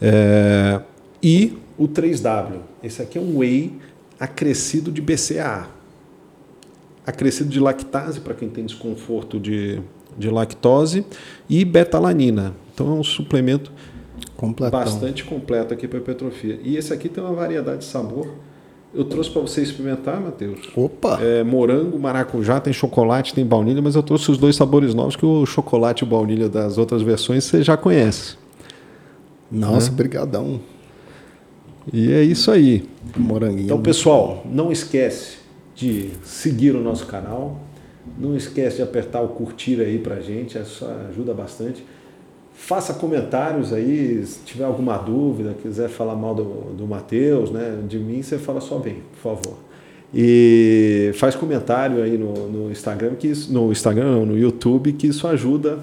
É, 0.01 0.79
e 1.21 1.57
o 1.77 1.87
3W. 1.87 2.59
Esse 2.83 3.01
aqui 3.01 3.17
é 3.17 3.21
um 3.21 3.37
whey 3.37 3.73
acrescido 4.19 4.91
de 4.91 5.01
BCAA. 5.01 5.67
Acrescido 7.05 7.49
de 7.49 7.59
lactase, 7.59 8.19
para 8.19 8.33
quem 8.33 8.49
tem 8.49 8.65
desconforto 8.65 9.39
de, 9.39 9.79
de 10.17 10.29
lactose, 10.29 11.05
e 11.49 11.63
betalanina. 11.63 12.53
Então 12.73 12.89
é 12.89 12.99
um 12.99 13.03
suplemento 13.03 13.71
Completão. 14.35 14.79
bastante 14.79 15.23
completo 15.23 15.73
aqui 15.73 15.87
para 15.87 15.99
hipertrofia. 15.99 16.59
E 16.63 16.75
esse 16.75 16.93
aqui 16.93 17.07
tem 17.09 17.23
uma 17.23 17.33
variedade 17.33 17.79
de 17.79 17.85
sabor. 17.85 18.27
Eu 18.93 19.03
trouxe 19.03 19.29
para 19.29 19.41
você 19.41 19.61
experimentar, 19.61 20.19
Matheus. 20.19 20.59
Opa! 20.75 21.19
É, 21.21 21.43
morango, 21.43 21.99
maracujá, 21.99 22.59
tem 22.59 22.71
chocolate, 22.71 23.33
tem 23.33 23.45
baunilha, 23.45 23.81
mas 23.81 23.95
eu 23.95 24.03
trouxe 24.03 24.31
os 24.31 24.37
dois 24.37 24.55
sabores 24.55 24.93
novos 24.93 25.15
que 25.15 25.25
o 25.25 25.45
chocolate 25.45 26.03
e 26.03 26.07
o 26.07 26.09
baunilha 26.09 26.47
das 26.47 26.77
outras 26.77 27.01
versões 27.01 27.43
você 27.43 27.61
já 27.61 27.75
conhece. 27.75 28.37
Nossa, 29.51 29.89
né? 29.89 29.95
brigadão. 29.95 30.59
E 31.91 32.11
é 32.11 32.21
isso 32.21 32.51
aí. 32.51 32.87
Moranguinho. 33.15 33.65
Então, 33.65 33.81
pessoal, 33.81 34.43
não 34.45 34.71
esquece 34.71 35.37
de 35.75 36.09
seguir 36.23 36.75
o 36.75 36.81
nosso 36.81 37.05
canal. 37.05 37.59
Não 38.17 38.35
esquece 38.35 38.77
de 38.77 38.81
apertar 38.81 39.21
o 39.21 39.29
curtir 39.29 39.79
aí 39.81 39.99
pra 39.99 40.19
gente, 40.19 40.57
isso 40.57 40.85
ajuda 41.09 41.33
bastante. 41.33 41.83
Faça 42.53 42.93
comentários 42.93 43.71
aí, 43.71 44.25
se 44.25 44.39
tiver 44.43 44.65
alguma 44.65 44.97
dúvida, 44.97 45.55
quiser 45.61 45.89
falar 45.89 46.15
mal 46.15 46.33
do, 46.33 46.73
do 46.75 46.87
Matheus, 46.87 47.51
né? 47.51 47.79
De 47.87 47.99
mim, 47.99 48.21
você 48.21 48.37
fala 48.37 48.59
só 48.59 48.79
bem, 48.79 49.03
por 49.13 49.35
favor. 49.35 49.57
E 50.13 51.11
faz 51.15 51.35
comentário 51.35 52.01
aí 52.01 52.17
no, 52.17 52.49
no 52.49 52.71
Instagram, 52.71 53.15
que 53.15 53.27
isso, 53.27 53.53
no 53.53 53.71
Instagram, 53.71 54.25
no 54.25 54.37
YouTube, 54.37 54.93
que 54.93 55.07
isso 55.07 55.27
ajuda 55.27 55.79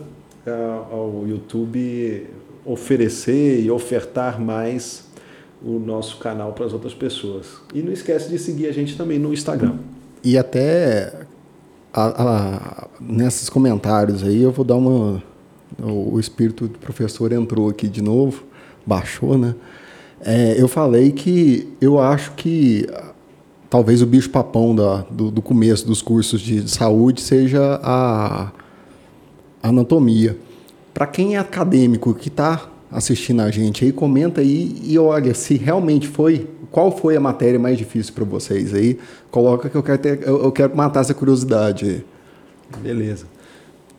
uh, 0.46 0.92
ao 0.92 1.24
YouTube 1.28 2.26
oferecer 2.64 3.62
e 3.62 3.70
ofertar 3.70 4.40
mais 4.40 5.04
o 5.62 5.78
nosso 5.78 6.18
canal 6.18 6.52
para 6.52 6.66
as 6.66 6.72
outras 6.72 6.94
pessoas. 6.94 7.46
E 7.72 7.82
não 7.82 7.92
esquece 7.92 8.28
de 8.28 8.38
seguir 8.38 8.66
a 8.66 8.72
gente 8.72 8.96
também 8.96 9.18
no 9.18 9.32
Instagram. 9.32 9.76
E 10.22 10.36
até 10.36 11.26
a, 11.92 12.04
a, 12.04 12.88
nesses 13.00 13.48
comentários 13.48 14.22
aí 14.22 14.42
eu 14.42 14.50
vou 14.50 14.64
dar 14.64 14.76
uma 14.76 15.22
o, 15.82 16.18
espírito 16.20 16.68
do 16.68 16.78
professor 16.78 17.32
entrou 17.32 17.68
aqui 17.68 17.88
de 17.88 18.02
novo, 18.02 18.44
baixou, 18.86 19.36
né? 19.36 19.54
É, 20.20 20.60
eu 20.60 20.68
falei 20.68 21.12
que 21.12 21.68
eu 21.80 21.98
acho 21.98 22.32
que 22.32 22.86
talvez 23.68 24.00
o 24.00 24.06
bicho 24.06 24.30
papão 24.30 24.74
da, 24.74 25.02
do, 25.10 25.30
do, 25.30 25.42
começo 25.42 25.86
dos 25.86 26.00
cursos 26.00 26.40
de 26.40 26.68
saúde 26.70 27.20
seja 27.20 27.80
a 27.82 28.50
anatomia. 29.62 30.38
Para 30.94 31.08
quem 31.08 31.34
é 31.34 31.38
acadêmico 31.38 32.14
que 32.14 32.28
está 32.28 32.70
assistindo 32.90 33.42
a 33.42 33.50
gente 33.50 33.84
aí, 33.84 33.90
comenta 33.92 34.40
aí 34.40 34.80
e 34.84 34.96
olha 34.96 35.34
se 35.34 35.56
realmente 35.56 36.06
foi, 36.06 36.48
qual 36.70 36.96
foi 36.96 37.16
a 37.16 37.20
matéria 37.20 37.58
mais 37.58 37.76
difícil 37.76 38.14
para 38.14 38.24
vocês 38.24 38.72
aí. 38.72 39.00
Coloca 39.32 39.68
que 39.68 39.76
eu 39.76 39.82
quero, 39.82 39.98
ter, 39.98 40.22
eu, 40.22 40.44
eu 40.44 40.52
quero 40.52 40.76
matar 40.76 41.00
essa 41.00 41.12
curiosidade. 41.12 42.04
Beleza. 42.78 43.26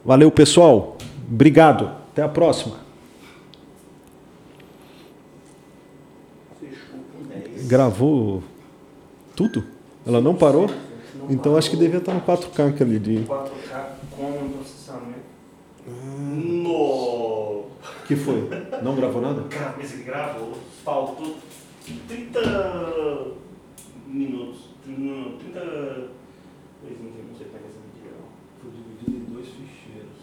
Valeu, 0.05 0.31
pessoal. 0.31 0.97
Obrigado. 1.29 1.91
Até 2.11 2.21
a 2.21 2.29
próxima. 2.29 2.77
Gravou 7.63 8.41
tudo? 9.35 9.63
Ela 10.07 10.21
não 10.21 10.35
parou? 10.35 10.69
Então 11.29 11.57
acho 11.57 11.69
que 11.69 11.75
devia 11.75 11.97
estar 11.97 12.13
no 12.13 12.21
4K 12.21 12.69
aquele 12.69 12.99
dia. 12.99 13.23
4K 13.23 13.85
com 14.15 14.49
processamento. 14.49 15.25
No. 16.75 17.65
que 18.05 18.15
foi? 18.15 18.49
Não 18.83 18.95
gravou 18.95 19.21
nada? 19.21 19.43
Esse 19.81 20.03
gravou. 20.03 20.53
Faltou 20.83 21.37
30 22.07 22.39
minutos. 24.07 24.69
30. 24.83 25.59
Não 25.65 27.35
sei 27.35 27.47
como 27.47 27.57
é 27.57 27.59
que 27.59 27.65
é 27.65 27.69
essa 27.69 27.79
medida. 27.87 28.15
Foi 28.61 28.71
dividido 28.71 29.17
em 29.17 29.33
dois 29.33 29.47
ficheiros. 29.47 30.19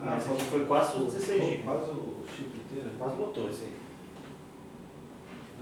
Ah, 0.00 0.16
esse 0.16 0.30
aqui 0.30 0.44
foi 0.44 0.64
quase 0.64 0.96
o 0.96 1.04
16 1.04 1.42
GB. 1.42 1.62
Quase 1.64 1.90
o 1.90 2.24
chip 2.34 2.50
inteiro. 2.56 2.90
Quase 2.98 3.16
botou 3.16 3.50
esse 3.50 3.64
aí. 3.64 3.76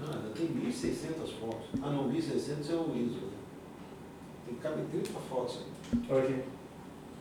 Ah, 0.03 0.15
ainda 0.15 0.29
tem 0.29 0.47
1.600 0.47 1.39
fotos. 1.39 1.67
Ah, 1.81 1.89
não, 1.89 2.09
1.600 2.09 2.69
é 2.69 2.75
o 2.75 2.95
ISO. 2.95 3.29
Tem 4.45 4.55
que 4.55 4.61
caber 4.61 4.85
30 4.91 5.19
fotos 5.29 5.59
aí. 6.09 6.43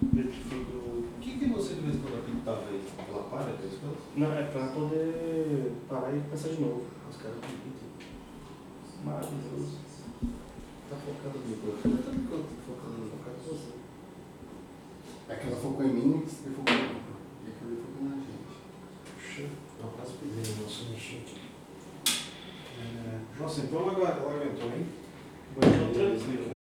O 0.03 1.21
que, 1.21 1.39
que 1.39 1.47
você 1.47 1.75
de 1.75 1.81
vez 1.83 1.97
em 1.97 2.01
quando 2.01 2.25
pintava 2.25 2.65
aí? 2.69 2.83
Ela 3.09 3.23
para 3.25 3.53
de 3.53 3.63
vez 3.63 3.75
em 3.75 3.79
quando? 3.79 3.99
Não, 4.17 4.33
é 4.33 4.43
pra 4.45 4.69
poder 4.69 5.73
parar 5.89 6.17
e 6.17 6.21
começar 6.21 6.49
de 6.49 6.61
novo. 6.61 6.87
Os 7.11 7.17
caras 7.17 7.37
pintam. 7.37 7.91
Maravilhoso. 9.05 9.79
Tá 10.89 10.97
focando 10.97 11.39
no 11.39 11.49
microfone, 11.49 11.99
tá 11.99 12.11
focando 12.67 12.99
no 12.99 13.11
você. 13.47 13.73
É 15.29 15.35
que 15.37 15.47
ela 15.47 15.57
focou 15.57 15.85
em 15.85 15.93
mim 15.93 16.25
e 16.25 16.29
focou 16.29 16.75
em 16.75 16.83
mim. 16.83 17.01
E 17.45 17.51
aquilo 17.51 17.77
focou 17.77 18.09
na 18.09 18.17
gente. 18.17 19.51
Não, 19.81 19.91
quase 19.91 20.13
pisei 20.15 20.55
no 20.55 20.63
nosso 20.63 20.93
enchente. 20.93 21.41
É, 22.79 23.41
Nossa, 23.41 23.61
então 23.61 23.81
ela, 23.81 24.09
ela 24.09 24.35
aguentou, 24.35 24.71
hein? 24.71 24.87
Então, 25.57 25.93
tranquilo. 25.93 26.60